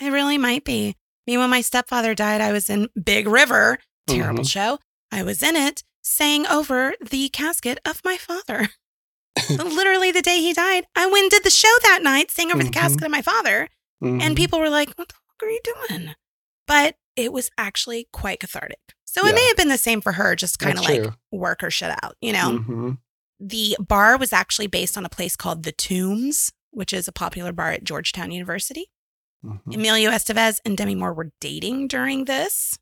It 0.00 0.10
really 0.10 0.36
might 0.38 0.64
be. 0.64 0.88
I 0.88 1.30
mean, 1.30 1.38
when 1.38 1.50
my 1.50 1.60
stepfather 1.60 2.14
died, 2.14 2.40
I 2.40 2.50
was 2.50 2.68
in 2.68 2.88
Big 3.00 3.28
River, 3.28 3.78
terrible 4.08 4.42
Mhm. 4.42 4.50
show. 4.50 4.78
I 5.12 5.22
was 5.22 5.42
in 5.42 5.54
it, 5.54 5.84
sang 6.02 6.46
over 6.48 6.94
the 7.00 7.28
casket 7.28 7.78
of 7.84 8.00
my 8.04 8.16
father. 8.16 8.70
Literally 9.48 10.10
the 10.10 10.22
day 10.22 10.40
he 10.40 10.52
died, 10.52 10.86
I 10.96 11.06
went 11.06 11.22
and 11.24 11.30
did 11.30 11.44
the 11.44 11.50
show 11.50 11.72
that 11.82 12.00
night, 12.02 12.30
sang 12.30 12.50
over 12.50 12.62
the 12.64 12.70
Mhm. 12.70 12.74
casket 12.74 13.04
of 13.04 13.10
my 13.10 13.22
father. 13.22 13.68
And 14.02 14.20
Mhm. 14.20 14.36
people 14.36 14.58
were 14.58 14.70
like, 14.70 14.92
what 14.96 15.08
the 15.08 15.14
fuck 15.14 15.42
are 15.42 15.50
you 15.50 15.60
doing? 15.88 16.14
But 16.66 16.96
it 17.16 17.32
was 17.32 17.50
actually 17.58 18.08
quite 18.12 18.40
cathartic. 18.40 18.78
So 19.04 19.26
it 19.26 19.34
may 19.34 19.46
have 19.48 19.56
been 19.56 19.68
the 19.68 19.76
same 19.78 20.00
for 20.00 20.12
her, 20.12 20.34
just 20.34 20.58
kind 20.58 20.78
of 20.78 20.84
like 20.84 21.02
true. 21.02 21.12
work 21.30 21.60
her 21.60 21.70
shit 21.70 21.90
out, 22.02 22.16
you 22.20 22.32
know? 22.32 22.58
Mhm. 22.58 22.98
The 23.38 23.76
bar 23.78 24.16
was 24.16 24.32
actually 24.32 24.68
based 24.68 24.96
on 24.96 25.04
a 25.04 25.08
place 25.10 25.36
called 25.36 25.64
The 25.64 25.72
Tombs, 25.72 26.52
which 26.70 26.92
is 26.92 27.06
a 27.08 27.12
popular 27.12 27.52
bar 27.52 27.72
at 27.72 27.84
Georgetown 27.84 28.30
University. 28.30 28.86
Mhm. 29.44 29.74
Emilio 29.74 30.10
Estevez 30.10 30.60
and 30.64 30.76
Demi 30.78 30.94
Moore 30.94 31.12
were 31.12 31.32
dating 31.40 31.88
during 31.88 32.24
this. 32.24 32.78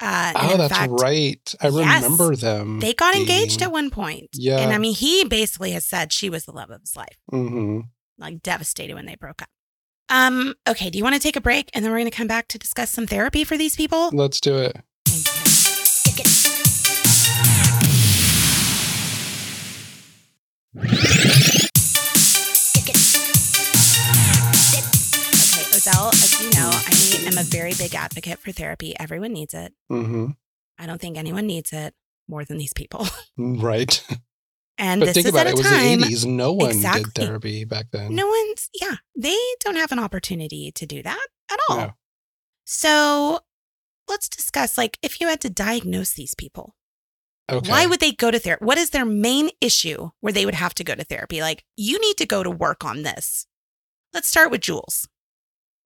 Uh, 0.00 0.32
Oh, 0.34 0.56
that's 0.56 0.72
fact, 0.76 0.92
right. 1.00 1.54
I 1.60 1.68
yes, 1.68 2.02
remember 2.02 2.34
them. 2.36 2.80
They 2.80 2.94
got 2.94 3.14
engaged 3.14 3.62
at 3.62 3.70
one 3.72 3.90
point. 3.90 4.28
Yeah. 4.32 4.58
And 4.58 4.72
I 4.72 4.78
mean, 4.78 4.94
he 4.94 5.24
basically 5.24 5.72
has 5.72 5.84
said 5.84 6.12
she 6.12 6.30
was 6.30 6.44
the 6.44 6.52
love 6.52 6.70
of 6.70 6.80
his 6.80 6.96
life. 6.96 7.18
hmm 7.30 7.80
Like 8.16 8.42
devastated 8.42 8.94
when 8.94 9.06
they 9.06 9.16
broke 9.16 9.42
up. 9.42 9.48
Um, 10.10 10.54
okay, 10.66 10.90
do 10.90 10.98
you 10.98 11.04
want 11.04 11.14
to 11.16 11.20
take 11.20 11.36
a 11.36 11.40
break 11.40 11.70
and 11.74 11.84
then 11.84 11.92
we're 11.92 11.98
gonna 11.98 12.10
come 12.10 12.26
back 12.26 12.48
to 12.48 12.58
discuss 12.58 12.90
some 12.90 13.06
therapy 13.06 13.44
for 13.44 13.56
these 13.56 13.76
people? 13.76 14.10
Let's 14.12 14.40
do 14.40 14.56
it. 14.56 14.76
Okay, 25.50 25.64
Odell, 25.76 26.08
as 26.08 26.40
you 26.40 26.50
know, 26.50 26.70
I 26.70 27.26
am 27.26 27.38
a 27.38 27.42
very 27.42 27.72
big 27.76 27.94
advocate 27.94 28.38
for 28.38 28.52
therapy. 28.52 28.94
Everyone 28.98 29.32
needs 29.32 29.54
it. 29.54 29.72
Mm-hmm. 29.90 30.26
I 30.78 30.86
don't 30.86 31.00
think 31.00 31.16
anyone 31.18 31.46
needs 31.46 31.72
it 31.72 31.94
more 32.28 32.44
than 32.44 32.58
these 32.58 32.72
people. 32.72 33.06
Right. 33.36 34.04
And 34.78 35.00
but 35.00 35.06
this 35.06 35.14
think 35.14 35.26
is 35.26 35.30
about 35.32 35.46
at 35.46 35.48
it. 35.48 35.50
a 35.50 35.52
It 35.54 35.58
was 35.58 35.66
time 35.66 36.00
the 36.00 36.06
80s. 36.06 36.24
No 36.26 36.52
one 36.52 36.70
Exactly. 36.70 37.02
did 37.14 37.14
therapy 37.26 37.64
back 37.64 37.86
then. 37.90 38.14
no 38.14 38.26
one's 38.28 38.70
yeah, 38.80 38.96
they 39.16 39.36
don't 39.60 39.76
have 39.76 39.90
an 39.92 39.98
opportunity 39.98 40.70
to 40.72 40.86
do 40.86 41.02
that 41.02 41.26
at 41.50 41.58
all. 41.68 41.76
No. 41.78 41.90
So 42.64 43.40
let's 44.08 44.28
discuss 44.28 44.78
like 44.78 44.98
if 45.02 45.20
you 45.20 45.28
had 45.28 45.40
to 45.42 45.50
diagnose 45.50 46.12
these 46.12 46.34
people, 46.34 46.74
Okay. 47.50 47.70
why 47.70 47.86
would 47.86 48.00
they 48.00 48.12
go 48.12 48.30
to 48.30 48.38
therapy? 48.38 48.64
What 48.64 48.76
is 48.78 48.90
their 48.90 49.06
main 49.06 49.48
issue 49.60 50.10
where 50.20 50.32
they 50.34 50.44
would 50.44 50.54
have 50.54 50.74
to 50.74 50.84
go 50.84 50.94
to 50.94 51.02
therapy? 51.02 51.40
Like, 51.40 51.64
you 51.76 51.98
need 51.98 52.18
to 52.18 52.26
go 52.26 52.42
to 52.42 52.50
work 52.50 52.84
on 52.84 53.04
this. 53.04 53.46
Let's 54.12 54.28
start 54.28 54.50
with 54.50 54.60
Jules. 54.60 55.08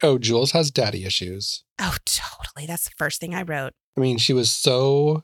oh, 0.03 0.19
Jules 0.19 0.51
has 0.51 0.73
daddy 0.73 1.05
issues. 1.05 1.63
Oh, 1.81 1.97
totally. 2.05 2.67
That's 2.67 2.85
the 2.87 2.91
first 2.99 3.21
thing 3.21 3.33
I 3.33 3.43
wrote. 3.43 3.75
I 3.97 4.01
mean, 4.01 4.19
she 4.19 4.33
was 4.33 4.51
so. 4.51 5.23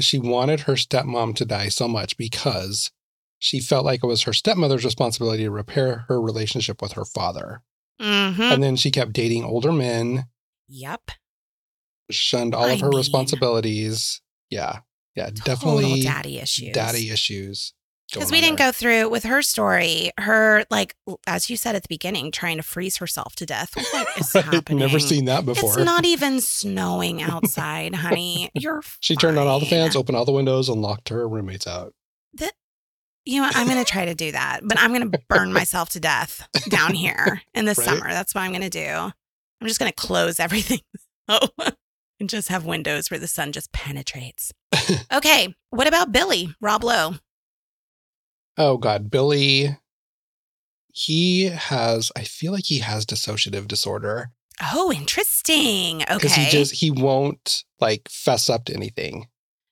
She 0.00 0.18
wanted 0.18 0.60
her 0.60 0.74
stepmom 0.74 1.34
to 1.36 1.44
die 1.44 1.68
so 1.68 1.86
much 1.86 2.16
because 2.16 2.90
she 3.38 3.60
felt 3.60 3.84
like 3.84 4.02
it 4.02 4.06
was 4.06 4.22
her 4.22 4.32
stepmother's 4.32 4.84
responsibility 4.84 5.44
to 5.44 5.50
repair 5.50 6.04
her 6.08 6.20
relationship 6.20 6.82
with 6.82 6.92
her 6.92 7.04
father. 7.04 7.62
Mm-hmm. 8.00 8.42
And 8.42 8.62
then 8.62 8.76
she 8.76 8.90
kept 8.90 9.12
dating 9.12 9.44
older 9.44 9.72
men, 9.72 10.26
Yep. 10.68 11.10
shunned 12.10 12.54
all 12.54 12.64
I 12.64 12.72
of 12.72 12.80
her 12.80 12.88
mean- 12.88 12.98
responsibilities. 12.98 14.20
Yeah. 14.50 14.80
Yeah. 15.14 15.30
Definitely 15.32 16.02
daddy 16.02 16.38
issues. 16.38 16.72
daddy 16.72 17.10
issues. 17.10 17.72
Because 18.12 18.32
we 18.32 18.40
didn't 18.40 18.58
there. 18.58 18.68
go 18.68 18.72
through 18.72 19.08
with 19.10 19.24
her 19.24 19.42
story, 19.42 20.10
her, 20.18 20.64
like, 20.70 20.96
as 21.26 21.48
you 21.48 21.56
said 21.56 21.74
at 21.74 21.82
the 21.82 21.88
beginning, 21.88 22.30
trying 22.32 22.56
to 22.56 22.62
freeze 22.62 22.96
herself 22.96 23.36
to 23.36 23.46
death. 23.46 23.74
What 23.76 24.08
is 24.18 24.34
Right, 24.34 24.44
happening? 24.44 24.78
Never 24.80 24.98
seen 24.98 25.26
that 25.26 25.44
before. 25.46 25.70
It's 25.78 25.84
not 25.84 26.04
even 26.06 26.40
snowing 26.40 27.22
outside, 27.22 27.94
honey. 27.94 28.50
You're 28.54 28.82
she 29.00 29.16
turned 29.16 29.38
on 29.38 29.46
all 29.46 29.60
the 29.60 29.66
fans, 29.66 29.94
opened 29.96 30.16
all 30.16 30.24
the 30.24 30.32
windows, 30.32 30.68
and 30.68 30.80
locked 30.82 31.08
her 31.10 31.28
roommates 31.28 31.66
out. 31.66 31.94
You 33.26 33.42
know, 33.42 33.48
what? 33.48 33.56
I'm 33.56 33.66
going 33.68 33.78
to 33.78 33.84
try 33.90 34.06
to 34.06 34.14
do 34.14 34.32
that, 34.32 34.60
but 34.64 34.78
I'm 34.80 34.94
going 34.94 35.10
to 35.10 35.20
burn 35.28 35.52
myself 35.52 35.90
to 35.90 36.00
death 36.00 36.48
down 36.70 36.94
here 36.94 37.42
in 37.54 37.66
the 37.66 37.74
Right. 37.76 37.84
summer. 37.84 38.08
That's 38.08 38.34
what 38.34 38.40
I'm 38.40 38.50
going 38.50 38.62
to 38.62 38.70
do. 38.70 38.82
I'm 38.88 39.66
just 39.68 39.78
going 39.78 39.92
to 39.92 39.94
close 39.94 40.40
everything 40.40 40.80
and 41.28 42.28
just 42.28 42.48
have 42.48 42.64
windows 42.64 43.10
where 43.10 43.20
the 43.20 43.26
sun 43.28 43.52
just 43.52 43.72
penetrates. 43.72 44.52
okay. 45.12 45.54
What 45.68 45.86
about 45.86 46.12
Billy, 46.12 46.54
Rob 46.62 46.82
Lowe? 46.82 47.16
Oh 48.62 48.76
God, 48.76 49.10
Billy. 49.10 49.76
He 50.92 51.44
has. 51.44 52.12
I 52.14 52.24
feel 52.24 52.52
like 52.52 52.64
he 52.66 52.80
has 52.80 53.06
dissociative 53.06 53.66
disorder 53.68 54.32
Oh, 54.72 54.92
interesting. 54.92 56.02
Okay. 56.02 56.14
because 56.14 56.34
he 56.34 56.44
just 56.50 56.74
he 56.74 56.90
won't 56.90 57.64
like 57.80 58.08
fess 58.10 58.50
up 58.50 58.66
to 58.66 58.74
anything. 58.74 59.28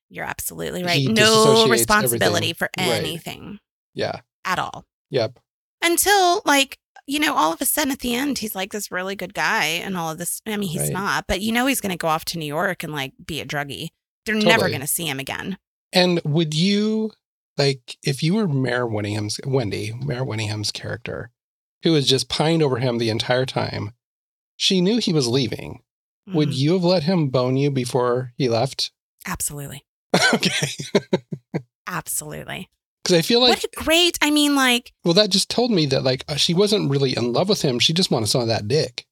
You're 0.09 0.25
absolutely 0.25 0.83
right. 0.85 0.99
he 1.01 1.09
No 1.09 1.67
responsibility 1.69 2.51
everything. 2.51 2.55
for 2.55 2.71
Right. 2.79 2.93
anything 3.05 3.59
Yeah. 3.93 4.21
at 4.47 4.59
all. 4.59 4.87
Yep. 5.11 5.39
Until, 5.83 6.41
like, 6.47 6.79
you 7.07 7.19
know, 7.19 7.35
all 7.37 7.53
of 7.53 7.61
a 7.61 7.67
sudden 7.67 7.93
at 7.93 7.99
the 7.99 8.15
end, 8.15 8.39
he's 8.39 8.55
like 8.55 8.73
this 8.73 8.91
really 8.91 9.15
good 9.15 9.35
guy 9.35 9.65
and 9.67 9.99
all 9.99 10.11
of 10.13 10.17
this. 10.19 10.41
I 10.47 10.57
mean, 10.57 10.71
he's 10.71 10.81
Right. 10.83 10.93
not, 10.93 11.27
but 11.29 11.43
you 11.43 11.53
know, 11.53 11.67
he's 11.67 11.83
going 11.83 11.91
to 11.93 11.99
go 11.99 12.09
off 12.09 12.25
to 12.27 12.39
New 12.39 12.47
York 12.47 12.83
and 12.83 12.93
like 12.93 13.13
be 13.27 13.41
a 13.41 13.45
druggie. 13.47 13.89
They're 14.25 14.35
never 14.35 14.69
going 14.69 14.81
to 14.81 14.87
see 14.87 15.07
him 15.07 15.21
again. 15.21 15.59
And 15.93 16.23
would 16.25 16.55
you 16.55 17.13
like 17.59 17.97
if 18.03 18.23
you 18.23 18.35
were 18.35 18.49
Mare 18.49 18.87
Winningham's 18.87 19.39
Wendy, 19.45 19.93
Mare 20.01 20.25
Winningham's 20.25 20.71
character, 20.73 21.31
who 21.83 21.93
was 21.93 22.07
just 22.09 22.29
pined 22.29 22.63
over 22.63 22.79
him 22.79 22.99
the 22.99 23.11
entire 23.11 23.45
time? 23.47 23.93
She 24.57 24.81
knew 24.81 24.99
he 24.99 25.13
was 25.13 25.29
leaving. 25.29 25.83
Would 26.29 26.51
Mhm. 26.51 26.57
you 26.57 26.73
have 26.75 26.85
let 26.85 27.05
him 27.05 27.29
bone 27.29 27.57
you 27.57 27.71
before 27.71 28.33
he 28.37 28.49
left? 28.49 28.91
Absolutely. 29.27 29.85
okay. 30.35 30.69
Absolutely. 31.87 32.69
Because 33.03 33.19
I 33.19 33.23
feel 33.23 33.41
like 33.41 33.51
what 33.51 33.65
a 33.65 33.85
great, 33.85 34.19
I 34.21 34.31
mean, 34.31 34.55
like, 34.55 34.93
Well, 35.05 35.15
that 35.15 35.31
just 35.31 35.49
told 35.49 35.71
me 35.71 35.87
that 35.87 36.03
like 36.05 36.25
uh, 36.29 36.37
she 36.37 36.53
wasn't 36.55 36.91
really 36.91 37.17
in 37.17 37.33
love 37.33 37.49
with 37.49 37.63
him. 37.63 37.79
She 37.79 37.93
just 37.93 38.11
wanted 38.11 38.27
some 38.27 38.43
of 38.43 38.49
that 38.49 38.69
dick. 38.69 39.07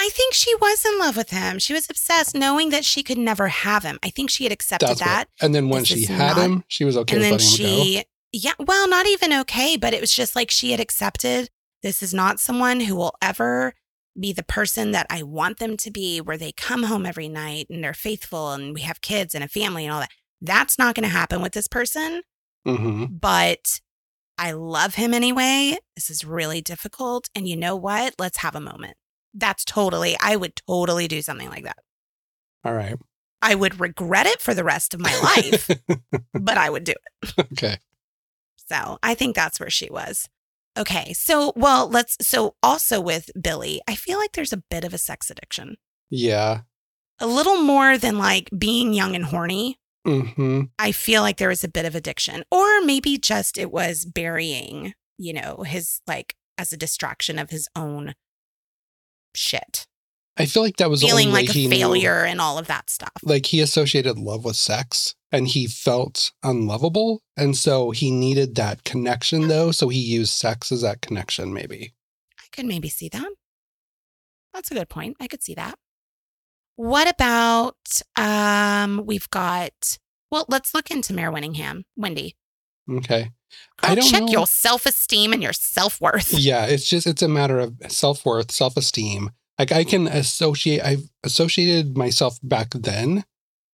I 0.00 0.10
think 0.12 0.32
she 0.34 0.54
was 0.56 0.84
in 0.84 0.98
love 0.98 1.16
with 1.16 1.30
him. 1.30 1.58
She 1.58 1.72
was 1.72 1.88
obsessed, 1.90 2.34
knowing 2.34 2.70
that 2.70 2.84
she 2.84 3.02
could 3.02 3.18
never 3.18 3.48
have 3.48 3.82
him. 3.82 3.98
I 4.02 4.10
think 4.10 4.30
she 4.30 4.44
had 4.44 4.52
accepted 4.52 4.88
That's 4.88 5.00
that. 5.00 5.28
what. 5.28 5.44
And 5.44 5.54
then 5.54 5.68
when 5.68 5.84
she 5.84 6.04
had 6.04 6.36
not- 6.36 6.44
him, 6.44 6.64
she 6.68 6.84
was 6.84 6.96
okay 6.96 7.16
and 7.16 7.20
with 7.20 7.30
then 7.30 7.38
letting 7.58 7.66
him 7.66 7.76
go. 7.78 7.82
she 7.84 8.04
yeah 8.30 8.52
well 8.58 8.86
not 8.86 9.06
even 9.06 9.32
okay 9.32 9.74
but 9.78 9.94
it 9.94 10.02
was 10.02 10.12
just 10.12 10.36
like 10.36 10.50
she 10.50 10.70
had 10.70 10.80
accepted 10.80 11.48
this 11.82 12.02
is 12.02 12.12
not 12.12 12.38
someone 12.38 12.80
who 12.80 12.94
will 12.94 13.14
ever 13.22 13.72
be 14.20 14.34
the 14.34 14.42
person 14.42 14.90
that 14.90 15.06
i 15.08 15.22
want 15.22 15.58
them 15.58 15.78
to 15.78 15.90
be 15.90 16.20
where 16.20 16.36
they 16.36 16.52
come 16.52 16.82
home 16.82 17.06
every 17.06 17.26
night 17.26 17.66
and 17.70 17.82
they're 17.82 17.94
faithful 17.94 18.52
and 18.52 18.74
we 18.74 18.82
have 18.82 19.00
kids 19.00 19.34
and 19.34 19.42
a 19.42 19.48
family 19.48 19.86
and 19.86 19.94
all 19.94 20.00
that 20.00 20.10
that's 20.42 20.78
not 20.78 20.94
going 20.94 21.04
to 21.08 21.08
happen 21.08 21.40
with 21.40 21.52
this 21.54 21.66
person 21.68 22.20
hmm 22.66 23.06
but 23.06 23.80
i 24.36 24.52
love 24.52 24.96
him 24.96 25.14
anyway 25.14 25.74
this 25.96 26.10
is 26.10 26.22
really 26.22 26.60
difficult 26.60 27.30
and 27.34 27.48
you 27.48 27.56
know 27.56 27.74
what 27.74 28.14
let's 28.18 28.36
have 28.38 28.54
a 28.54 28.60
moment 28.60 28.97
that's 29.38 29.64
totally 29.64 30.16
i 30.20 30.36
would 30.36 30.54
totally 30.66 31.08
do 31.08 31.22
something 31.22 31.48
like 31.48 31.64
that 31.64 31.78
All 32.64 32.74
right. 32.74 32.96
i 33.42 33.54
would 33.54 33.80
regret 33.80 34.26
it 34.26 34.40
for 34.40 34.54
the 34.54 34.64
rest 34.64 34.94
of 34.94 35.00
my 35.00 35.14
life 35.20 35.70
but 36.34 36.58
i 36.58 36.68
would 36.70 36.84
do 36.84 36.92
it 37.22 37.34
okay. 37.52 37.78
So 38.70 38.98
I 39.02 39.14
think 39.14 39.34
that's 39.34 39.58
where 39.58 39.70
she 39.70 39.88
was. 39.90 40.28
Okay. 40.78 41.14
So, 41.14 41.54
well, 41.56 41.88
let's, 41.88 42.18
so 42.20 42.54
also 42.62 43.00
with 43.00 43.30
Billy, 43.40 43.80
I 43.88 43.94
feel 43.94 44.18
like 44.18 44.32
there's 44.32 44.52
a 44.52 44.62
bit 44.70 44.84
of 44.84 44.92
a 44.92 44.98
sex 44.98 45.30
addiction, 45.30 45.76
Yeah. 46.10 46.60
a 47.18 47.26
little 47.26 47.62
more 47.62 47.96
than 47.96 48.18
like 48.18 48.50
being 48.58 48.92
young 48.92 49.14
and 49.16 49.24
horny. 49.24 49.78
hmm 50.04 50.64
I 50.78 50.92
feel 50.92 51.22
like 51.22 51.38
there 51.38 51.48
was 51.48 51.64
a 51.64 51.68
bit 51.68 51.86
of 51.86 51.94
addiction, 51.94 52.44
or 52.50 52.82
maybe 52.82 53.16
just 53.16 53.56
it 53.56 53.72
was 53.72 54.04
burying, 54.04 54.92
you 55.16 55.32
know, 55.32 55.62
his 55.66 56.02
like 56.06 56.34
as 56.58 56.70
a 56.70 56.76
distraction 56.76 57.38
of 57.38 57.48
his 57.48 57.68
own 57.74 58.14
shit, 59.38 59.86
I 60.36 60.46
feel 60.46 60.62
like 60.62 60.76
that 60.76 60.90
was 60.90 61.02
feeling 61.02 61.32
like 61.32 61.48
a 61.50 61.52
knew- 61.58 61.70
failure 61.70 62.24
and 62.24 62.40
all 62.40 62.58
of 62.58 62.66
that 62.66 62.90
stuff. 62.90 63.12
like 63.22 63.46
he 63.46 63.60
associated 63.60 64.18
love 64.18 64.44
with 64.44 64.56
sex, 64.56 65.14
and 65.32 65.48
he 65.48 65.66
felt 65.66 66.32
unlovable, 66.42 67.22
and 67.36 67.56
so 67.56 67.90
he 67.90 68.10
needed 68.10 68.54
that 68.56 68.84
connection, 68.84 69.48
though. 69.48 69.70
So 69.72 69.88
he 69.88 69.98
used 70.00 70.32
sex 70.32 70.70
as 70.72 70.82
that 70.82 71.00
connection, 71.00 71.52
maybe. 71.52 71.94
I 72.38 72.44
could 72.52 72.66
maybe 72.66 72.88
see 72.88 73.08
that. 73.10 73.28
That's 74.54 74.70
a 74.70 74.74
good 74.74 74.88
point. 74.88 75.16
I 75.20 75.26
could 75.26 75.42
see 75.42 75.54
that. 75.54 75.78
What 76.76 77.08
about 77.08 77.76
um 78.16 79.02
we've 79.04 79.28
got 79.30 79.98
Well, 80.30 80.44
let's 80.48 80.74
look 80.74 80.90
into 80.90 81.12
Mare 81.12 81.32
Winningham. 81.32 81.82
Wendy, 81.96 82.36
Okay. 82.90 83.30
I 83.82 83.94
don't 83.94 84.08
check 84.10 84.22
know. 84.24 84.28
your 84.32 84.46
self 84.46 84.86
esteem 84.86 85.32
and 85.32 85.42
your 85.42 85.52
self 85.52 86.00
worth. 86.00 86.32
Yeah, 86.38 86.66
it's 86.66 86.88
just 86.88 87.06
it's 87.06 87.22
a 87.22 87.28
matter 87.28 87.58
of 87.58 87.74
self 87.88 88.24
worth, 88.24 88.50
self 88.50 88.76
esteem. 88.76 89.30
Like 89.58 89.72
I 89.72 89.84
can 89.84 90.06
associate. 90.06 90.82
I've 90.82 91.08
associated 91.24 91.96
myself 91.96 92.38
back 92.42 92.70
then. 92.70 93.24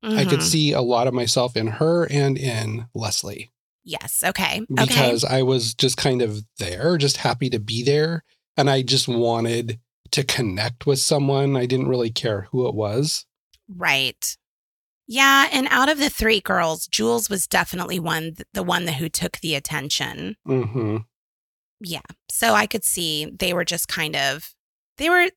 I 0.02 0.24
could 0.26 0.40
Mhm. 0.40 0.42
see 0.50 0.72
a 0.72 0.82
lot 0.82 1.06
of 1.06 1.14
myself 1.14 1.56
in 1.56 1.66
her 1.66 2.04
and 2.10 2.36
in 2.36 2.86
Leslie 2.94 3.50
Yes. 3.84 4.22
Okay. 4.22 4.60
Okay. 4.60 4.84
because 4.86 5.24
I 5.24 5.40
was 5.42 5.72
just 5.74 5.96
kind 5.96 6.20
of 6.20 6.42
there, 6.58 6.98
just 6.98 7.16
happy 7.18 7.48
to 7.50 7.58
be 7.58 7.82
there, 7.82 8.22
and 8.56 8.68
I 8.68 8.82
just 8.82 9.08
wanted 9.08 9.80
to 10.10 10.22
connect 10.24 10.86
with 10.86 10.98
someone. 10.98 11.56
I 11.56 11.64
didn't 11.66 11.88
really 11.88 12.10
care 12.10 12.48
who 12.50 12.68
it 12.68 12.74
was. 12.74 13.24
Right. 13.68 14.36
Yeah, 15.07 15.48
and 15.52 15.66
out 15.70 15.88
of 15.90 15.98
the 15.98 16.09
three 16.11 16.40
girls, 16.40 16.86
Jules 16.86 17.28
was 17.28 17.46
definitely 17.46 18.00
one 18.00 18.36
the 18.55 18.62
one 18.62 18.86
who 18.86 19.09
took 19.09 19.38
the 19.40 19.55
attention. 19.55 20.36
hmm 20.46 20.98
Yeah. 21.80 22.00
So 22.30 22.55
I 22.55 22.66
could 22.66 22.84
see 22.84 23.26
they 23.38 23.52
were 23.52 23.64
just 23.64 23.88
kind 23.88 24.16
of 24.16 24.55
they 24.98 25.11
were 25.11 25.28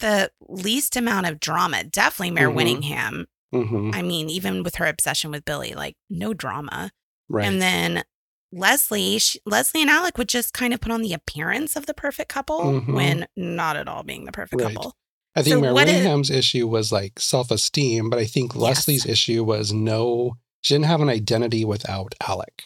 the 0.00 0.30
least 0.48 0.96
amount 0.96 1.26
of 1.26 1.40
drama. 1.40 1.84
Definitely 1.84 2.32
Mare 2.32 2.50
Mhm. 2.50 2.56
Winningham. 2.82 3.24
hmm 3.52 3.90
I 3.94 4.02
mean, 4.02 4.28
even 4.28 4.62
with 4.62 4.74
her 4.76 4.86
obsession 4.86 5.30
with 5.30 5.44
Billy, 5.44 5.72
like 5.74 5.96
no 6.10 6.34
drama. 6.34 6.90
Right. 7.30 7.46
And 7.46 7.62
then 7.62 8.04
Leslie, 8.52 9.18
she, 9.18 9.40
Leslie 9.46 9.80
and 9.82 9.90
Alec 9.90 10.18
would 10.18 10.28
just 10.28 10.52
kind 10.52 10.72
of 10.74 10.80
put 10.80 10.92
on 10.92 11.00
the 11.02 11.12
appearance 11.14 11.76
of 11.76 11.86
the 11.86 11.94
perfect 11.94 12.28
couple 12.30 12.60
Mhm. 12.80 12.92
when 12.94 13.26
not 13.36 13.76
at 13.76 13.88
all 13.88 14.02
being 14.02 14.24
the 14.26 14.32
perfect 14.32 14.60
Right. 14.62 14.74
couple. 14.74 14.94
I 15.38 15.42
think 15.42 15.54
so 15.54 15.60
Mary 15.60 15.72
what 15.74 15.88
is- 15.88 16.30
issue 16.30 16.66
was 16.66 16.90
like 16.92 17.18
self 17.20 17.50
esteem, 17.50 18.10
but 18.10 18.18
I 18.18 18.24
think 18.26 18.52
Yes. 18.54 18.60
Leslie's 18.62 19.06
issue 19.06 19.44
was 19.44 19.72
no, 19.72 20.36
she 20.60 20.74
didn't 20.74 20.86
have 20.86 21.00
an 21.00 21.08
identity 21.08 21.64
without 21.64 22.14
Alec. 22.26 22.64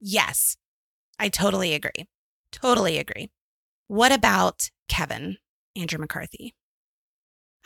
Yes, 0.00 0.56
I 1.18 1.28
totally 1.28 1.74
agree. 1.74 2.06
Totally 2.52 2.98
agree. 2.98 3.30
What 3.88 4.12
about 4.12 4.70
Kevin, 4.88 5.38
Andrew 5.76 5.98
McCarthy? 5.98 6.54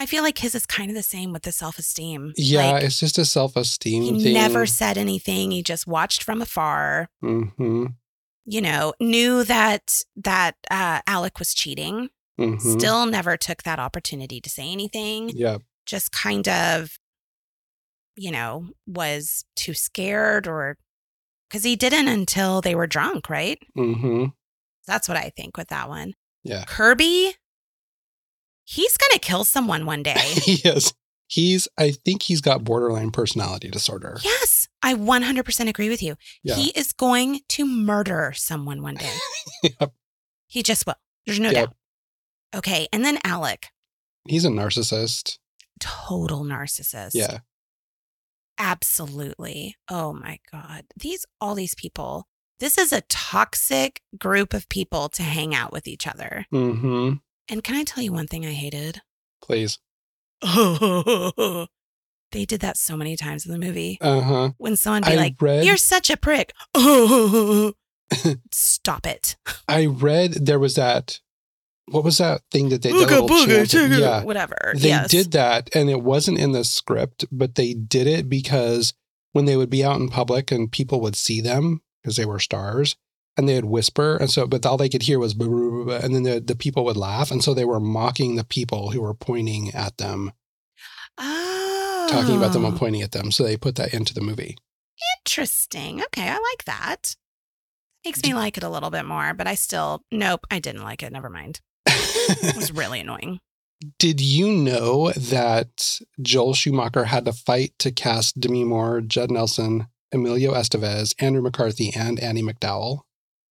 I 0.01 0.07
feel 0.07 0.23
like 0.23 0.39
his 0.39 0.55
is 0.55 0.65
kind 0.67 0.91
of 0.91 0.97
the 0.97 1.03
same 1.03 1.33
with 1.33 1.43
the 1.43 1.51
self 1.53 1.79
esteem. 1.79 2.33
Yeah, 2.37 2.71
Like, 2.73 2.85
it's 2.85 3.01
just 3.01 3.19
a 3.19 3.25
self 3.25 3.57
esteem 3.57 4.15
he 4.15 4.23
thing. 4.25 4.35
never 4.35 4.65
said 4.67 4.97
anything. 4.97 5.51
He 5.51 5.63
just 5.63 5.87
watched 5.87 6.23
from 6.23 6.41
afar. 6.41 7.09
hmm 7.21 7.87
You 8.45 8.61
know, 8.61 8.95
knew 9.01 9.43
that 9.45 10.03
that 10.17 10.55
uh, 10.71 11.01
Alec 11.07 11.39
was 11.41 11.53
cheating. 11.55 12.11
Hmm 12.39 12.57
Still 12.59 13.05
never 13.07 13.37
took 13.37 13.65
that 13.65 13.79
opportunity 13.79 14.41
to 14.41 14.49
say 14.49 14.71
anything. 14.71 15.31
Yeah. 15.35 15.59
Just 15.87 16.13
kind 16.13 16.47
of, 16.49 16.93
you 18.17 18.31
know, 18.31 18.69
was 18.87 19.45
too 19.57 19.75
scared 19.75 20.47
or 20.47 20.77
because 21.49 21.65
he 21.65 21.77
didn't 21.77 22.09
until 22.09 22.61
they 22.61 22.75
were 22.75 22.87
drunk, 22.87 23.29
right? 23.31 23.59
hmm 23.75 24.27
That's 24.87 25.09
what 25.09 25.17
I 25.17 25.31
think 25.37 25.57
with 25.57 25.69
that 25.69 25.89
one. 25.89 26.15
Yeah. 26.45 26.65
Kirby, 26.67 27.35
he's 28.65 28.97
going 28.97 29.13
to 29.13 29.19
kill 29.19 29.45
someone 29.45 29.87
one 29.87 30.03
day. 30.05 30.19
he 30.19 30.69
is. 30.69 30.93
He's, 31.27 31.69
I 31.77 31.91
think 31.91 32.23
he's 32.23 32.41
got 32.41 32.65
borderline 32.65 33.11
personality 33.11 33.69
disorder. 33.69 34.17
yes, 34.25 34.67
I 34.83 34.95
100% 34.95 35.69
agree 35.69 35.91
with 35.91 36.03
you. 36.03 36.17
Yeah. 36.43 36.55
He 36.55 36.71
is 36.71 36.93
going 36.93 37.41
to 37.51 37.67
murder 37.67 38.33
someone 38.35 38.83
one 38.83 38.95
day. 38.95 39.13
Yep. 39.81 39.93
He 40.47 40.63
just 40.63 40.87
will. 40.87 40.95
There's 41.27 41.41
no 41.41 41.51
Yep. 41.51 41.55
doubt. 41.67 41.77
Okay. 42.55 42.89
And 42.93 43.05
then 43.05 43.19
Alec, 43.25 43.69
He's 44.27 44.45
a 44.45 44.49
narcissist. 44.51 45.39
total 45.81 46.45
narcissist. 46.45 47.11
Yeah. 47.15 47.39
Absolutely. 48.59 49.77
Oh 49.89 50.13
my 50.13 50.39
God. 50.51 50.85
These, 50.97 51.25
all 51.41 51.55
these 51.55 51.75
people, 51.75 52.27
this 52.61 52.77
is 52.77 52.93
a 52.93 53.03
toxic 53.03 54.03
group 54.19 54.53
of 54.53 54.69
people 54.69 55.09
to 55.11 55.23
hang 55.23 55.55
out 55.55 55.73
with 55.73 55.87
each 55.87 56.07
other. 56.07 56.47
hmm 56.51 57.13
And 57.49 57.63
can 57.63 57.77
I 57.77 57.85
tell 57.85 58.03
you 58.03 58.13
one 58.13 58.27
thing 58.27 58.45
I 58.45 58.53
hated? 58.53 59.01
Please. 59.43 59.79
they 62.33 62.45
did 62.45 62.61
that 62.61 62.77
so 62.77 62.97
many 62.97 63.17
times 63.17 63.47
in 63.47 63.53
the 63.53 63.59
movie. 63.59 63.99
Uh 64.01 64.21
huh. 64.21 64.51
When 64.59 64.77
someone 64.77 65.03
be 65.03 65.13
I 65.13 65.17
like, 65.17 65.41
read. 65.41 65.65
"You're 65.65 65.77
such 65.77 66.11
a 66.11 66.17
prick," 66.17 66.53
stop 68.53 69.07
it. 69.07 69.37
I 69.67 69.87
read 69.87 70.33
there 70.47 70.59
was 70.59 70.75
that. 70.77 71.21
What 71.91 72.05
was 72.05 72.19
that 72.19 72.43
thing 72.51 72.69
that 72.71 72.83
they 72.83 72.91
did? 72.93 73.11
a 73.11 73.23
little 73.23 73.47
chanting? 73.47 73.99
Yeah. 73.99 74.23
whatever. 74.23 74.73
They 74.75 74.89
yes. 74.89 75.11
did 75.11 75.33
that, 75.33 75.71
and 75.75 75.89
it 75.89 76.03
wasn't 76.03 76.39
in 76.39 76.53
the 76.53 76.65
script, 76.65 77.25
but 77.31 77.55
they 77.55 77.75
did 77.75 78.07
it 78.07 78.29
because 78.29 78.95
when 79.33 79.45
they 79.45 79.57
would 79.57 79.71
be 79.71 79.85
out 79.85 80.01
in 80.01 80.09
public 80.09 80.51
and 80.51 80.71
people 80.71 81.01
would 81.01 81.17
see 81.17 81.41
them 81.41 81.83
because 82.03 82.17
they 82.17 82.27
were 82.27 82.39
stars, 82.39 82.97
and 83.37 83.49
they 83.49 83.55
would 83.55 83.65
whisper, 83.65 84.17
and 84.17 84.31
so 84.31 84.47
but 84.47 84.67
all 84.67 84.77
they 84.77 84.89
could 84.89 85.03
hear 85.03 85.19
was, 85.19 85.33
"Blah, 85.33 85.49
blah, 85.49 85.71
blah, 85.71 85.85
blah," 85.85 85.97
and 85.97 86.15
then 86.15 86.25
the, 86.25 86.41
the 86.41 86.57
people 86.57 86.85
would 86.85 86.97
laugh, 86.97 87.31
and 87.31 87.43
so 87.43 87.55
they 87.55 87.65
were 87.65 87.81
mocking 87.81 88.35
the 88.35 88.45
people 88.45 88.91
who 88.91 89.01
were 89.01 89.15
pointing 89.15 89.73
at 89.75 89.97
them, 89.99 90.33
Oh, 91.19 92.09
talking 92.11 92.37
about 92.37 92.53
them 92.53 92.65
and 92.65 92.77
pointing 92.77 93.03
at 93.03 93.13
them. 93.13 93.31
So 93.31 93.45
they 93.45 93.57
put 93.57 93.77
that 93.77 93.95
into 93.95 94.15
the 94.15 94.21
movie. 94.21 94.57
Interesting. 95.21 96.03
Okay, 96.03 96.29
I 96.29 96.33
like 96.33 96.65
that. 96.67 97.17
Makes 98.05 98.23
me 98.23 98.35
like 98.35 98.57
it 98.57 98.63
a 98.63 98.69
little 98.69 98.91
bit 98.91 99.05
more, 99.05 99.35
but 99.35 99.47
I 99.47 99.55
still 99.55 100.03
nope. 100.11 100.47
I 100.51 100.59
didn't 100.59 100.83
like 100.83 101.03
it. 101.03 101.13
Never 101.13 101.29
mind. 101.29 101.61
It 102.29 102.57
was 102.57 102.73
really 102.73 103.01
annoying. 103.01 103.41
Did 103.99 104.21
you 104.21 104.51
know 104.51 105.13
that 105.13 106.01
Joel 106.21 106.55
Schumacher 106.55 107.05
had 107.05 107.25
to 107.27 107.33
fight 107.33 107.73
to 107.79 107.93
cast 107.93 108.41
Demi 108.41 108.65
Moore, 108.65 109.01
Judd 109.01 109.31
Nelson, 109.31 109.87
Emilio 110.13 110.53
Estevez, 110.53 111.15
Andrew 111.21 111.43
McCarthy, 111.43 111.93
and 111.95 112.19
Annie 112.19 112.43
MacDowell? 112.43 113.03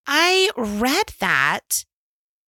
I 0.06 0.50
read 0.58 1.14
that 1.20 1.86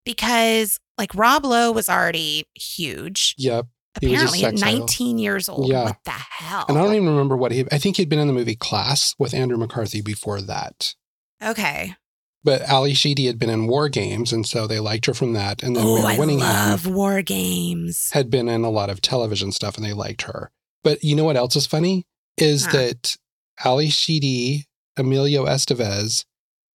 because 0.05 0.79
like 0.97 1.15
Rob 1.15 1.45
Lowe 1.45 1.71
was 1.71 1.89
already 1.89 2.47
huge. 2.53 3.35
Yep. 3.37 3.67
He 4.01 4.07
was 4.07 4.21
a 4.21 4.25
Apparently 4.25 4.45
at 4.45 4.59
sex 4.59 4.63
idol. 4.63 4.79
19 4.79 5.17
years 5.17 5.49
old. 5.49 5.69
Yeah. 5.69 5.83
What 5.85 5.97
the 6.05 6.11
hell? 6.11 6.65
And 6.67 6.77
I 6.77 6.83
don't 6.83 6.93
even 6.93 7.07
remember 7.09 7.35
what 7.35 7.51
he, 7.51 7.65
I 7.71 7.77
think 7.77 7.97
he'd 7.97 8.09
been 8.09 8.19
in 8.19 8.27
the 8.27 8.33
movie 8.33 8.55
Class 8.55 9.15
with 9.17 9.33
Andrew 9.33 9.57
McCarthy 9.57 10.01
before 10.01 10.41
that. 10.41 10.95
Okay. 11.43 11.95
But 12.43 12.61
Ally 12.61 12.93
Sheedy 12.93 13.25
had 13.25 13.37
been 13.37 13.49
in 13.49 13.67
War 13.67 13.89
Games, 13.89 14.31
and 14.31 14.47
so 14.47 14.65
they 14.65 14.79
liked 14.79 15.05
her 15.07 15.13
from 15.13 15.33
that. 15.33 15.61
And 15.61 15.75
then 15.75 15.83
Oh, 15.85 15.95
Mary 16.01 16.15
I 16.15 16.17
Winningham 16.17 16.39
love 16.39 16.87
war 16.87 17.21
games. 17.21 18.11
had 18.11 18.29
been 18.29 18.47
in 18.47 18.63
a 18.63 18.69
lot 18.69 18.89
of 18.89 19.01
television 19.01 19.51
stuff, 19.51 19.75
and 19.75 19.85
they 19.85 19.91
liked 19.93 20.21
her. 20.23 20.49
But 20.83 21.03
you 21.03 21.15
know 21.15 21.25
what 21.25 21.35
else 21.35 21.55
is 21.57 21.65
funny? 21.67 22.05
Is 22.37 22.65
Huh. 22.65 22.71
that 22.71 23.17
Ally 23.65 23.87
Sheedy, 23.89 24.67
Emilio 24.95 25.45
Estevez, 25.45 26.23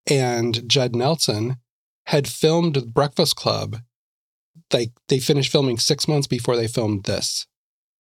and 0.07 0.69
Judd 0.69 0.95
Nelson 0.95 1.57
had 2.07 2.29
filmed 2.29 2.93
Breakfast 2.93 3.37
Club. 3.37 3.79
Like 4.73 4.93
they 5.09 5.19
finished 5.19 5.51
filming 5.51 5.79
six 5.79 6.07
months 6.07 6.27
before 6.27 6.57
they 6.57 6.67
filmed 6.69 7.05
this. 7.05 7.47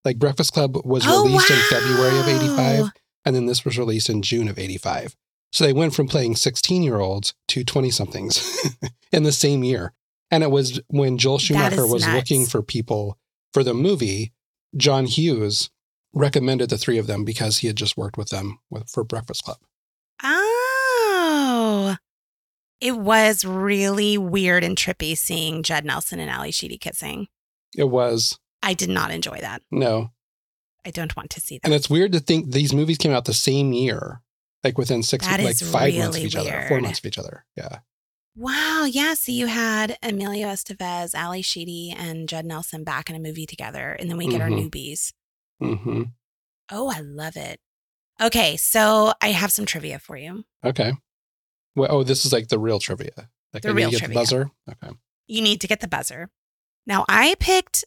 Like 0.04 0.18
Breakfast 0.18 0.52
Club 0.52 0.76
was 0.84 1.04
Oh, 1.06 1.24
released 1.24 1.50
in 1.50 1.56
February 1.70 2.18
of 2.18 2.28
85, 2.28 2.90
and 3.24 3.34
then 3.34 3.46
this 3.46 3.64
was 3.64 3.78
released 3.78 4.10
in 4.10 4.20
June 4.20 4.48
of 4.48 4.58
85. 4.58 5.16
So 5.54 5.64
they 5.64 5.72
went 5.72 5.94
from 5.94 6.08
playing 6.08 6.34
16 6.34 6.82
year 6.82 6.98
olds 6.98 7.32
to 7.48 7.62
20 7.62 7.88
somethings 7.90 8.68
in 9.12 9.22
the 9.22 9.30
same 9.30 9.62
year. 9.62 9.94
And 10.30 10.42
it 10.42 10.50
was 10.50 10.80
when 10.88 11.16
Joel 11.16 11.38
Schumacher 11.38 11.86
was 11.86 12.02
nuts. 12.02 12.14
looking 12.14 12.44
for 12.44 12.60
people 12.60 13.18
for 13.52 13.62
the 13.62 13.72
movie, 13.72 14.32
John 14.76 15.06
Hughes 15.06 15.70
recommended 16.12 16.70
the 16.70 16.78
three 16.78 16.98
of 16.98 17.06
them 17.06 17.24
because 17.24 17.58
he 17.58 17.68
had 17.68 17.76
just 17.76 17.96
worked 17.96 18.18
with 18.18 18.30
them 18.30 18.58
with, 18.68 18.90
for 18.90 19.04
Breakfast 19.04 19.44
Club. 19.44 19.58
Oh. 20.24 21.96
It 22.80 22.98
was 22.98 23.44
really 23.44 24.18
weird 24.18 24.64
and 24.64 24.76
trippy 24.76 25.16
seeing 25.16 25.62
Judd 25.62 25.84
Nelson 25.84 26.18
and 26.18 26.30
Ally 26.30 26.50
Sheedy 26.50 26.78
kissing. 26.78 27.28
It 27.76 27.88
was, 27.90 28.40
I 28.60 28.74
did 28.74 28.90
not 28.90 29.12
enjoy 29.12 29.38
that. 29.40 29.62
no. 29.70 30.10
I 30.86 30.90
don't 30.90 31.16
want 31.16 31.30
to 31.30 31.40
see 31.40 31.56
that. 31.56 31.64
And 31.64 31.72
it's 31.72 31.88
weird 31.88 32.12
to 32.12 32.20
think 32.20 32.50
these 32.50 32.74
movies 32.74 32.98
came 32.98 33.12
out 33.12 33.24
the 33.24 33.32
same 33.32 33.72
year, 33.72 34.20
like 34.64 34.78
within 34.78 35.02
six, 35.02 35.26
That 35.26 35.40
like 35.40 35.56
five 35.58 35.94
months 35.94 36.08
of 36.08 36.14
really 36.14 36.26
each 36.26 36.36
other, 36.36 36.64
four 36.68 36.80
months 36.80 36.98
of 36.98 37.06
each 37.06 37.18
other. 37.18 37.44
Yeah. 37.56 37.78
Wow. 38.36 38.84
Yeah. 38.90 39.14
So 39.14 39.30
you 39.30 39.46
had 39.46 39.96
Emilio 40.02 40.48
Estevez, 40.48 41.14
Ally 41.14 41.40
Sheedy, 41.42 41.94
and 41.96 42.28
Judd 42.28 42.44
Nelson 42.44 42.82
back 42.82 43.08
in 43.08 43.14
a 43.14 43.20
movie 43.20 43.46
together. 43.46 43.92
And 43.92 44.10
then 44.10 44.16
we 44.16 44.26
get 44.26 44.40
our 44.40 44.48
Mhm. 44.48 44.70
newbies. 44.70 45.12
hmm 45.60 46.02
Oh, 46.72 46.90
I 46.90 46.98
love 47.00 47.36
it. 47.36 47.60
Okay. 48.20 48.56
So 48.56 49.12
I 49.20 49.28
have 49.28 49.52
some 49.52 49.66
trivia 49.66 49.98
for 50.00 50.16
you. 50.16 50.44
Okay. 50.64 50.94
Well, 51.76 51.88
oh, 51.92 52.02
this 52.02 52.24
is 52.24 52.32
like 52.32 52.48
the 52.48 52.58
real 52.58 52.78
trivia. 52.80 53.30
Like 53.52 53.62
The 53.62 53.68
I 53.68 53.72
need 53.72 53.76
real 53.76 53.90
to 53.90 53.92
get 53.92 53.98
trivia. 53.98 54.14
the 54.14 54.20
buzzer. 54.20 54.50
Okay. 54.70 54.96
You 55.28 55.42
need 55.42 55.60
to 55.60 55.66
get 55.68 55.80
the 55.80 55.88
buzzer. 55.88 56.30
Now, 56.86 57.04
I 57.08 57.34
picked 57.38 57.84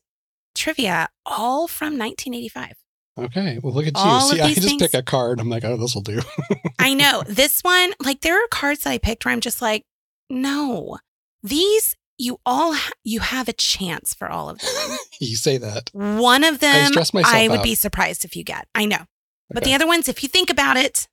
trivia 0.55 1.09
all 1.25 1.67
from 1.67 1.97
1985. 1.97 2.77
Okay. 3.17 3.59
Well, 3.61 3.73
look 3.73 3.87
at 3.87 3.95
you. 3.95 4.01
All 4.03 4.29
of 4.29 4.35
See, 4.35 4.41
I 4.41 4.53
just 4.53 4.67
things- 4.67 4.81
pick 4.81 4.93
a 4.93 5.01
card. 5.03 5.39
I'm 5.39 5.49
like, 5.49 5.63
oh, 5.65 5.77
this 5.77 5.95
will 5.95 6.01
do. 6.01 6.21
I 6.79 6.93
know 6.93 7.23
this 7.27 7.61
one, 7.61 7.93
like, 8.03 8.21
there 8.21 8.35
are 8.43 8.47
cards 8.49 8.83
that 8.83 8.91
I 8.91 8.97
picked 8.97 9.25
where 9.25 9.33
I'm 9.33 9.41
just 9.41 9.61
like, 9.61 9.83
no, 10.29 10.97
these, 11.41 11.95
you 12.17 12.39
all, 12.45 12.73
ha- 12.73 12.91
you 13.03 13.19
have 13.21 13.47
a 13.47 13.53
chance 13.53 14.13
for 14.13 14.29
all 14.29 14.49
of 14.49 14.59
them. 14.59 14.97
you 15.19 15.35
say 15.35 15.57
that. 15.57 15.89
One 15.93 16.43
of 16.43 16.59
them, 16.59 16.91
myself 16.95 17.25
I 17.25 17.47
would 17.47 17.59
out. 17.59 17.63
be 17.63 17.75
surprised 17.75 18.23
if 18.25 18.35
you 18.35 18.43
get. 18.43 18.67
I 18.75 18.85
know. 18.85 19.05
But 19.49 19.63
Okay. 19.63 19.71
the 19.71 19.75
other 19.75 19.87
ones, 19.87 20.07
if 20.09 20.21
you 20.23 20.29
think 20.29 20.49
about 20.49 20.75
it, 20.77 21.07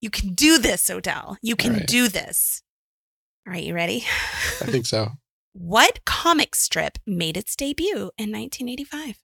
you 0.00 0.10
can 0.10 0.34
do 0.34 0.58
this, 0.58 0.88
Odell. 0.88 1.36
You 1.42 1.56
can 1.56 1.74
right. 1.74 1.86
do 1.86 2.08
this. 2.08 2.62
All 3.46 3.52
right, 3.52 3.64
you 3.64 3.74
ready? 3.74 4.04
I 4.60 4.66
think 4.66 4.86
so. 4.86 5.08
What 5.54 6.06
comic 6.06 6.54
strip 6.54 6.96
made 7.06 7.36
its 7.36 7.54
debut 7.54 8.10
in 8.16 8.32
1985? 8.32 9.18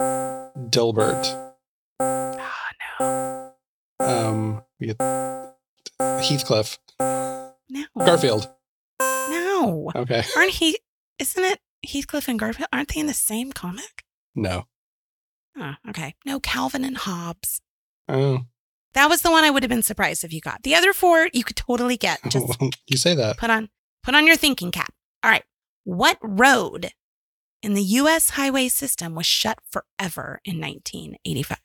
Dilbert. 0.00 1.52
Oh, 2.00 2.42
no. 3.00 3.52
Um, 4.00 4.62
we 4.80 4.88
had 4.88 4.98
Heathcliff. 6.00 6.78
No. 7.00 7.84
Garfield. 7.98 8.48
No. 9.00 9.90
Okay. 9.94 10.22
Aren't 10.36 10.52
he, 10.52 10.78
isn't 11.18 11.42
it 11.44 11.60
Heathcliff 11.84 12.28
and 12.28 12.38
Garfield? 12.38 12.68
Aren't 12.72 12.94
they 12.94 13.00
in 13.00 13.06
the 13.06 13.14
same 13.14 13.52
comic? 13.52 14.04
No. 14.34 14.64
Oh, 15.58 15.74
okay. 15.88 16.14
No, 16.24 16.38
Calvin 16.40 16.84
and 16.84 16.96
Hobbes. 16.98 17.60
Oh, 18.08 18.40
That 18.94 19.08
was 19.08 19.22
the 19.22 19.30
one 19.30 19.44
I 19.44 19.50
would 19.50 19.62
have 19.62 19.70
been 19.70 19.82
surprised 19.82 20.22
if 20.24 20.32
you 20.32 20.40
got. 20.40 20.62
The 20.62 20.74
other 20.74 20.92
four 20.92 21.28
you 21.32 21.42
could 21.44 21.56
totally 21.56 21.96
get. 21.96 22.20
Just 22.28 22.46
you 22.86 22.96
say 22.96 23.14
that. 23.14 23.36
put 23.38 23.50
on 23.50 23.68
put 24.04 24.14
on 24.14 24.26
your 24.26 24.36
thinking 24.36 24.70
cap. 24.70 24.92
All 25.24 25.30
right. 25.30 25.42
What 25.84 26.18
road 26.20 26.90
in 27.66 27.74
the 27.74 27.82
US 27.82 28.30
highway 28.30 28.68
system 28.68 29.16
was 29.16 29.26
shut 29.26 29.58
forever 29.68 30.40
in 30.44 30.60
1985? 30.60 31.58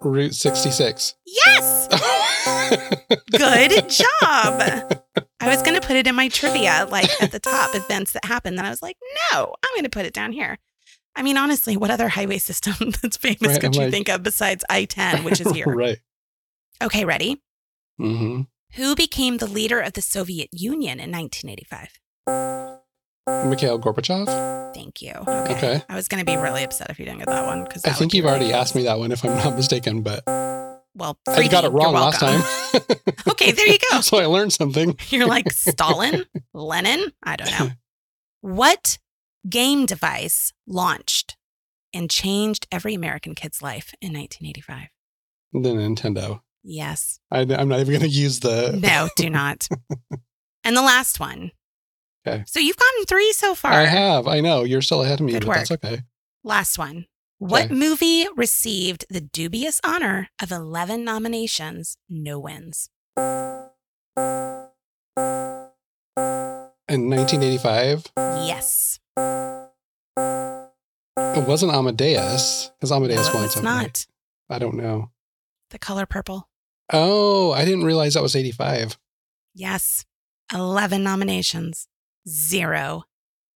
Route 0.00 0.34
66. 0.34 1.14
Yes! 1.26 1.88
Good 3.30 3.90
job. 3.90 4.08
I 5.40 5.46
was 5.48 5.60
going 5.62 5.78
to 5.78 5.86
put 5.86 5.96
it 5.96 6.06
in 6.06 6.14
my 6.14 6.28
trivia 6.28 6.86
like 6.90 7.10
at 7.22 7.32
the 7.32 7.38
top 7.38 7.74
events 7.74 8.12
that 8.12 8.24
happened 8.24 8.56
then 8.56 8.64
I 8.64 8.70
was 8.70 8.80
like, 8.82 8.96
"No, 9.30 9.54
I'm 9.62 9.70
going 9.74 9.84
to 9.84 9.90
put 9.90 10.06
it 10.06 10.14
down 10.14 10.32
here." 10.32 10.58
I 11.14 11.22
mean, 11.22 11.36
honestly, 11.36 11.76
what 11.76 11.90
other 11.90 12.08
highway 12.08 12.38
system 12.38 12.74
that's 13.02 13.18
famous 13.18 13.42
Right, 13.42 13.60
could 13.60 13.66
I'm 13.66 13.72
you 13.74 13.80
like- 13.80 13.90
think 13.92 14.08
of 14.08 14.22
besides 14.22 14.64
I-10, 14.70 15.22
which 15.24 15.40
is 15.40 15.52
here? 15.52 15.66
right. 15.66 15.98
Okay, 16.82 17.04
ready? 17.04 17.42
hmm 17.98 18.42
Who 18.76 18.96
became 18.96 19.36
the 19.36 19.46
leader 19.46 19.80
of 19.80 19.92
the 19.92 20.02
Soviet 20.02 20.48
Union 20.52 20.98
in 20.98 21.10
1985? 21.12 22.81
Mikhail 23.26 23.78
Gorbachev. 23.78 24.74
Thank 24.74 25.02
you. 25.02 25.12
Okay. 25.12 25.56
Okay. 25.56 25.82
I 25.88 25.94
was 25.94 26.08
going 26.08 26.24
to 26.24 26.30
be 26.30 26.36
really 26.36 26.64
upset 26.64 26.90
if 26.90 26.98
you 26.98 27.04
didn't 27.04 27.18
get 27.18 27.28
that 27.28 27.46
one 27.46 27.64
because 27.64 27.84
I 27.84 27.90
think 27.90 28.14
you've 28.14 28.26
already 28.26 28.52
asked 28.52 28.74
me 28.74 28.84
that 28.84 28.98
one, 28.98 29.12
if 29.12 29.24
I'm 29.24 29.36
not 29.36 29.54
mistaken, 29.56 30.02
but 30.02 30.22
Well, 30.94 31.18
I 31.26 31.46
got 31.48 31.64
it 31.64 31.70
wrong 31.70 31.94
last 31.94 32.20
time. 32.20 32.42
Okay, 33.28 33.52
there 33.52 33.66
you 33.66 33.78
go. 33.90 34.00
so 34.02 34.18
I 34.18 34.26
learned 34.26 34.52
something. 34.52 34.96
You're 35.08 35.26
like 35.26 35.50
Stalin, 35.52 36.26
Lenin. 36.52 37.12
I 37.22 37.36
don't 37.36 37.50
know. 37.50 37.70
What 38.40 38.98
game 39.48 39.86
device 39.86 40.52
launched 40.66 41.36
and 41.94 42.10
changed 42.10 42.66
every 42.70 42.94
American 42.94 43.34
kid's 43.34 43.62
life 43.62 43.94
in 44.00 44.12
1985? 44.12 44.88
The 45.52 45.68
Nintendo. 45.70 46.40
Yes. 46.62 47.20
I, 47.30 47.40
I'm 47.40 47.68
not 47.68 47.80
even 47.80 47.86
going 47.98 48.00
to 48.00 48.08
use 48.08 48.40
the. 48.40 48.78
No, 48.80 49.08
do 49.16 49.28
not. 49.30 49.68
and 50.64 50.76
the 50.76 50.82
last 50.82 51.18
one. 51.20 51.50
Okay. 52.26 52.44
So 52.46 52.60
you've 52.60 52.76
gotten 52.76 53.04
three 53.06 53.32
so 53.32 53.54
far. 53.54 53.72
I 53.72 53.84
have. 53.84 54.26
I 54.28 54.40
know. 54.40 54.64
You're 54.64 54.82
still 54.82 55.02
ahead 55.02 55.20
of 55.20 55.26
me, 55.26 55.32
Good 55.32 55.46
but 55.46 55.54
that's 55.54 55.70
okay. 55.72 56.00
Last 56.44 56.78
one. 56.78 57.06
What 57.38 57.64
Okay. 57.66 57.74
movie 57.74 58.26
received 58.36 59.04
the 59.10 59.20
dubious 59.20 59.80
honor 59.84 60.28
of 60.40 60.52
11 60.52 61.04
nominations, 61.04 61.96
no 62.08 62.38
wins? 62.38 62.88
In 66.88 67.08
1985, 67.08 68.12
Yes. 68.16 68.98
it 69.16 69.70
wasn't 71.48 71.72
Amadeus 71.72 72.70
because 72.78 72.92
Amadeus 72.92 73.28
no, 73.28 73.34
won 73.34 73.44
it's 73.44 73.54
something. 73.54 73.64
not. 73.72 74.06
I 74.50 74.58
don't 74.58 74.74
know. 74.76 75.10
The 75.70 75.78
color 75.78 76.04
purple. 76.06 76.48
Oh, 76.92 77.52
I 77.52 77.64
didn't 77.64 77.84
realize 77.84 78.14
that 78.14 78.22
was 78.22 78.36
85. 78.36 78.98
Yes. 79.54 80.04
11 80.52 81.02
nominations, 81.02 81.88
zero 82.28 83.04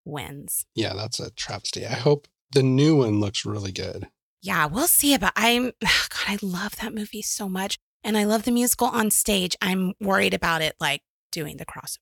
wins. 0.05 0.67
Yeah, 0.75 0.95
that's 0.95 1.21
a 1.21 1.31
travesty. 1.33 1.87
I 1.87 1.95
hope 1.95 2.29
the 2.53 2.63
new 2.63 2.97
one 2.97 3.21
looks 3.21 3.45
really 3.45 3.73
good. 3.73 4.09
Yeah, 4.43 4.67
we'll 4.67 4.87
see 4.87 5.15
about 5.15 5.33
I'm 5.37 5.65
God, 5.83 6.27
I 6.29 6.39
love 6.43 6.77
that 6.77 6.95
movie 6.95 7.23
so 7.23 7.49
much. 7.49 7.77
And 8.05 8.17
I 8.17 8.25
love 8.25 8.45
the 8.45 8.53
musical 8.53 8.87
on 8.87 9.11
stage. 9.11 9.57
I'm 9.61 9.95
worried 10.01 10.33
about 10.35 10.63
it 10.63 10.75
like 10.79 11.03
doing 11.33 11.57
the 11.57 11.67
crossover. 11.67 11.99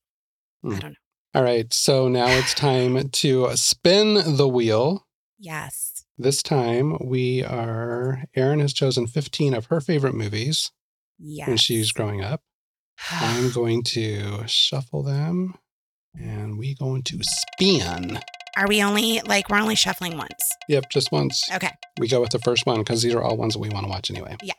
I 0.63 0.67
Hmm. 0.67 0.79
don't 0.79 0.89
know. 0.91 0.95
All 1.33 1.43
right, 1.43 1.73
so 1.73 2.07
now 2.07 2.27
it's 2.27 2.53
time 2.55 3.09
to 3.09 3.55
spin 3.57 4.35
the 4.37 4.47
wheel. 4.47 5.07
Yes. 5.39 6.05
This 6.17 6.41
time 6.43 6.97
we 7.01 7.43
are, 7.43 8.23
Erin 8.35 8.59
has 8.61 8.71
chosen 8.71 9.05
15 9.07 9.53
of 9.53 9.65
her 9.65 9.81
favorite 9.81 10.13
movies 10.15 10.71
Yes. 11.19 11.47
when 11.47 11.57
she's 11.57 11.91
growing 11.91 12.23
up. 12.23 12.41
I'm 13.11 13.51
going 13.51 13.83
to 13.83 14.47
shuffle 14.47 15.03
them 15.03 15.55
and 16.19 16.57
we 16.57 16.75
going 16.75 17.03
to 17.03 17.19
spin. 17.21 18.19
Are 18.57 18.67
we 18.67 18.81
only 18.81 19.21
like 19.25 19.49
we're 19.49 19.59
only 19.59 19.75
shuffling 19.75 20.17
once? 20.17 20.49
Yep, 20.69 20.89
just 20.89 21.11
once. 21.11 21.41
Okay. 21.53 21.71
We 21.99 22.07
go 22.07 22.21
with 22.21 22.31
the 22.31 22.39
first 22.39 22.65
one 22.65 22.79
because 22.79 23.01
these 23.01 23.13
are 23.13 23.21
all 23.21 23.35
ones 23.37 23.53
that 23.53 23.59
we 23.59 23.69
want 23.69 23.85
to 23.85 23.89
watch 23.89 24.09
anyway. 24.09 24.37
Yeah. 24.41 24.53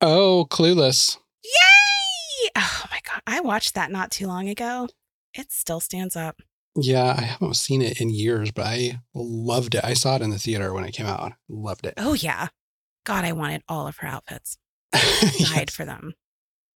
Oh, 0.00 0.46
Clueless. 0.50 1.18
Yay! 1.44 2.50
Oh 2.56 2.84
my 2.90 3.00
god. 3.06 3.20
I 3.26 3.40
watched 3.40 3.74
that 3.74 3.90
not 3.90 4.10
too 4.10 4.26
long 4.26 4.48
ago. 4.48 4.88
It 5.34 5.52
still 5.52 5.80
stands 5.80 6.16
up. 6.16 6.42
Yeah, 6.76 7.14
I 7.16 7.22
haven't 7.22 7.54
seen 7.56 7.82
it 7.82 8.00
in 8.00 8.10
years, 8.10 8.50
but 8.50 8.66
I 8.66 9.00
loved 9.14 9.74
it. 9.74 9.84
I 9.84 9.94
saw 9.94 10.16
it 10.16 10.22
in 10.22 10.30
the 10.30 10.38
theater 10.38 10.72
when 10.72 10.84
it 10.84 10.92
came 10.92 11.06
out. 11.06 11.32
Loved 11.48 11.84
it. 11.86 11.94
Oh 11.96 12.14
yeah. 12.14 12.48
God, 13.04 13.24
I 13.24 13.32
wanted 13.32 13.62
all 13.68 13.86
of 13.86 13.98
her 13.98 14.08
outfits. 14.08 14.56
Yes. 15.22 15.52
Died 15.54 15.70
for 15.70 15.84
them. 15.84 16.14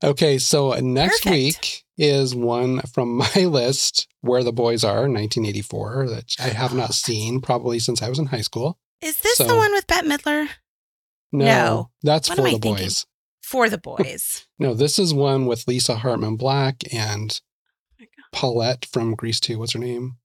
Okay, 0.02 0.38
so 0.38 0.72
next 0.74 1.22
Perfect. 1.24 1.34
week 1.34 1.83
is 1.96 2.34
one 2.34 2.80
from 2.92 3.16
my 3.16 3.34
list, 3.36 4.06
Where 4.20 4.42
the 4.44 4.52
Boys 4.52 4.84
Are, 4.84 5.08
1984, 5.08 6.08
that 6.10 6.34
I 6.38 6.48
have 6.48 6.72
Oh, 6.72 6.76
not 6.76 6.94
seen 6.94 7.40
probably 7.40 7.78
since 7.78 8.02
I 8.02 8.08
was 8.08 8.18
in 8.18 8.26
high 8.26 8.40
school. 8.40 8.78
Is 9.00 9.18
this 9.18 9.38
the 9.38 9.54
one 9.54 9.72
with 9.72 9.86
Bette 9.86 10.06
Midler? 10.08 10.48
No, 11.32 11.44
No. 11.44 11.90
that's 12.02 12.28
What 12.28 12.36
for 12.36 12.42
am 12.42 12.46
I 12.46 12.50
the 12.52 12.58
thinking? 12.60 12.84
boys. 12.86 13.06
For 13.42 13.68
the 13.68 13.78
boys. 13.90 14.46
No, 14.58 14.74
this 14.74 14.98
is 14.98 15.12
one 15.12 15.46
with 15.46 15.68
Lisa 15.68 15.96
Hartman 15.96 16.36
Black 16.36 16.76
and 16.92 17.40
oh 18.00 18.04
my 18.04 18.06
Paulette 18.32 18.86
from 18.86 19.14
Grease 19.14 19.40
2. 19.40 19.58
What's 19.58 19.72
her 19.72 19.78
name? 19.78 20.16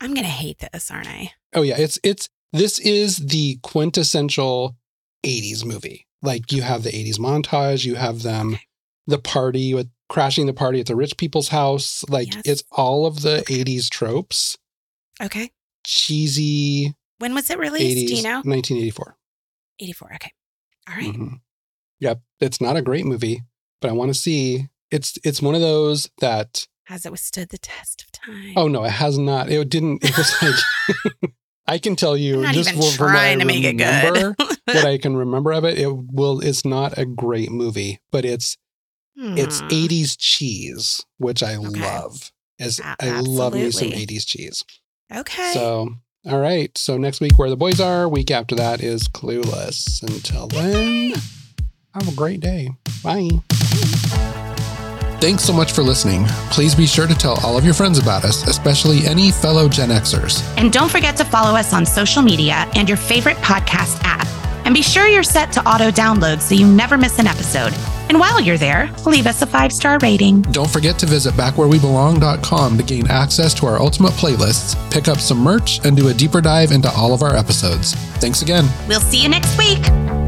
I'm 0.00 0.14
gonna 0.14 0.28
hate 0.28 0.58
this, 0.72 0.90
aren't 0.90 1.08
I? 1.08 1.32
Oh 1.54 1.62
yeah, 1.62 1.76
it's 1.78 1.98
it's 2.04 2.28
this 2.52 2.78
is 2.78 3.16
the 3.16 3.58
quintessential 3.62 4.76
80s 5.24 5.64
movie. 5.64 6.06
Like 6.22 6.52
you 6.52 6.62
have 6.62 6.82
the 6.82 6.90
80s 6.90 7.18
montage, 7.18 7.84
you 7.84 7.94
have 7.96 8.22
them 8.22 8.58
the 9.06 9.18
party 9.18 9.74
with 9.74 9.88
crashing 10.08 10.46
the 10.46 10.52
party 10.54 10.80
at 10.80 10.86
the 10.86 10.96
rich 10.96 11.16
people's 11.16 11.48
house. 11.48 12.04
Like 12.08 12.34
Yes. 12.34 12.42
it's 12.44 12.64
all 12.72 13.06
of 13.06 13.22
the 13.22 13.40
Okay. 13.40 13.60
80s 13.62 13.88
tropes, 13.90 14.56
Okay. 15.20 15.50
cheesy 15.84 16.94
When 17.18 17.34
was 17.34 17.50
it 17.50 17.58
released? 17.58 17.96
80s, 17.98 18.08
Do 18.08 18.14
you 18.16 18.22
know? 18.22 18.42
1984. 18.44 19.16
84. 19.80 20.14
Okay. 20.14 20.32
All 20.88 20.94
right. 20.96 21.12
Mhm. 21.14 21.40
Yep, 22.00 22.22
it's 22.40 22.60
not 22.60 22.76
a 22.76 22.82
great 22.82 23.04
movie, 23.04 23.42
but 23.80 23.90
I 23.90 23.92
want 23.92 24.10
to 24.10 24.14
see. 24.14 24.68
It's 24.90 25.18
it's 25.24 25.42
one 25.42 25.54
of 25.54 25.60
those 25.60 26.08
that 26.20 26.66
Has 26.84 27.04
it 27.04 27.12
withstood 27.12 27.48
the 27.50 27.58
test 27.58 28.02
of 28.02 28.12
time? 28.12 28.54
oh 28.56 28.68
no, 28.68 28.84
it 28.84 28.90
has 28.92 29.18
not. 29.18 29.50
It 29.50 29.68
didn't. 29.68 30.02
It 30.04 30.16
was 30.16 30.32
like 30.42 31.32
I 31.66 31.78
can 31.78 31.96
tell 31.96 32.16
you 32.16 32.36
I'm 32.36 32.42
not 32.44 32.54
just 32.54 32.70
even 32.70 32.80
from 32.92 33.06
what 33.06 33.16
I 33.16 33.18
trying 33.18 33.38
to 33.40 33.44
make 33.44 33.64
it 33.64 33.74
good. 33.76 34.34
what 34.38 34.84
I 34.86 34.96
can 34.96 35.16
remember 35.24 35.52
of 35.52 35.64
it, 35.64 35.76
it 35.78 35.88
will. 35.92 36.40
It's 36.40 36.64
not 36.64 36.96
a 36.96 37.04
great 37.04 37.50
movie, 37.50 37.98
but 38.10 38.24
it's 38.24 38.56
it's 39.18 39.60
Hmm. 39.60 39.68
80s 39.70 40.16
cheese, 40.16 41.02
which 41.18 41.42
I 41.42 41.56
Okay. 41.56 41.80
love. 41.80 42.30
As 42.60 42.78
A- 42.80 42.96
I 43.00 43.20
love 43.20 43.54
me 43.54 43.70
some 43.70 43.92
80s 43.92 44.24
cheese. 44.24 44.64
Okay. 45.14 45.50
So, 45.54 45.94
all 46.28 46.38
right. 46.40 46.70
So 46.76 46.96
next 46.98 47.20
week, 47.20 47.38
where 47.38 47.50
the 47.50 47.56
boys 47.56 47.80
are. 47.80 48.08
Week 48.08 48.30
after 48.30 48.54
that 48.56 48.82
is 48.82 49.08
Clueless. 49.08 50.02
Until 50.02 50.48
then, 50.48 51.14
have 51.94 52.08
a 52.08 52.12
great 52.12 52.40
day. 52.40 52.70
Bye. 53.02 53.30
Thanks 55.20 55.42
so 55.42 55.52
much 55.52 55.72
for 55.72 55.82
listening. 55.82 56.26
Please 56.50 56.76
be 56.76 56.86
sure 56.86 57.08
to 57.08 57.14
tell 57.14 57.34
all 57.44 57.58
of 57.58 57.64
your 57.64 57.74
friends 57.74 57.98
about 57.98 58.24
us, 58.24 58.46
especially 58.46 59.04
any 59.04 59.32
fellow 59.32 59.68
Gen 59.68 59.88
Xers. 59.90 60.42
And 60.56 60.72
don't 60.72 60.88
forget 60.88 61.16
to 61.16 61.24
follow 61.24 61.56
us 61.56 61.72
on 61.72 61.84
social 61.84 62.22
media 62.22 62.70
and 62.76 62.88
your 62.88 62.96
favorite 62.98 63.36
podcast 63.38 63.98
app. 64.04 64.26
And 64.68 64.74
be 64.74 64.82
sure 64.82 65.06
you're 65.06 65.22
set 65.22 65.50
to 65.52 65.66
auto 65.66 65.90
download 65.90 66.42
so 66.42 66.54
you 66.54 66.66
never 66.66 66.98
miss 66.98 67.18
an 67.18 67.26
episode. 67.26 67.72
And 68.10 68.20
while 68.20 68.38
you're 68.38 68.58
there, 68.58 68.90
leave 69.06 69.26
us 69.26 69.40
a 69.40 69.46
five 69.46 69.72
star 69.72 69.98
rating. 70.02 70.42
Don't 70.42 70.68
forget 70.68 70.98
to 70.98 71.06
visit 71.06 71.32
backwherewebelong.com 71.32 72.76
to 72.76 72.82
gain 72.82 73.06
access 73.06 73.54
to 73.54 73.66
our 73.66 73.80
ultimate 73.80 74.12
playlists, 74.12 74.76
pick 74.92 75.08
up 75.08 75.20
some 75.20 75.38
merch, 75.38 75.82
and 75.86 75.96
do 75.96 76.08
a 76.08 76.12
deeper 76.12 76.42
dive 76.42 76.72
into 76.72 76.90
all 76.90 77.14
of 77.14 77.22
our 77.22 77.34
episodes. 77.34 77.94
Thanks 78.20 78.42
again. 78.42 78.68
We'll 78.86 79.00
see 79.00 79.22
you 79.22 79.30
next 79.30 79.56
week. 79.56 80.27